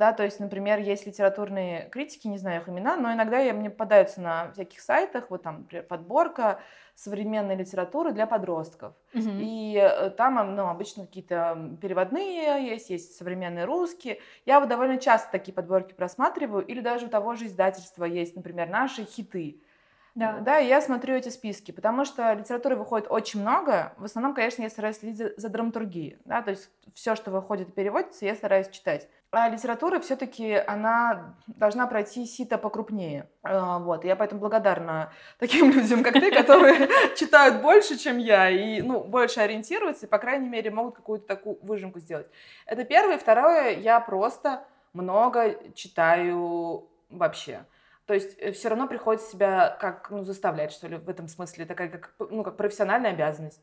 да, 0.00 0.14
то 0.14 0.24
есть, 0.24 0.40
например, 0.40 0.78
есть 0.78 1.06
литературные 1.06 1.90
критики, 1.90 2.26
не 2.26 2.38
знаю 2.38 2.62
их 2.62 2.68
имена, 2.70 2.96
но 2.96 3.12
иногда 3.12 3.38
я, 3.38 3.52
мне 3.52 3.68
попадаются 3.68 4.22
на 4.22 4.50
всяких 4.52 4.80
сайтах, 4.80 5.26
вот 5.28 5.42
там, 5.42 5.58
например, 5.58 5.84
подборка 5.84 6.58
современной 6.94 7.54
литературы 7.54 8.12
для 8.12 8.26
подростков. 8.26 8.94
Угу. 9.12 9.28
И 9.28 9.76
э, 9.76 10.08
там, 10.08 10.56
ну, 10.56 10.68
обычно 10.68 11.04
какие-то 11.06 11.76
переводные 11.82 12.66
есть, 12.66 12.88
есть 12.88 13.14
современные 13.14 13.66
русские. 13.66 14.20
Я 14.46 14.60
вот 14.60 14.70
довольно 14.70 14.96
часто 14.96 15.30
такие 15.30 15.52
подборки 15.52 15.92
просматриваю, 15.92 16.64
или 16.64 16.80
даже 16.80 17.04
у 17.04 17.10
того 17.10 17.34
же 17.34 17.44
издательства 17.44 18.06
есть, 18.06 18.34
например, 18.36 18.70
наши 18.70 19.04
хиты. 19.04 19.60
Да. 20.14 20.38
да, 20.40 20.56
я 20.56 20.80
смотрю 20.80 21.14
эти 21.14 21.28
списки, 21.28 21.70
потому 21.70 22.04
что 22.04 22.32
литературы 22.32 22.76
выходит 22.76 23.06
очень 23.10 23.40
много. 23.40 23.92
В 23.96 24.04
основном, 24.04 24.34
конечно, 24.34 24.62
я 24.62 24.70
стараюсь 24.70 24.98
следить 24.98 25.38
за 25.38 25.48
драматургией, 25.48 26.18
да, 26.24 26.42
то 26.42 26.50
есть 26.50 26.70
все, 26.94 27.14
что 27.14 27.30
выходит 27.30 27.68
и 27.68 27.72
переводится, 27.72 28.24
я 28.24 28.34
стараюсь 28.34 28.68
читать. 28.68 29.08
А 29.32 29.48
литература 29.48 30.00
все-таки, 30.00 30.54
она 30.54 31.36
должна 31.46 31.86
пройти 31.86 32.26
сито 32.26 32.58
покрупнее. 32.58 33.28
А, 33.44 33.78
вот, 33.78 34.04
я 34.04 34.16
поэтому 34.16 34.40
благодарна 34.40 35.12
таким 35.38 35.70
людям, 35.70 36.02
как 36.02 36.14
ты, 36.14 36.30
которые 36.34 36.88
читают 37.16 37.62
больше, 37.62 37.96
чем 37.96 38.18
я, 38.18 38.50
и, 38.50 38.82
ну, 38.82 39.04
больше 39.04 39.40
ориентируются, 39.40 40.06
и, 40.06 40.08
по 40.08 40.18
крайней 40.18 40.48
мере, 40.48 40.72
могут 40.72 40.96
какую-то 40.96 41.26
такую 41.26 41.58
выжимку 41.62 42.00
сделать. 42.00 42.26
Это 42.66 42.84
первое. 42.84 43.18
Второе, 43.18 43.70
я 43.76 44.00
просто 44.00 44.64
много 44.92 45.56
читаю 45.74 46.88
вообще. 47.08 47.64
То 48.10 48.14
есть 48.14 48.36
э, 48.40 48.50
все 48.50 48.70
равно 48.70 48.88
приходится 48.88 49.30
себя 49.30 49.76
как, 49.80 50.10
ну, 50.10 50.24
заставлять, 50.24 50.72
что 50.72 50.88
ли, 50.88 50.96
в 50.96 51.08
этом 51.08 51.28
смысле, 51.28 51.64
такая 51.64 51.88
как, 51.88 52.12
ну, 52.18 52.42
как 52.42 52.56
профессиональная 52.56 53.12
обязанность 53.12 53.62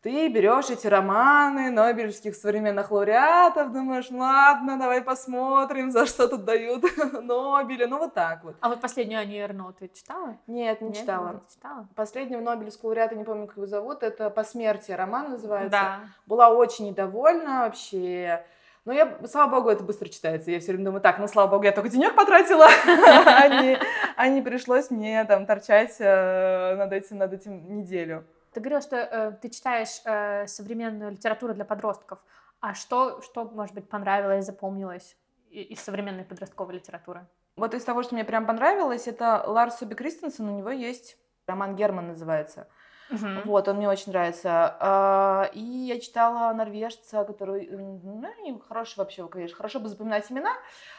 ты 0.00 0.28
берешь 0.28 0.68
эти 0.68 0.86
романы 0.86 1.70
нобелевских 1.70 2.34
современных 2.34 2.90
лауреатов, 2.90 3.72
думаешь, 3.72 4.10
ладно, 4.10 4.78
давай 4.78 5.02
посмотрим, 5.02 5.90
за 5.90 6.04
что 6.04 6.28
тут 6.28 6.44
дают 6.44 6.82
Нобеля, 7.22 7.86
ну 7.86 7.98
вот 7.98 8.12
так 8.12 8.44
вот. 8.44 8.56
А 8.60 8.68
вот 8.68 8.82
последнюю 8.82 9.20
Ани 9.20 9.38
Эрно 9.38 9.72
ты 9.72 9.88
читала? 9.88 10.36
Нет, 10.46 10.82
не 10.82 10.88
Нет, 10.88 10.96
читала. 10.98 11.32
Не 11.32 11.54
читала. 11.54 11.88
Последнего 11.94 12.40
Нобелевского 12.40 12.88
лауреата, 12.88 13.14
не 13.14 13.24
помню, 13.24 13.46
как 13.46 13.56
его 13.56 13.66
зовут, 13.66 14.02
это 14.02 14.28
«По 14.28 14.44
смерти» 14.44 14.92
роман 14.92 15.30
называется. 15.30 15.70
Да. 15.70 16.00
Была 16.26 16.50
очень 16.50 16.88
недовольна 16.88 17.60
вообще. 17.60 18.44
Но 18.84 18.92
я, 18.92 19.18
слава 19.26 19.50
богу, 19.50 19.70
это 19.70 19.82
быстро 19.82 20.08
читается. 20.08 20.50
Я 20.50 20.60
все 20.60 20.72
время 20.72 20.84
думаю, 20.86 21.00
так, 21.00 21.18
ну, 21.18 21.26
слава 21.26 21.50
богу, 21.50 21.64
я 21.64 21.72
только 21.72 21.88
денег 21.88 22.14
потратила, 22.14 22.66
а 24.16 24.28
не 24.28 24.42
пришлось 24.42 24.90
мне 24.90 25.24
там 25.24 25.46
торчать 25.46 25.96
э, 25.98 26.74
над 26.76 26.92
этим, 26.92 27.18
над 27.18 27.32
этим 27.32 27.76
неделю. 27.76 28.24
Ты 28.52 28.60
говорила, 28.60 28.82
что 28.82 28.96
э, 28.96 29.32
ты 29.40 29.48
читаешь 29.48 30.00
э, 30.04 30.46
современную 30.46 31.12
литературу 31.12 31.54
для 31.54 31.64
подростков. 31.64 32.18
А 32.60 32.74
что, 32.74 33.22
что, 33.22 33.44
может 33.44 33.74
быть, 33.74 33.88
понравилось, 33.88 34.44
запомнилось 34.44 35.16
из 35.50 35.80
современной 35.80 36.24
подростковой 36.24 36.74
литературы? 36.74 37.26
Вот 37.56 37.72
из 37.74 37.84
того, 37.84 38.02
что 38.02 38.14
мне 38.14 38.24
прям 38.24 38.46
понравилось, 38.46 39.06
это 39.06 39.44
Ларс 39.46 39.78
Суби 39.78 39.94
Кристенсен, 39.94 40.48
у 40.48 40.58
него 40.58 40.70
есть 40.70 41.16
роман 41.46 41.76
«Герман» 41.76 42.08
называется. 42.08 42.68
Угу. 43.10 43.26
Вот, 43.44 43.68
он 43.68 43.76
мне 43.76 43.88
очень 43.88 44.12
нравится. 44.12 44.76
А, 44.80 45.50
и 45.52 45.60
я 45.60 46.00
читала 46.00 46.52
норвежца, 46.52 47.24
который, 47.24 47.68
ну, 47.70 48.62
хороший 48.66 48.98
вообще, 48.98 49.26
конечно, 49.28 49.56
хорошо 49.56 49.80
бы 49.80 49.88
запоминать 49.88 50.30
имена, 50.30 50.52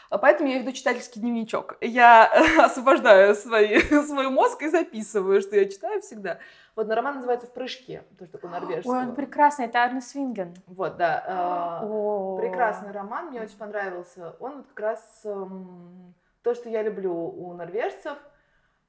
поэтому 0.09 0.49
я 0.49 0.59
веду 0.59 0.71
читательский 0.71 1.19
дневничок. 1.19 1.77
Я 1.81 2.25
освобождаю 2.63 3.35
свои, 3.35 3.79
свой 4.05 4.29
мозг 4.29 4.61
и 4.61 4.69
записываю, 4.69 5.41
что 5.41 5.55
я 5.55 5.65
читаю 5.65 6.01
всегда. 6.01 6.39
Вот 6.75 6.89
роман 6.89 7.15
называется 7.15 7.47
«В 7.47 7.53
прыжке», 7.53 8.03
тоже 8.19 8.31
такой 8.31 8.49
норвежский. 8.49 8.91
Ой, 8.91 8.99
он 8.99 9.15
прекрасный, 9.15 9.65
это 9.65 9.83
Арне 9.83 10.01
Свинген. 10.01 10.53
Вот, 10.67 10.97
да. 10.97 11.81
Э, 11.81 12.37
прекрасный 12.41 12.91
роман, 12.91 13.27
мне 13.27 13.41
очень 13.41 13.57
понравился. 13.57 14.35
Он 14.39 14.57
вот 14.57 14.67
как 14.67 14.79
раз 14.79 15.21
то, 15.23 16.53
что 16.53 16.69
я 16.69 16.83
люблю 16.83 17.13
у 17.13 17.53
норвежцев, 17.53 18.17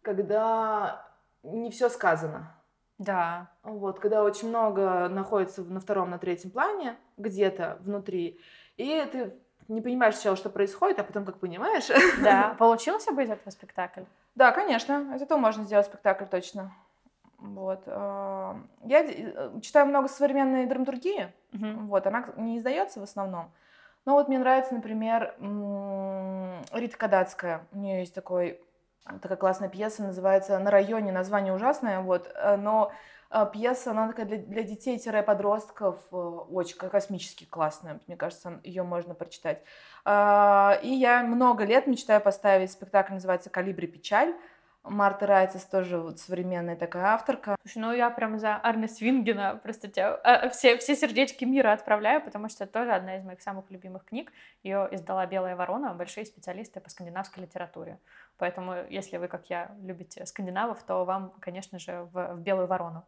когда 0.03 1.07
не 1.43 1.71
все 1.71 1.89
сказано. 1.89 2.56
Да. 2.99 3.51
Вот, 3.63 4.01
когда 4.01 4.23
очень 4.23 4.49
много 4.49 5.09
находится 5.09 5.63
на 5.63 5.81
втором, 5.81 6.11
на 6.11 6.19
третьем 6.19 6.51
плане, 6.51 6.97
где-то 7.17 7.79
внутри, 7.81 8.41
и 8.77 9.07
ты 9.13 9.35
не 9.69 9.81
понимаешь 9.81 10.15
сначала, 10.15 10.37
что 10.37 10.49
происходит, 10.49 10.99
а 10.99 11.05
потом 11.05 11.25
как 11.25 11.39
понимаешь. 11.39 11.89
Да. 12.23 12.55
Получился 12.59 13.13
бы 13.13 13.25
из 13.25 13.31
этого 13.31 13.51
спектакль? 13.51 14.03
Да, 14.35 14.53
конечно. 14.53 15.15
Из 15.15 15.23
этого 15.23 15.39
можно 15.39 15.65
сделать 15.65 15.87
спектакль 15.87 16.25
точно. 16.25 16.73
Вот. 17.39 17.83
А, 17.87 18.57
я 18.85 19.05
э, 19.05 19.61
читаю 19.61 19.87
много 19.87 20.09
современной 20.09 20.67
драматургии. 20.67 21.33
Угу. 21.53 21.87
Вот, 21.89 22.07
она 22.07 22.27
не 22.37 22.59
издается 22.59 23.01
в 23.01 23.03
основном. 23.03 23.51
Но 24.05 24.13
вот 24.15 24.29
мне 24.29 24.39
нравится, 24.39 24.73
например, 24.73 25.35
Рита 26.73 26.97
Кадацкая. 26.97 27.67
У 27.73 27.79
нее 27.79 28.01
есть 28.01 28.15
такой 28.15 28.61
такая 29.23 29.39
классная 29.39 29.69
пьеса, 29.69 30.03
называется 30.03 30.59
«На 30.59 30.71
районе», 30.71 31.13
название 31.13 31.53
ужасное, 31.53 32.01
вот, 32.01 32.31
э, 32.35 32.57
но 32.57 32.93
э, 33.31 33.47
пьеса, 33.53 33.93
она 33.93 34.09
такая 34.09 34.27
для, 34.27 34.39
для 34.39 34.63
детей-подростков, 34.63 36.01
э, 36.13 36.17
очень 36.17 36.77
космически 36.77 37.45
классная, 37.45 38.01
мне 38.07 38.17
кажется, 38.17 38.61
ее 38.65 38.83
можно 38.83 39.15
прочитать. 39.15 39.63
А, 40.05 40.79
и 40.83 40.91
я 40.91 41.23
много 41.23 41.65
лет 41.65 41.87
мечтаю 41.87 42.21
поставить 42.21 42.73
спектакль, 42.73 43.15
называется 43.15 43.51
«Калибри 43.51 43.87
печаль», 43.87 44.35
Марта 44.89 45.27
Райтис 45.27 45.65
тоже 45.65 45.99
вот 45.99 46.21
современная 46.21 46.77
такая 46.77 47.07
авторка. 47.07 47.57
Слушай, 47.63 47.79
ну 47.79 47.93
я 47.93 48.09
прям 48.11 48.39
за 48.39 48.57
Арне 48.57 48.89
Свингена 48.89 49.59
просто 49.63 49.89
тебя 49.89 50.15
а, 50.23 50.49
все, 50.51 50.79
все 50.79 50.95
сердечки 50.95 51.45
мира 51.45 51.73
отправляю, 51.73 52.23
потому 52.23 52.49
что 52.49 52.65
это 52.65 52.73
тоже 52.73 52.93
одна 52.93 53.17
из 53.17 53.25
моих 53.25 53.43
самых 53.43 53.71
любимых 53.71 54.05
книг. 54.05 54.33
Ее 54.63 54.89
издала 54.93 55.27
«Белая 55.27 55.57
ворона», 55.57 55.93
большие 55.95 56.25
специалисты 56.25 56.81
по 56.81 56.89
скандинавской 56.89 57.43
литературе. 57.43 57.99
Поэтому, 58.39 58.87
если 58.89 59.17
вы, 59.17 59.29
как 59.29 59.49
я, 59.51 59.75
любите 59.83 60.25
скандинавов, 60.27 60.83
то 60.83 61.05
вам, 61.05 61.33
конечно 61.41 61.79
же, 61.79 62.09
в, 62.13 62.35
в 62.35 62.41
«Белую 62.41 62.67
ворону». 62.67 63.05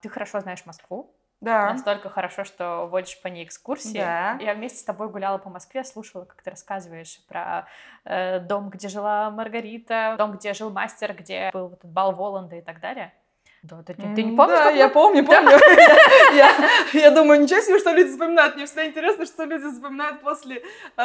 Ты 0.00 0.08
хорошо 0.08 0.40
знаешь 0.40 0.64
Москву, 0.66 1.14
да. 1.40 1.72
Настолько 1.72 2.10
хорошо, 2.10 2.44
что 2.44 2.86
водишь 2.90 3.20
по 3.22 3.28
ней 3.28 3.44
экскурсии. 3.44 3.96
Да. 3.96 4.36
Я 4.40 4.54
вместе 4.54 4.78
с 4.78 4.84
тобой 4.84 5.08
гуляла 5.08 5.38
по 5.38 5.48
Москве, 5.48 5.84
слушала, 5.84 6.26
как 6.26 6.42
ты 6.42 6.50
рассказываешь 6.50 7.24
про 7.28 7.66
э, 8.04 8.40
дом, 8.40 8.68
где 8.68 8.88
жила 8.88 9.30
Маргарита, 9.30 10.16
дом, 10.18 10.32
где 10.32 10.52
жил 10.52 10.70
мастер, 10.70 11.14
где 11.14 11.50
был 11.52 11.72
этот 11.72 11.90
бал 11.90 12.14
Воланда 12.14 12.56
и 12.56 12.60
так 12.60 12.80
далее. 12.80 13.14
Да, 13.62 13.82
ты, 13.82 13.92
ты, 13.92 14.22
не 14.22 14.36
помнишь? 14.36 14.58
Да, 14.58 14.70
я 14.70 14.88
помню, 14.88 15.24
помню. 15.24 15.52
я, 16.94 17.10
думаю, 17.10 17.42
ничего 17.42 17.60
себе, 17.60 17.78
что 17.78 17.92
люди 17.92 18.08
запоминают. 18.08 18.56
Мне 18.56 18.64
всегда 18.64 18.86
интересно, 18.86 19.26
что 19.26 19.44
люди 19.44 19.64
запоминают 19.64 20.22
после 20.22 20.62
э, 20.96 21.02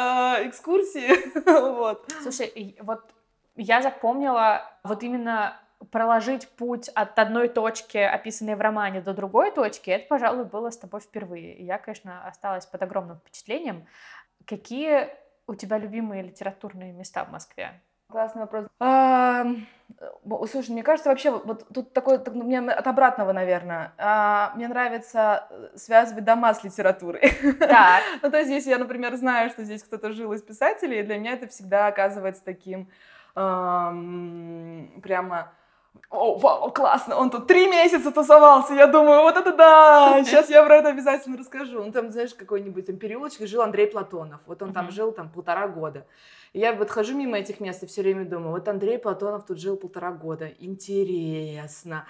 экскурсии. 0.48 1.32
Слушай, 2.22 2.76
вот 2.80 3.02
я 3.56 3.82
запомнила 3.82 4.62
вот 4.84 5.02
именно 5.02 5.60
проложить 5.90 6.48
путь 6.48 6.88
от 6.88 7.18
одной 7.18 7.48
точки, 7.48 7.98
описанной 7.98 8.54
в 8.54 8.60
романе, 8.60 9.00
до 9.02 9.12
другой 9.12 9.50
точки, 9.50 9.90
это, 9.90 10.06
пожалуй, 10.08 10.44
было 10.44 10.70
с 10.70 10.78
тобой 10.78 11.00
впервые. 11.00 11.54
И 11.54 11.64
я, 11.64 11.78
конечно, 11.78 12.26
осталась 12.26 12.66
под 12.66 12.82
огромным 12.82 13.18
впечатлением. 13.18 13.86
Какие 14.46 15.10
у 15.46 15.54
тебя 15.54 15.78
любимые 15.78 16.22
литературные 16.22 16.92
места 16.92 17.24
в 17.24 17.30
Москве? 17.30 17.82
Классный 18.08 18.42
вопрос. 18.42 18.66
А, 18.78 19.44
слушай, 20.48 20.70
мне 20.70 20.84
кажется, 20.84 21.10
вообще, 21.10 21.32
вот 21.32 21.66
тут 21.74 21.92
такой, 21.92 22.18
так, 22.18 22.34
ну, 22.34 22.44
мне 22.44 22.60
от 22.60 22.86
обратного, 22.86 23.32
наверное. 23.32 23.92
А, 23.98 24.52
мне 24.54 24.68
нравится 24.68 25.48
э, 25.50 25.76
связывать 25.76 26.24
дома 26.24 26.54
с 26.54 26.62
литературой. 26.62 27.32
Так. 27.58 28.02
ну, 28.22 28.30
то 28.30 28.38
есть, 28.38 28.50
если 28.50 28.70
я, 28.70 28.78
например, 28.78 29.16
знаю, 29.16 29.50
что 29.50 29.64
здесь 29.64 29.82
кто-то 29.82 30.12
жил 30.12 30.32
из 30.32 30.42
писателей, 30.42 31.02
для 31.02 31.18
меня 31.18 31.32
это 31.32 31.48
всегда 31.48 31.88
оказывается 31.88 32.44
таким 32.44 32.88
эм, 33.34 35.00
прямо 35.02 35.52
о, 36.10 36.38
вау, 36.38 36.70
классно, 36.70 37.16
он 37.16 37.30
тут 37.30 37.46
три 37.46 37.66
месяца 37.66 38.12
тусовался, 38.12 38.74
я 38.74 38.86
думаю, 38.86 39.22
вот 39.22 39.36
это 39.36 39.52
да, 39.52 40.22
сейчас 40.24 40.48
я 40.48 40.64
про 40.64 40.76
это 40.76 40.88
обязательно 40.88 41.36
расскажу. 41.36 41.82
Ну, 41.82 41.92
там, 41.92 42.10
знаешь, 42.10 42.34
какой-нибудь 42.34 42.86
там 42.86 42.96
переулочек 42.96 43.46
жил 43.48 43.62
Андрей 43.62 43.86
Платонов, 43.86 44.40
вот 44.46 44.62
он 44.62 44.72
там 44.72 44.90
жил 44.90 45.12
там 45.12 45.28
полтора 45.28 45.66
года. 45.66 46.06
И 46.52 46.60
я 46.60 46.72
вот 46.72 46.90
хожу 46.90 47.14
мимо 47.16 47.36
этих 47.38 47.60
мест 47.60 47.82
и 47.82 47.86
все 47.86 48.02
время 48.02 48.24
думаю, 48.24 48.52
вот 48.52 48.68
Андрей 48.68 48.98
Платонов 48.98 49.44
тут 49.44 49.58
жил 49.58 49.76
полтора 49.76 50.12
года, 50.12 50.48
интересно, 50.60 52.06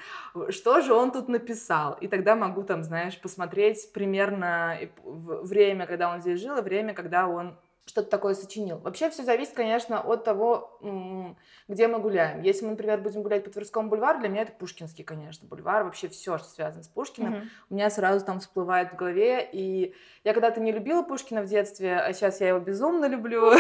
что 0.51 0.82
же 0.82 0.92
он 0.92 1.11
тут 1.11 1.28
написал? 1.28 1.94
И 1.94 2.07
тогда 2.07 2.36
могу 2.36 2.62
там, 2.62 2.82
знаешь, 2.82 3.18
посмотреть 3.20 3.92
примерно 3.92 4.78
время, 5.05 5.86
когда 5.86 6.12
он 6.12 6.20
здесь 6.20 6.40
жил, 6.40 6.59
и 6.59 6.62
время, 6.62 6.92
когда 6.94 7.26
он 7.26 7.57
что-то 7.87 8.11
такое 8.11 8.34
сочинил. 8.34 8.78
Вообще 8.78 9.11
все 9.11 9.22
зависит, 9.22 9.55
конечно, 9.55 10.01
от 10.01 10.24
того, 10.24 10.80
где 11.68 11.87
мы 11.87 12.01
гуляем. 12.01 12.43
Если 12.43 12.64
мы, 12.64 12.72
например, 12.72 13.01
будем 13.01 13.22
гулять 13.22 13.45
по 13.45 13.51
Тверскому 13.51 13.89
бульвару, 13.89 14.18
для 14.18 14.28
меня 14.28 14.43
это 14.43 14.53
Пушкинский, 14.53 15.05
конечно, 15.05 15.47
бульвар. 15.47 15.84
Вообще 15.84 16.09
все, 16.09 16.37
что 16.39 16.49
связано 16.49 16.82
с 16.82 16.89
Пушкиным, 16.89 17.34
mm-hmm. 17.34 17.49
у 17.70 17.74
меня 17.74 17.89
сразу 17.91 18.24
там 18.24 18.41
всплывает 18.41 18.93
в 18.93 18.97
голове. 18.97 19.49
И 19.53 19.95
я 20.24 20.32
когда-то 20.34 20.61
не 20.61 20.72
любила 20.72 21.03
Пушкина 21.03 21.43
в 21.43 21.47
детстве, 21.47 21.97
а 21.97 22.12
сейчас 22.12 22.41
я 22.41 22.49
его 22.49 22.59
безумно 22.59 23.07
люблю. 23.07 23.53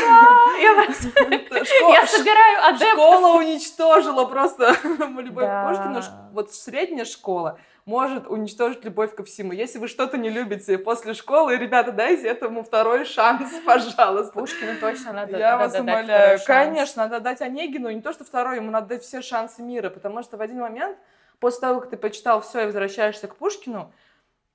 Я 1.92 2.06
собираю 2.06 2.66
адептов. 2.66 2.88
Школа 2.92 3.38
уничтожила 3.38 4.24
просто 4.24 4.74
любовь 5.20 5.44
к 5.44 5.68
Пушкину. 5.68 6.02
Вот 6.36 6.52
средняя 6.52 7.06
школа 7.06 7.58
может 7.86 8.26
уничтожить 8.26 8.84
любовь 8.84 9.14
ко 9.14 9.24
всему. 9.24 9.52
Если 9.52 9.78
вы 9.78 9.88
что-то 9.88 10.18
не 10.18 10.28
любите 10.28 10.76
после 10.76 11.14
школы, 11.14 11.56
ребята, 11.56 11.92
дайте 11.92 12.28
этому 12.28 12.62
второй 12.62 13.06
шанс, 13.06 13.50
пожалуйста. 13.66 14.32
Пушкину 14.32 14.78
точно 14.78 15.12
надо 15.12 15.38
Я 15.38 15.56
вас 15.56 15.74
умоляю. 15.78 16.38
Конечно, 16.46 17.04
надо 17.04 17.20
дать 17.20 17.40
Онегину, 17.40 17.90
не 17.90 18.02
то 18.02 18.12
что 18.12 18.24
второй, 18.24 18.56
ему 18.56 18.70
надо 18.70 18.88
дать 18.88 19.02
все 19.02 19.22
шансы 19.22 19.62
мира, 19.62 19.88
потому 19.88 20.22
что 20.22 20.36
в 20.36 20.42
один 20.42 20.60
момент, 20.60 20.98
после 21.40 21.60
того, 21.60 21.80
как 21.80 21.90
ты 21.90 21.96
почитал 21.96 22.42
все 22.42 22.62
и 22.62 22.66
возвращаешься 22.66 23.28
к 23.28 23.36
Пушкину, 23.36 23.92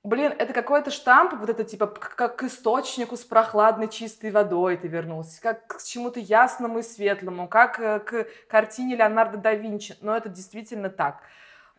Блин, 0.04 0.34
это 0.36 0.52
какой-то 0.52 0.90
штамп, 0.90 1.34
вот 1.34 1.48
это 1.48 1.62
типа 1.62 1.86
как 1.86 2.34
к 2.34 2.42
источнику 2.42 3.16
с 3.16 3.20
прохладной 3.20 3.86
чистой 3.86 4.32
водой 4.32 4.76
ты 4.76 4.88
вернулся, 4.88 5.40
как 5.40 5.68
к 5.68 5.80
чему-то 5.80 6.18
ясному 6.18 6.80
и 6.80 6.82
светлому, 6.82 7.46
как 7.46 7.78
э, 7.78 8.00
к 8.00 8.26
картине 8.48 8.96
Леонардо 8.96 9.38
да 9.38 9.54
Винчи. 9.54 9.94
Но 10.00 10.16
это 10.16 10.28
действительно 10.28 10.90
так. 10.90 11.22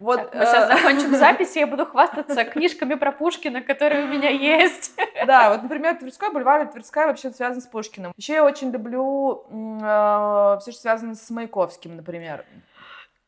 Вот, 0.04 0.32
так, 0.32 0.36
мы 0.36 0.46
сейчас 0.46 0.70
э, 0.70 0.78
закончим 0.78 1.16
запись, 1.18 1.56
и 1.56 1.60
я 1.60 1.68
буду 1.68 1.86
хвастаться 1.86 2.44
книжками 2.44 2.96
про 2.96 3.14
Пушкина, 3.14 3.62
которые 3.62 4.04
у 4.04 4.08
меня 4.08 4.30
есть. 4.30 4.92
Да, 5.26 5.52
вот, 5.52 5.64
например, 5.64 5.96
Тверской 5.96 6.32
бульвар, 6.34 6.68
Тверская 6.68 7.08
вообще 7.08 7.32
связан 7.32 7.62
с 7.62 7.66
Пушкиным. 7.66 8.12
Еще 8.18 8.34
я 8.34 8.44
очень 8.44 8.72
люблю 8.72 9.46
э, 9.50 10.58
все, 10.60 10.72
что 10.72 10.82
связано 10.82 11.16
с 11.16 11.30
Маяковским, 11.30 11.96
например. 11.96 12.44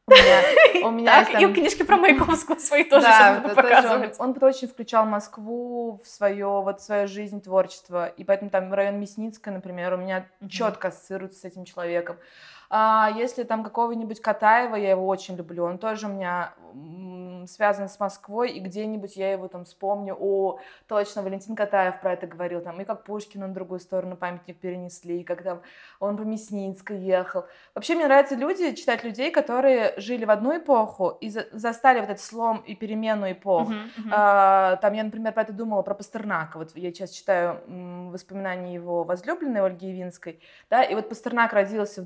У 0.08 0.12
меня, 0.12 0.88
у 0.88 0.92
меня 0.92 1.24
так, 1.24 1.32
там... 1.32 1.50
и 1.50 1.54
книжки 1.54 1.84
про 1.84 1.96
Маяковского 1.96 2.56
свои 2.60 2.84
тоже 2.84 3.06
да, 3.06 3.12
сейчас 3.12 3.42
буду 3.44 3.56
показывать. 3.56 4.16
Он, 4.20 4.30
он 4.32 4.44
очень 4.44 4.68
включал 4.68 5.06
Москву 5.06 6.02
в 6.04 6.08
свое, 6.08 6.62
вот, 6.62 6.82
в 6.82 6.84
свою 6.84 7.08
жизнь, 7.08 7.42
творчество. 7.42 8.08
И 8.08 8.26
поэтому 8.26 8.52
там 8.52 8.74
район 8.74 9.00
Мясницкая, 9.00 9.54
например, 9.54 9.94
у 9.94 9.98
меня 9.98 10.28
mm-hmm. 10.42 10.50
четко 10.50 10.90
ассоциируется 10.90 11.40
с 11.40 11.46
этим 11.46 11.64
человеком. 11.64 12.18
А 12.70 13.12
если 13.16 13.44
там 13.44 13.64
какого-нибудь 13.64 14.22
Катаева, 14.22 14.76
я 14.76 14.92
его 14.92 15.08
очень 15.08 15.36
люблю, 15.36 15.64
он 15.64 15.78
тоже 15.78 16.08
у 16.08 16.10
меня 16.10 16.54
связан 17.48 17.90
с 17.90 18.00
Москвой, 18.00 18.52
и 18.52 18.60
где-нибудь 18.60 19.16
я 19.16 19.32
его 19.32 19.48
там 19.48 19.66
вспомню, 19.66 20.16
о, 20.20 20.60
точно, 20.88 21.22
Валентин 21.22 21.56
Катаев 21.56 22.02
про 22.02 22.14
это 22.14 22.28
говорил, 22.28 22.62
там, 22.62 22.82
и 22.82 22.86
как 22.86 23.04
Пушкин 23.04 23.42
на 23.42 23.48
другую 23.54 23.80
сторону 23.80 24.16
памятник 24.16 24.58
перенесли, 24.58 25.22
и 25.22 25.24
как 25.24 25.44
там 25.44 25.62
он 26.00 26.18
по 26.18 26.22
Мясницкой 26.22 26.98
ехал. 26.98 27.46
Вообще 27.74 27.96
мне 27.96 28.06
нравятся 28.06 28.36
люди, 28.36 28.74
читать 28.74 29.04
людей, 29.04 29.32
которые 29.32 29.94
жили 29.98 30.26
в 30.26 30.32
одну 30.32 30.58
эпоху 30.58 31.18
и 31.22 31.30
за 31.30 31.46
застали 31.52 32.00
вот 32.00 32.10
этот 32.10 32.24
слом 32.24 32.64
и 32.66 32.76
перемену 32.76 33.32
эпох. 33.32 33.70
Uh-huh, 33.70 33.86
uh-huh. 33.98 34.10
А, 34.12 34.76
там 34.78 34.94
я, 34.94 35.04
например, 35.04 35.34
про 35.34 35.44
это 35.44 35.54
думала, 35.54 35.82
про 35.82 35.94
Пастернака, 35.94 36.58
вот 36.58 36.76
я 36.76 36.92
сейчас 36.92 37.12
читаю 37.12 37.62
воспоминания 38.12 38.74
его 38.74 39.04
возлюбленной 39.04 39.62
Ольги 39.62 39.88
Явинской, 39.88 40.40
да, 40.70 40.84
и 40.84 40.96
вот 40.96 41.10
Пастернак 41.10 41.54
родился 41.54 42.02
в 42.02 42.06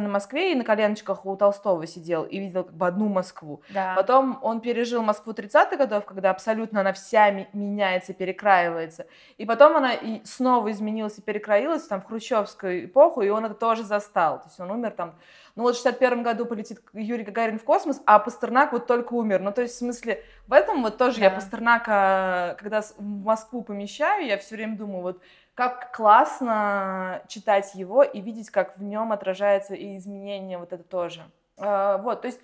дореволюционной 0.00 0.10
Москве 0.10 0.52
и 0.52 0.54
на 0.54 0.64
коленочках 0.64 1.26
у 1.26 1.36
Толстого 1.36 1.86
сидел 1.86 2.24
и 2.24 2.38
видел 2.38 2.64
как 2.64 2.74
бы 2.74 2.86
одну 2.86 3.08
Москву. 3.08 3.62
Да. 3.70 3.94
Потом 3.94 4.38
он 4.42 4.60
пережил 4.60 5.02
Москву 5.02 5.32
30-х 5.32 5.76
годов, 5.76 6.04
когда 6.04 6.30
абсолютно 6.30 6.80
она 6.80 6.92
вся 6.92 7.30
меняется, 7.52 8.12
перекраивается. 8.12 9.06
И 9.38 9.46
потом 9.46 9.76
она 9.76 9.94
и 9.94 10.24
снова 10.24 10.70
изменилась 10.70 11.18
и 11.18 11.22
перекроилась 11.22 11.86
там 11.86 12.00
в 12.00 12.06
хрущевскую 12.06 12.86
эпоху, 12.86 13.22
и 13.22 13.28
он 13.28 13.44
это 13.44 13.54
тоже 13.54 13.84
застал. 13.84 14.38
То 14.38 14.44
есть 14.46 14.60
он 14.60 14.70
умер 14.70 14.92
там 14.92 15.14
ну 15.56 15.64
вот 15.64 15.74
в 15.74 15.78
61 15.78 16.22
году 16.22 16.46
полетит 16.46 16.80
Юрий 16.92 17.24
Гагарин 17.24 17.58
в 17.58 17.64
космос, 17.64 18.00
а 18.06 18.18
Пастернак 18.18 18.72
вот 18.72 18.86
только 18.86 19.14
умер. 19.14 19.40
Ну 19.40 19.52
то 19.52 19.62
есть 19.62 19.74
в 19.74 19.78
смысле, 19.78 20.24
в 20.46 20.52
этом 20.52 20.82
вот 20.82 20.96
тоже 20.96 21.18
да. 21.18 21.24
я 21.24 21.30
Пастернака, 21.30 22.56
когда 22.58 22.82
в 22.82 23.00
Москву 23.00 23.62
помещаю, 23.62 24.26
я 24.26 24.38
все 24.38 24.54
время 24.54 24.76
думаю, 24.76 25.02
вот 25.02 25.20
как 25.60 25.94
классно 25.94 27.20
читать 27.28 27.74
его 27.74 28.02
и 28.02 28.22
видеть, 28.22 28.48
как 28.48 28.78
в 28.78 28.82
нем 28.82 29.12
отражается 29.12 29.74
и 29.74 29.98
изменение 29.98 30.56
вот 30.56 30.72
это 30.72 30.82
тоже. 30.82 31.20
А, 31.58 31.98
вот, 31.98 32.22
то 32.22 32.28
есть 32.28 32.40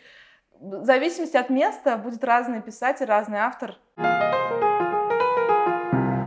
в 0.61 0.85
зависимости 0.85 1.35
от 1.39 1.49
места 1.49 1.97
будет 1.97 2.23
разный 2.23 2.61
писатель, 2.61 3.07
разный 3.07 3.39
автор. 3.39 3.75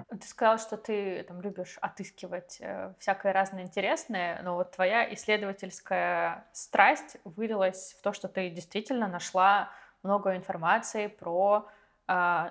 Ты 0.09 0.27
сказала, 0.27 0.57
что 0.57 0.77
ты 0.77 1.23
там 1.27 1.41
любишь 1.41 1.77
отыскивать 1.79 2.57
э, 2.59 2.91
всякое 2.97 3.33
разное 3.33 3.61
интересное, 3.61 4.41
но 4.41 4.55
вот 4.55 4.71
твоя 4.71 5.13
исследовательская 5.13 6.47
страсть 6.53 7.17
вылилась 7.23 7.95
в 7.99 8.01
то, 8.01 8.13
что 8.13 8.27
ты 8.27 8.49
действительно 8.49 9.07
нашла 9.07 9.69
много 10.01 10.35
информации 10.35 11.05
про 11.05 11.67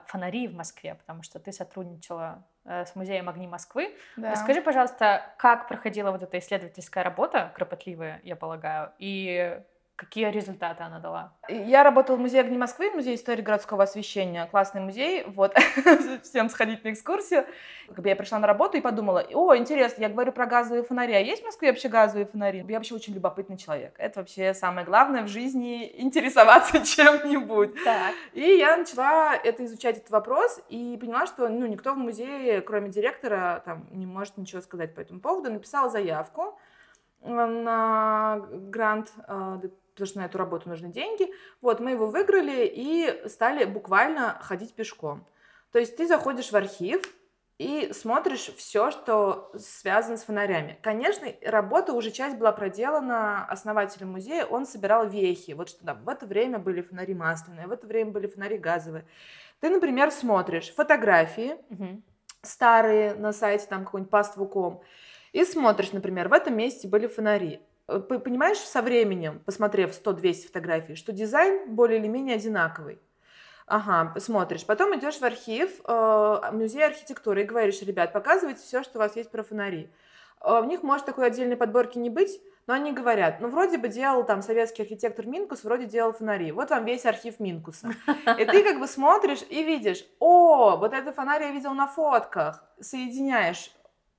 фонари 0.07 0.47
в 0.47 0.55
Москве, 0.55 0.95
потому 0.95 1.23
что 1.23 1.41
ты 1.41 1.53
сотрудничала 1.53 2.47
э, 2.65 2.85
с 2.85 2.95
музеем 2.95 3.29
огни 3.29 3.49
Москвы. 3.49 3.97
Да. 4.17 4.31
Расскажи, 4.31 4.63
пожалуйста, 4.63 5.35
как 5.37 5.67
проходила 5.67 6.13
вот 6.13 6.23
эта 6.23 6.39
исследовательская 6.39 7.03
работа, 7.03 7.53
кропотливая, 7.57 8.21
я 8.23 8.37
полагаю, 8.37 8.93
и 8.99 9.61
Какие 9.99 10.30
результаты 10.30 10.84
она 10.84 11.01
дала? 11.01 11.32
Я 11.49 11.82
работала 11.82 12.14
в 12.14 12.20
музее 12.20 12.42
огни 12.42 12.57
Москвы, 12.57 12.88
музей 12.92 13.16
истории 13.16 13.42
городского 13.42 13.82
освещения. 13.82 14.46
Классный 14.46 14.80
музей, 14.80 15.24
вот, 15.26 15.53
всем 16.22 16.49
сходить 16.51 16.84
на 16.84 16.92
экскурсию. 16.92 17.46
Как 17.88 17.99
бы 17.99 18.09
я 18.09 18.14
пришла 18.14 18.38
на 18.38 18.46
работу 18.46 18.76
и 18.76 18.80
подумала, 18.80 19.26
о, 19.32 19.57
интересно, 19.57 20.03
я 20.03 20.09
говорю 20.09 20.30
про 20.30 20.46
газовые 20.46 20.84
фонари, 20.84 21.14
а 21.14 21.18
есть 21.18 21.42
в 21.42 21.46
Москве 21.46 21.70
вообще 21.70 21.88
газовые 21.88 22.26
фонари? 22.26 22.64
Я 22.68 22.76
вообще 22.76 22.94
очень 22.94 23.12
любопытный 23.12 23.57
человек. 23.57 23.92
Это 23.99 24.20
вообще 24.20 24.55
самое 24.55 24.86
главное 24.86 25.24
в 25.24 25.26
жизни, 25.26 25.90
интересоваться 26.01 26.78
чем-нибудь. 26.86 27.82
Так. 27.82 28.14
И 28.34 28.40
я 28.40 28.76
начала 28.76 29.34
это 29.34 29.64
изучать, 29.64 29.96
этот 29.96 30.11
вопрос, 30.11 30.61
и 30.68 30.96
поняла, 31.01 31.26
что 31.26 31.49
ну, 31.49 31.66
никто 31.66 31.94
в 31.94 31.99
музее, 31.99 32.61
кроме 32.61 32.90
директора, 32.90 33.62
там, 33.64 33.88
не 33.90 34.07
может 34.07 34.36
ничего 34.36 34.61
сказать 34.61 34.94
по 34.94 35.01
этому 35.01 35.18
поводу. 35.18 35.51
Написала 35.51 35.90
заявку 35.90 36.57
на 37.22 38.46
грант 38.53 39.12
э, 39.26 39.61
потому 39.99 40.07
что 40.09 40.18
на 40.20 40.26
эту 40.26 40.38
работу 40.38 40.68
нужны 40.68 40.88
деньги. 40.88 41.32
Вот, 41.61 41.80
мы 41.80 41.90
его 41.90 42.07
выиграли 42.07 42.70
и 42.72 43.28
стали 43.28 43.64
буквально 43.64 44.38
ходить 44.40 44.74
пешком. 44.74 45.26
То 45.72 45.78
есть 45.78 45.96
ты 45.96 46.07
заходишь 46.07 46.53
в 46.53 46.57
архив 46.57 47.03
и 47.59 47.90
смотришь 47.92 48.53
все, 48.57 48.92
что 48.92 49.51
связано 49.59 50.16
с 50.16 50.22
фонарями. 50.22 50.78
Конечно, 50.80 51.26
работа 51.42 51.92
уже 51.92 52.12
часть 52.12 52.36
была 52.36 52.53
проделана 52.53 53.44
основателем 53.46 54.12
музея, 54.12 54.44
он 54.44 54.64
собирал 54.64 55.09
вехи. 55.09 55.53
Вот 55.53 55.68
что 55.68 55.84
да, 55.84 55.94
в 55.94 56.09
это 56.09 56.26
время 56.26 56.61
были 56.61 56.82
фонари 56.82 57.14
масляные, 57.14 57.66
в 57.66 57.72
это 57.72 57.86
время 57.86 58.12
были 58.12 58.28
фонари 58.28 58.59
газовые. 58.59 59.05
Ты, 59.61 59.70
например, 59.70 60.12
смотришь 60.12 60.72
фотографии 60.72 61.57
угу. 61.68 62.01
старые 62.42 63.14
на 63.14 63.32
сайте 63.32 63.66
там 63.66 63.84
какой-нибудь 63.84 64.12
past.com 64.12 64.80
и 65.32 65.44
смотришь, 65.44 65.92
например, 65.92 66.28
в 66.28 66.32
этом 66.32 66.57
месте 66.57 66.86
были 66.86 67.09
фонари. 67.09 67.61
Э, 67.89 67.99
понимаешь, 68.01 68.59
со 68.59 68.82
временем, 68.82 69.41
посмотрев 69.41 69.91
100-200 69.91 70.47
фотографий, 70.47 70.95
что 70.95 71.12
дизайн 71.12 71.74
более 71.74 71.99
или 71.99 72.07
менее 72.07 72.36
одинаковый. 72.36 73.01
Ага, 73.66 74.18
смотришь. 74.18 74.64
Потом 74.64 74.97
идешь 74.99 75.18
в 75.18 75.24
архив, 75.24 75.80
э, 75.86 76.41
музей 76.53 76.86
архитектуры 76.86 77.43
и 77.43 77.45
говоришь, 77.45 77.82
ребят, 77.82 78.12
показывайте 78.12 78.61
все, 78.61 78.82
что 78.82 78.99
у 78.99 79.03
вас 79.03 79.16
есть 79.16 79.30
про 79.30 79.43
фонари. 79.43 79.91
Э, 80.41 80.61
в 80.61 80.66
них 80.66 80.82
может 80.82 81.07
такой 81.07 81.26
отдельной 81.26 81.57
подборки 81.57 81.99
не 81.99 82.11
быть, 82.11 82.41
но 82.66 82.74
они 82.74 82.93
говорят, 82.93 83.41
ну, 83.41 83.49
вроде 83.49 83.78
бы 83.78 83.89
делал 83.89 84.24
там 84.24 84.43
советский 84.43 84.82
архитектор 84.82 85.26
Минкус, 85.26 85.64
вроде 85.64 85.86
делал 85.86 86.12
фонари. 86.12 86.53
Вот 86.53 86.68
вам 86.68 86.84
весь 86.84 87.07
архив 87.07 87.41
Минкуса. 87.41 87.89
И 88.39 88.45
ты 88.45 88.62
как 88.62 88.78
бы 88.78 88.86
смотришь 88.86 89.43
и 89.49 89.62
видишь, 89.62 90.05
о, 90.18 90.76
вот 90.76 90.93
этот 90.93 91.14
фонарь 91.14 91.43
я 91.45 91.51
видел 91.51 91.72
на 91.72 91.86
фотках. 91.86 92.62
Соединяешь 92.78 93.70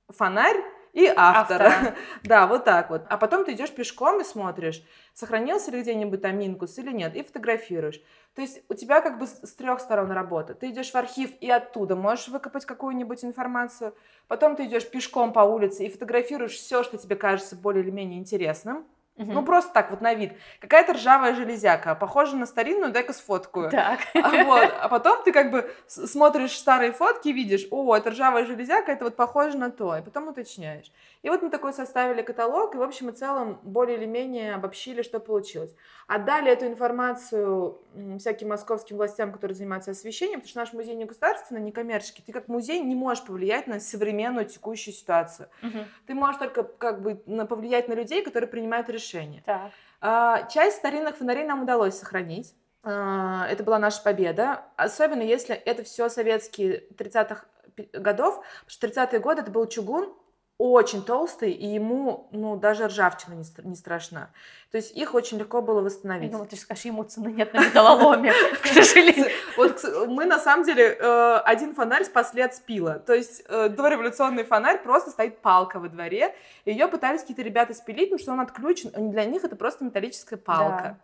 фонарь 0.08 0.60
и 0.92 1.06
автора. 1.06 1.66
Автора. 1.66 1.94
Да, 2.24 2.46
вот 2.46 2.64
так 2.64 2.90
вот. 2.90 3.02
А 3.08 3.16
потом 3.16 3.44
ты 3.44 3.52
идешь 3.52 3.70
пешком 3.70 4.20
и 4.20 4.24
смотришь, 4.24 4.82
сохранился 5.14 5.70
ли 5.70 5.80
где-нибудь 5.82 6.22
там 6.22 6.38
минкус 6.38 6.78
или 6.78 6.92
нет, 6.92 7.16
и 7.16 7.22
фотографируешь. 7.22 8.00
То 8.34 8.42
есть 8.42 8.62
у 8.68 8.74
тебя 8.74 9.00
как 9.00 9.18
бы 9.18 9.26
с 9.26 9.54
трех 9.54 9.80
сторон 9.80 10.10
работа. 10.10 10.54
Ты 10.54 10.70
идешь 10.70 10.90
в 10.90 10.96
архив 10.96 11.30
и 11.40 11.50
оттуда 11.50 11.96
можешь 11.96 12.28
выкопать 12.28 12.64
какую-нибудь 12.64 13.24
информацию. 13.24 13.94
Потом 14.28 14.56
ты 14.56 14.66
идешь 14.66 14.88
пешком 14.88 15.32
по 15.32 15.40
улице 15.40 15.84
и 15.84 15.90
фотографируешь 15.90 16.52
все, 16.52 16.82
что 16.82 16.98
тебе 16.98 17.16
кажется 17.16 17.56
более 17.56 17.82
или 17.82 17.90
менее 17.90 18.18
интересным. 18.18 18.86
Мгм. 19.20 19.34
Ну, 19.34 19.42
просто 19.44 19.70
так 19.74 19.90
вот 19.90 20.00
на 20.00 20.14
вид. 20.14 20.32
Какая-то 20.60 20.94
ржавая 20.94 21.34
железяка, 21.34 21.94
похожа 21.94 22.36
на 22.36 22.46
старинную, 22.46 22.90
дай-ка 22.90 23.12
сфоткаю. 23.12 23.70
Так. 23.70 24.00
А, 24.14 24.44
вот. 24.44 24.72
а 24.80 24.88
потом 24.88 25.22
ты 25.22 25.32
как 25.32 25.50
бы 25.50 25.70
смотришь 25.86 26.58
старые 26.58 26.92
фотки 26.92 27.28
и 27.28 27.32
видишь, 27.32 27.66
о, 27.70 27.94
это 27.94 28.10
ржавая 28.10 28.46
железяка, 28.46 28.92
это 28.92 29.04
вот 29.04 29.16
похоже 29.16 29.58
на 29.58 29.70
то, 29.70 29.94
и 29.94 30.00
потом 30.00 30.28
уточняешь. 30.28 30.90
И 31.20 31.28
вот 31.28 31.42
мы 31.42 31.50
такой 31.50 31.74
составили 31.74 32.22
каталог, 32.22 32.74
и 32.74 32.78
в 32.78 32.82
общем 32.82 33.10
и 33.10 33.12
целом 33.12 33.60
более 33.62 33.98
или 33.98 34.06
менее 34.06 34.54
обобщили, 34.54 35.02
что 35.02 35.20
получилось. 35.20 35.74
Отдали 36.06 36.50
эту 36.50 36.66
информацию 36.66 37.78
всяким 38.18 38.48
московским 38.48 38.96
властям, 38.96 39.32
которые 39.32 39.54
занимаются 39.54 39.90
освещением, 39.90 40.40
потому 40.40 40.48
что 40.48 40.60
наш 40.60 40.72
музей 40.72 40.94
не 40.94 41.04
государственный, 41.04 41.60
не 41.60 41.72
коммерческий. 41.72 42.22
Ты 42.22 42.32
как 42.32 42.48
музей 42.48 42.80
не 42.80 42.94
можешь 42.94 43.22
повлиять 43.22 43.66
на 43.66 43.80
современную 43.80 44.46
текущую 44.46 44.94
ситуацию. 44.94 45.50
Мгм. 45.60 45.84
Ты 46.06 46.14
можешь 46.14 46.38
только 46.38 46.62
как 46.62 47.02
бы 47.02 47.16
повлиять 47.46 47.88
на 47.88 47.92
людей, 47.92 48.22
которые 48.22 48.48
принимают 48.48 48.88
решения. 48.88 49.09
Так. 49.44 49.70
А, 50.00 50.42
Часть 50.48 50.78
старинных 50.78 51.16
фонарей 51.16 51.44
нам 51.44 51.62
удалось 51.62 51.98
сохранить. 51.98 52.54
А, 52.82 53.46
Это 53.48 53.62
была 53.64 53.78
наша 53.78 54.02
победа. 54.02 54.62
Особенно 54.76 55.22
если 55.22 55.54
это 55.54 55.82
все 55.84 56.08
советские 56.08 56.84
30-х 56.96 57.44
пи- 57.74 57.90
годов. 57.92 58.36
Потому 58.64 58.68
что 58.68 58.86
30-е 58.86 59.18
годы 59.20 59.42
это 59.42 59.50
был 59.50 59.66
чугун, 59.66 60.14
очень 60.60 61.02
толстый, 61.02 61.52
и 61.52 61.66
ему 61.66 62.28
ну, 62.32 62.56
даже 62.56 62.86
ржавчина 62.86 63.32
не, 63.32 63.44
не 63.64 63.74
страшна. 63.74 64.30
То 64.70 64.76
есть 64.76 64.94
их 64.94 65.14
очень 65.14 65.38
легко 65.38 65.62
было 65.62 65.78
Я 65.78 65.84
восстановить. 65.84 66.30
думала, 66.30 66.46
ты 66.46 66.56
скажешь, 66.56 66.84
ему 66.84 67.02
цены 67.04 67.28
нет 67.28 67.54
на 67.54 67.64
металлоломе, 67.64 68.32
к 68.62 68.66
сожалению. 68.66 69.30
Вот 69.56 69.82
мы 70.08 70.26
на 70.26 70.38
самом 70.38 70.66
деле 70.66 70.96
э, 71.00 71.36
один 71.44 71.74
фонарь 71.74 72.04
спасли 72.04 72.42
от 72.42 72.54
спила. 72.54 72.98
То 72.98 73.14
есть 73.14 73.42
э, 73.48 73.70
дореволюционный 73.70 74.44
фонарь 74.44 74.82
просто 74.82 75.10
стоит 75.10 75.38
палка 75.40 75.80
во 75.80 75.88
дворе. 75.88 76.34
Ее 76.66 76.88
пытались 76.88 77.22
какие-то 77.22 77.42
ребята 77.42 77.72
спилить, 77.72 78.10
потому 78.10 78.18
что 78.18 78.32
он 78.32 78.40
отключен. 78.40 79.10
Для 79.10 79.24
них 79.24 79.42
это 79.44 79.56
просто 79.56 79.84
металлическая 79.84 80.38
палка. 80.38 80.98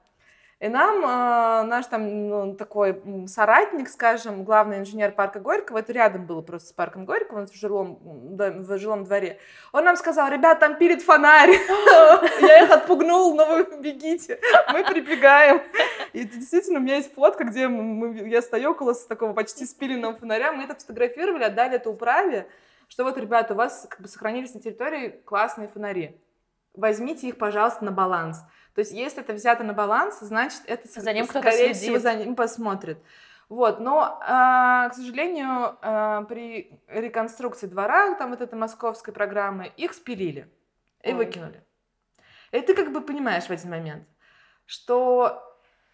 И 0.58 0.68
нам 0.68 1.04
э, 1.04 1.68
наш 1.68 1.84
там 1.86 2.28
ну, 2.28 2.54
такой 2.54 3.02
соратник, 3.26 3.90
скажем, 3.90 4.42
главный 4.42 4.78
инженер 4.78 5.12
парка 5.12 5.38
Горького, 5.38 5.78
это 5.78 5.92
рядом 5.92 6.24
было 6.24 6.40
просто 6.40 6.70
с 6.70 6.72
парком 6.72 7.04
Горького, 7.04 7.40
он 7.40 7.46
в 7.46 7.54
жилом, 7.54 7.98
в 8.00 8.78
жилом 8.78 9.04
дворе, 9.04 9.38
он 9.72 9.84
нам 9.84 9.96
сказал, 9.96 10.30
ребят, 10.30 10.58
там 10.58 10.78
пилит 10.78 11.02
фонарь, 11.02 11.50
я 12.40 12.64
их 12.64 12.70
отпугнул, 12.70 13.36
но 13.36 13.44
вы 13.44 13.80
бегите, 13.82 14.40
мы 14.72 14.82
прибегаем. 14.82 15.60
И 16.14 16.24
действительно, 16.24 16.78
у 16.78 16.82
меня 16.82 16.96
есть 16.96 17.12
фотка, 17.12 17.44
где 17.44 17.68
я 18.26 18.40
стою 18.40 18.70
около 18.70 18.94
такого 18.94 19.34
почти 19.34 19.66
спиленного 19.66 20.14
фонаря, 20.14 20.52
мы 20.52 20.64
это 20.64 20.74
фотографировали, 20.74 21.44
отдали 21.44 21.76
это 21.76 21.90
управе, 21.90 22.48
что 22.88 23.04
вот, 23.04 23.18
ребята, 23.18 23.52
у 23.52 23.58
вас 23.58 23.86
как 23.90 24.00
бы 24.00 24.08
сохранились 24.08 24.54
на 24.54 24.62
территории 24.62 25.20
классные 25.26 25.68
фонари. 25.68 26.18
Возьмите 26.76 27.28
их, 27.28 27.38
пожалуйста, 27.38 27.84
на 27.84 27.92
баланс. 27.92 28.44
То 28.74 28.80
есть, 28.80 28.92
если 28.92 29.22
это 29.22 29.32
взято 29.32 29.64
на 29.64 29.72
баланс, 29.72 30.18
значит, 30.20 30.60
это, 30.66 30.88
За 31.00 31.12
ним 31.12 31.26
скорее 31.26 31.72
всего, 31.72 31.98
за 31.98 32.14
ним 32.14 32.36
посмотрит. 32.36 32.98
Вот, 33.48 33.78
но, 33.80 34.18
а, 34.22 34.88
к 34.88 34.94
сожалению, 34.94 35.78
а, 35.80 36.22
при 36.24 36.78
реконструкции 36.88 37.68
двора, 37.68 38.14
там 38.14 38.30
вот 38.30 38.40
этой 38.40 38.56
московской 38.56 39.14
программы, 39.14 39.72
их 39.76 39.94
спилили 39.94 40.50
и 41.02 41.10
Ой. 41.10 41.14
выкинули. 41.14 41.64
И 42.50 42.60
ты 42.60 42.74
как 42.74 42.92
бы 42.92 43.00
понимаешь 43.00 43.44
в 43.44 43.50
один 43.50 43.70
момент, 43.70 44.08
что 44.66 45.42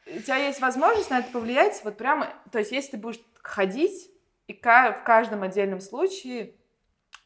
у 0.06 0.18
тебя 0.18 0.36
есть 0.36 0.60
возможность 0.60 1.10
на 1.10 1.18
это 1.18 1.30
повлиять, 1.30 1.80
вот 1.84 1.96
прямо, 1.96 2.28
то 2.50 2.58
есть 2.58 2.72
если 2.72 2.92
ты 2.92 2.96
будешь 2.96 3.20
ходить 3.42 4.10
и 4.46 4.54
в 4.54 5.02
каждом 5.04 5.42
отдельном 5.42 5.80
случае 5.80 6.54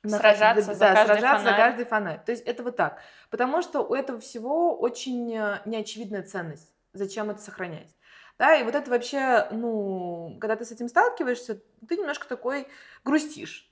на- 0.07 0.19
Сражаться 0.19 0.75
за 0.75 0.81
да, 0.81 0.95
каждый 0.95 1.19
сражаться 1.19 1.45
за 1.45 1.57
каждый 1.57 1.85
фонарь. 1.85 2.21
То 2.25 2.33
есть 2.33 2.45
это 2.45 2.63
вот 2.63 2.77
так. 2.77 3.01
Потому 3.31 3.63
что 3.63 3.81
у 3.83 3.95
этого 3.95 4.19
всего 4.19 4.77
очень 4.79 5.35
э, 5.35 5.61
неочевидная 5.65 6.23
ценность. 6.23 6.73
Зачем 6.93 7.31
это 7.31 7.41
сохранять? 7.41 7.95
Да, 8.39 8.55
и 8.55 8.65
вот 8.65 8.75
это 8.75 8.91
вообще, 8.91 9.49
ну, 9.51 10.37
когда 10.41 10.57
ты 10.57 10.65
с 10.65 10.73
этим 10.73 10.89
сталкиваешься, 10.89 11.61
ты 11.89 11.97
немножко 11.97 12.29
такой 12.29 12.69
грустишь. 13.05 13.71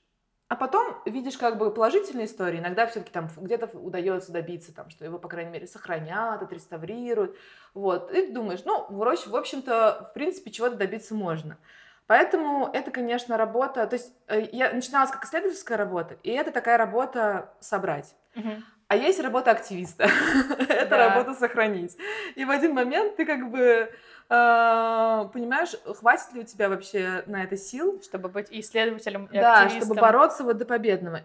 А 0.49 0.57
потом 0.57 1.03
видишь 1.07 1.37
как 1.39 1.59
бы 1.59 1.73
положительные 1.73 2.27
истории. 2.27 2.59
Иногда 2.59 2.87
все-таки 2.87 3.13
там 3.13 3.29
где-то 3.37 3.67
удается 3.79 4.31
добиться, 4.31 4.75
там, 4.75 4.91
что 4.91 5.05
его, 5.05 5.19
по 5.19 5.29
крайней 5.29 5.51
мере, 5.51 5.67
сохранят, 5.67 6.43
отреставрируют. 6.43 7.37
Вот. 7.73 8.11
И 8.13 8.27
ты 8.27 8.33
думаешь, 8.33 8.61
ну, 8.65 8.87
в 8.89 9.37
общем-то, 9.37 10.09
в 10.11 10.15
принципе, 10.15 10.51
чего-то 10.51 10.77
добиться 10.77 11.15
можно. 11.15 11.57
Поэтому 12.07 12.69
это, 12.73 12.91
конечно, 12.91 13.37
работа... 13.37 13.87
То 13.87 13.95
есть 13.95 14.13
э, 14.29 14.47
я 14.53 14.73
начиналась 14.73 15.11
как 15.11 15.25
исследовательская 15.25 15.79
работа, 15.79 16.17
и 16.23 16.31
это 16.31 16.51
такая 16.51 16.77
работа 16.77 17.51
собрать. 17.61 18.15
Мгм. 18.35 18.65
А 18.89 18.97
есть 18.97 19.21
работа 19.21 19.51
активиста. 19.53 20.05
Это 20.69 20.91
Да. 20.91 21.09
работа 21.09 21.33
сохранить. 21.35 21.97
И 22.35 22.45
в 22.45 22.51
один 22.51 22.75
момент 22.75 23.17
ты 23.17 23.25
как 23.25 23.51
бы 23.51 23.59
э, 23.59 23.89
понимаешь, 24.29 25.75
хватит 25.99 26.33
ли 26.35 26.41
у 26.41 26.45
тебя 26.45 26.69
вообще 26.69 27.23
на 27.27 27.43
это 27.45 27.57
сил, 27.57 28.03
Чтобы 28.03 28.29
быть 28.29 28.49
исследователем, 28.51 29.25
и 29.27 29.39
да, 29.41 29.63
активистом. 29.63 29.87
чтобы 29.95 30.01
бороться 30.03 30.45
вот 30.45 30.59
до 30.59 30.67
победного. 30.67 31.21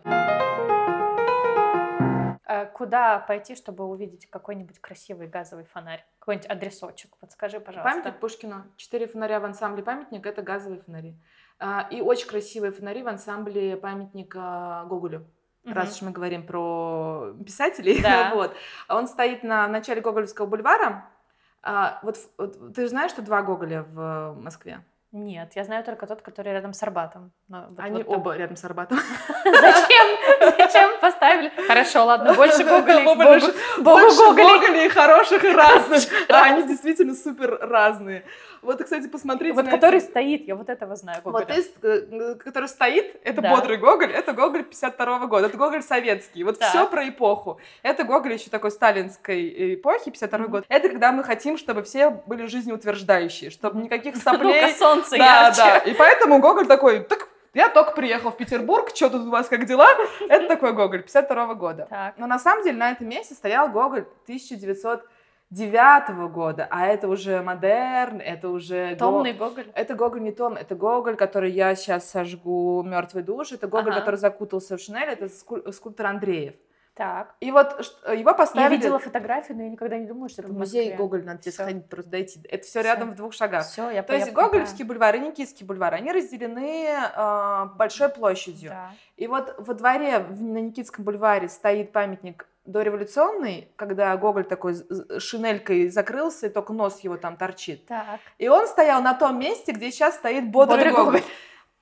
Э, 2.79 2.83
Куда 2.83 3.19
пойти, 3.19 3.55
чтобы 3.55 3.85
увидеть 3.85 4.29
какой-нибудь 4.29 4.79
красивый 4.79 5.27
газовый 5.27 5.65
фонарь? 5.65 6.05
Какой-нибудь 6.19 6.47
адресочек? 6.49 7.15
Подскажи, 7.17 7.59
пожалуйста. 7.59 7.91
Памятник 7.91 8.19
Пушкину. 8.19 8.63
Четыре 8.77 9.07
фонаря 9.07 9.39
в 9.39 9.45
ансамбле 9.45 9.83
памятник 9.83 10.25
это 10.25 10.41
газовые 10.41 10.81
фонари. 10.81 11.15
А, 11.59 11.87
И 11.91 12.01
очень 12.01 12.27
красивые 12.27 12.71
фонари 12.71 13.03
в 13.03 13.07
ансамбле 13.07 13.75
памятника 13.75 14.85
Гоголю. 14.87 15.27
Мгм. 15.65 15.73
Раз 15.73 15.95
уж 15.95 16.01
мы 16.03 16.11
говорим 16.11 16.45
про 16.47 17.33
писателей, 17.45 18.01
Да. 18.01 18.31
вот. 18.35 18.55
Он 18.87 19.07
стоит 19.07 19.43
на 19.43 19.67
начале 19.67 19.99
Гоголевского 20.01 20.45
бульвара. 20.45 21.05
А, 21.61 21.99
Вот, 22.01 22.17
вот 22.37 22.73
ты 22.73 22.83
же 22.83 22.87
знаешь, 22.87 23.11
что 23.11 23.21
два 23.21 23.41
Гоголя 23.41 23.83
в 23.83 24.35
Москве? 24.39 24.85
Нет, 25.11 25.53
я 25.55 25.63
знаю 25.63 25.83
только 25.83 26.05
тот, 26.05 26.21
который 26.21 26.53
рядом 26.53 26.71
с 26.73 26.83
Арбатом. 26.83 27.31
Но 27.47 27.65
вот- 27.69 27.79
Они 27.79 27.97
вот 28.03 28.07
там- 28.07 28.19
оба 28.19 28.37
рядом 28.37 28.55
с 28.55 28.63
Арбатом. 28.63 28.99
Зачем? 29.43 30.07
Зачем 30.57 30.99
поставили? 31.01 31.51
Хорошо, 31.67 32.05
ладно, 32.05 32.33
больше 32.35 32.63
Богу, 32.65 33.15
больше-. 33.15 34.33
Гоголей 34.35 34.87
хороших 34.89 35.43
и 35.43 35.49
разных. 35.51 36.03
Они 36.29 36.63
действительно 36.67 37.15
супер 37.15 37.57
разные. 37.59 38.23
Вот, 38.61 38.83
кстати, 38.83 39.07
посмотрите 39.07 39.53
Вот 39.53 39.69
который 39.69 40.01
стоит, 40.01 40.45
я 40.45 40.55
вот 40.55 40.69
этого 40.69 40.95
знаю. 40.97 41.21
Вот 41.23 41.49
есть, 41.49 41.73
э, 41.81 42.35
который 42.35 42.67
стоит, 42.67 43.15
это 43.23 43.41
бодрый 43.41 43.77
Гоголь, 43.77 44.11
это 44.11 44.33
Гоголь 44.33 44.63
52 44.65 45.27
года, 45.27 45.47
это 45.47 45.57
Гоголь 45.57 45.81
советский. 45.81 46.43
Вот 46.43 46.61
все 46.61 46.85
про 46.87 47.07
эпоху. 47.07 47.59
Это 47.83 48.03
Гоголь 48.03 48.33
еще 48.33 48.49
такой 48.49 48.71
сталинской 48.71 49.75
эпохи, 49.75 50.11
52 50.11 50.39
Мгм. 50.39 50.51
год. 50.51 50.65
Это 50.67 50.89
когда 50.89 51.11
мы 51.13 51.23
хотим, 51.23 51.57
чтобы 51.57 51.83
все 51.83 52.09
были 52.09 52.45
жизнеутверждающие, 52.47 53.49
чтобы 53.49 53.81
никаких 53.81 54.17
соплей. 54.17 54.61
Солнце 55.03 55.17
Да, 55.17 55.45
ярче. 55.47 55.61
да. 55.61 55.77
И 55.79 55.93
поэтому 55.93 56.39
Гоголь 56.39 56.67
такой, 56.67 56.99
так 57.03 57.27
я 57.53 57.69
только 57.69 57.91
приехал 57.91 58.31
в 58.31 58.37
Петербург, 58.37 58.89
что 58.93 59.09
тут 59.09 59.27
у 59.27 59.29
вас 59.31 59.47
как 59.47 59.65
дела? 59.65 59.87
Это 60.29 60.47
такой 60.47 60.73
Гоголь 60.73 61.01
52 61.03 61.53
года. 61.55 61.87
Так, 61.89 62.13
Но 62.17 62.27
на 62.27 62.37
самом 62.39 62.63
деле 62.63 62.77
на 62.77 62.91
этом 62.91 63.07
месте 63.09 63.33
стоял 63.33 63.69
Гоголь 63.69 64.05
1909 65.51 66.31
года, 66.31 66.67
а 66.69 66.85
это 66.87 67.07
уже 67.07 67.41
модерн, 67.41 68.21
это 68.21 68.49
уже... 68.49 68.95
томный 68.97 69.33
Гоголь. 69.33 69.65
Это 69.73 69.95
Гоголь 69.95 70.21
не 70.21 70.31
том, 70.31 70.53
это 70.53 70.75
Гоголь, 70.75 71.15
который 71.15 71.51
я 71.51 71.73
сейчас 71.75 72.09
сожгу 72.09 72.83
мертвой 72.83 73.23
душ, 73.23 73.51
это 73.51 73.67
Гоголь, 73.67 73.91
Ага. 73.91 73.99
который 74.01 74.15
закутался 74.17 74.77
в 74.77 74.79
шинель, 74.81 75.09
это 75.09 75.25
скуль- 75.25 75.71
скульптор 75.71 76.05
Андреев. 76.05 76.53
Так. 76.99 77.33
И 77.39 77.49
вот 77.49 77.85
ш- 77.85 78.11
его 78.13 78.31
Я 78.31 78.35
поставили... 78.35 78.75
видела 78.75 78.99
фотографию, 78.99 79.55
но 79.55 79.63
я 79.63 79.69
никогда 79.69 79.97
не 79.97 80.05
думала, 80.05 80.27
что 80.27 80.41
это 80.41 80.51
в 80.51 80.57
музей 80.57 80.89
Москве. 80.89 80.97
Гоголь, 80.97 81.23
надо 81.23 81.39
тебе 81.41 81.53
сходить, 81.53 81.87
просто 81.87 82.11
дойти. 82.11 82.41
Это 82.49 82.63
все 82.65 82.81
Всё. 82.81 82.89
рядом 82.89 83.11
в 83.11 83.15
двух 83.15 83.31
шагах. 83.33 83.65
Все, 83.65 83.89
я 83.89 84.03
То 84.03 84.13
есть 84.13 84.27
я- 84.27 84.33
Гоголевский 84.33 84.83
бульвар 84.83 85.15
и 85.15 85.19
Никитский 85.19 85.65
бульвар, 85.65 85.93
они 85.93 86.11
разделены 86.11 86.87
э, 87.15 87.65
большой 87.77 88.09
площадью. 88.09 88.71
Да. 88.71 88.91
И 89.15 89.27
вот 89.27 89.55
во 89.59 89.73
дворе 89.75 90.19
на 90.19 90.57
Никитском 90.57 91.05
бульваре 91.05 91.47
стоит 91.47 91.93
памятник 91.93 92.47
дореволюционный, 92.65 93.71
когда 93.77 94.15
Гоголь 94.17 94.43
такой 94.45 94.75
шинелькой 95.19 95.89
закрылся, 95.89 96.47
и 96.47 96.49
только 96.49 96.73
нос 96.73 96.99
его 96.99 97.17
там 97.17 97.37
торчит. 97.37 97.85
Так. 97.87 98.19
И 98.37 98.47
он 98.49 98.67
стоял 98.67 99.01
на 99.01 99.13
том 99.13 99.39
месте, 99.39 99.71
где 99.71 99.89
сейчас 99.91 100.15
стоит 100.15 100.49
бодрый, 100.51 100.77
Бодрый 100.77 100.91
Гоголь. 100.93 101.05
Гоголь. 101.13 101.23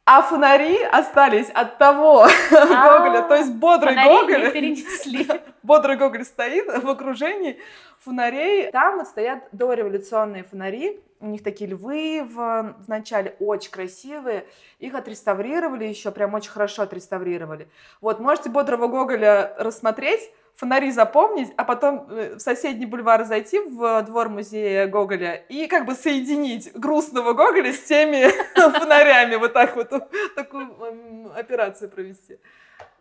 А 0.09 0.21
фонари 0.21 0.81
остались 0.83 1.49
от 1.49 1.77
того 1.77 2.25
Гоголя, 2.49 3.23
то 3.23 3.35
есть 3.35 3.51
бодрый 3.51 3.93
Гоголь. 3.93 4.51
перенесли. 4.53 5.27
Бодрый 5.63 5.97
Гоголь 5.97 6.23
стоит 6.23 6.65
в 6.81 6.89
окружении 6.89 7.59
фонарей. 7.99 8.71
Там 8.71 8.99
вот 8.99 9.07
стоят 9.07 9.43
дореволюционные 9.51 10.45
фонари, 10.45 11.01
у 11.19 11.25
них 11.25 11.43
такие 11.43 11.69
львы 11.69 12.23
в, 12.23 12.75
в 12.79 12.87
начале 12.87 13.35
очень 13.41 13.69
красивые. 13.69 14.45
Их 14.79 14.95
отреставрировали 14.95 15.83
еще, 15.83 16.11
прям 16.11 16.33
очень 16.35 16.51
хорошо 16.51 16.83
отреставрировали. 16.83 17.67
Вот, 17.99 18.21
можете 18.21 18.49
бодрого 18.49 18.87
Гоголя 18.87 19.55
рассмотреть, 19.57 20.21
фонари 20.57 20.91
запомнить, 20.91 21.53
а 21.55 21.63
потом 21.63 22.07
э, 22.09 22.35
в 22.35 22.39
соседний 22.39 22.87
бульвар 22.87 23.25
зайти 23.25 23.59
в 23.59 24.01
двор 24.01 24.29
музея 24.29 24.87
Гоголя 24.87 25.35
и 25.35 25.67
как 25.67 25.85
бы 25.85 25.93
соединить 25.93 26.73
грустного 26.73 27.33
Гоголя 27.33 27.71
с 27.71 27.83
теми 27.83 28.27
фонарями. 28.55 29.35
Вот 29.35 29.53
так 29.53 29.75
вот 29.75 29.89
такую 30.35 31.31
операцию 31.35 31.89
провести. 31.89 32.39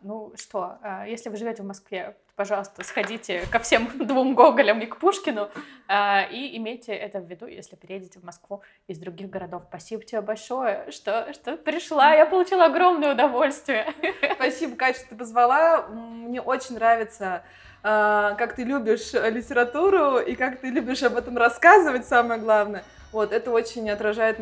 Ну 0.02 0.32
что, 0.36 0.78
а, 0.82 1.06
если 1.06 1.30
вы 1.30 1.36
живете 1.36 1.62
в 1.62 1.66
Москве, 1.66 2.16
пожалуйста, 2.36 2.84
сходите 2.84 3.42
ко 3.50 3.58
всем 3.58 3.90
двум 4.06 4.34
Гоголям 4.34 4.80
и 4.80 4.86
к 4.86 4.98
Пушкину 4.98 5.48
а, 5.88 6.22
и 6.30 6.56
имейте 6.58 6.92
это 6.92 7.20
в 7.20 7.26
виду, 7.26 7.46
если 7.46 7.76
переедете 7.76 8.20
в 8.20 8.24
Москву 8.24 8.62
из 8.86 8.98
других 8.98 9.30
городов. 9.30 9.62
Спасибо 9.68 10.02
тебе 10.04 10.20
большое, 10.20 10.90
что, 10.90 11.32
что 11.32 11.56
пришла. 11.56 12.14
Я 12.14 12.26
получила 12.26 12.66
огромное 12.66 13.14
удовольствие. 13.14 13.86
Спасибо, 14.34 14.76
Катя, 14.76 15.00
что 15.00 15.08
ты 15.10 15.16
позвала. 15.16 15.88
Мне 15.88 16.40
очень 16.40 16.74
нравится 16.74 17.42
а, 17.82 18.34
как 18.34 18.54
ты 18.56 18.64
любишь 18.64 19.12
литературу 19.12 20.18
и 20.18 20.34
как 20.34 20.60
ты 20.60 20.70
любишь 20.70 21.02
об 21.04 21.16
этом 21.16 21.36
рассказывать, 21.38 22.04
самое 22.04 22.40
главное. 22.40 22.84
Вот, 23.16 23.32
это 23.32 23.50
очень 23.50 23.88
отражает 23.88 24.36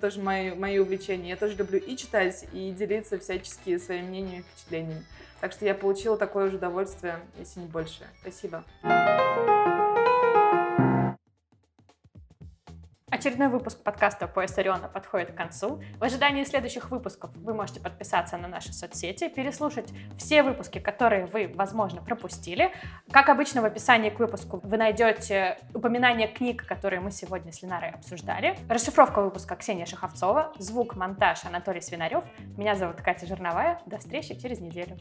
тоже 0.00 0.20
мои, 0.20 0.50
мои 0.52 0.80
увлечения. 0.80 1.28
Я 1.28 1.36
тоже 1.36 1.54
люблю 1.54 1.78
и 1.78 1.96
читать, 1.96 2.46
и 2.52 2.72
делиться 2.72 3.16
всячески 3.16 3.78
своими 3.78 4.08
мнениями 4.08 4.38
и 4.38 4.42
впечатлениями. 4.42 5.04
Так 5.40 5.52
что 5.52 5.64
я 5.64 5.72
получила 5.72 6.16
такое 6.16 6.50
же 6.50 6.56
удовольствие, 6.56 7.20
если 7.38 7.60
не 7.60 7.66
больше. 7.66 8.02
Спасибо. 8.22 8.64
Очередной 13.10 13.48
выпуск 13.48 13.82
подкаста 13.82 14.28
«Пояс 14.28 14.58
Ориона» 14.58 14.86
подходит 14.86 15.32
к 15.32 15.34
концу. 15.34 15.82
В 15.98 16.04
ожидании 16.04 16.44
следующих 16.44 16.90
выпусков 16.90 17.30
вы 17.36 17.54
можете 17.54 17.80
подписаться 17.80 18.36
на 18.36 18.48
наши 18.48 18.74
соцсети, 18.74 19.30
переслушать 19.30 19.88
все 20.18 20.42
выпуски, 20.42 20.78
которые 20.78 21.24
вы, 21.24 21.50
возможно, 21.54 22.02
пропустили. 22.02 22.70
Как 23.10 23.30
обычно, 23.30 23.62
в 23.62 23.64
описании 23.64 24.10
к 24.10 24.18
выпуску 24.18 24.60
вы 24.62 24.76
найдете 24.76 25.56
упоминание 25.72 26.28
книг, 26.28 26.66
которые 26.66 27.00
мы 27.00 27.10
сегодня 27.10 27.50
с 27.50 27.62
Ленарой 27.62 27.90
обсуждали. 27.90 28.58
Расшифровка 28.68 29.22
выпуска 29.22 29.56
Ксения 29.56 29.86
Шаховцова, 29.86 30.52
звук, 30.58 30.94
монтаж 30.94 31.46
Анатолий 31.46 31.80
Свинарев. 31.80 32.24
Меня 32.58 32.74
зовут 32.74 32.96
Катя 33.00 33.26
Жирновая. 33.26 33.80
До 33.86 33.96
встречи 33.96 34.38
через 34.38 34.60
неделю. 34.60 34.98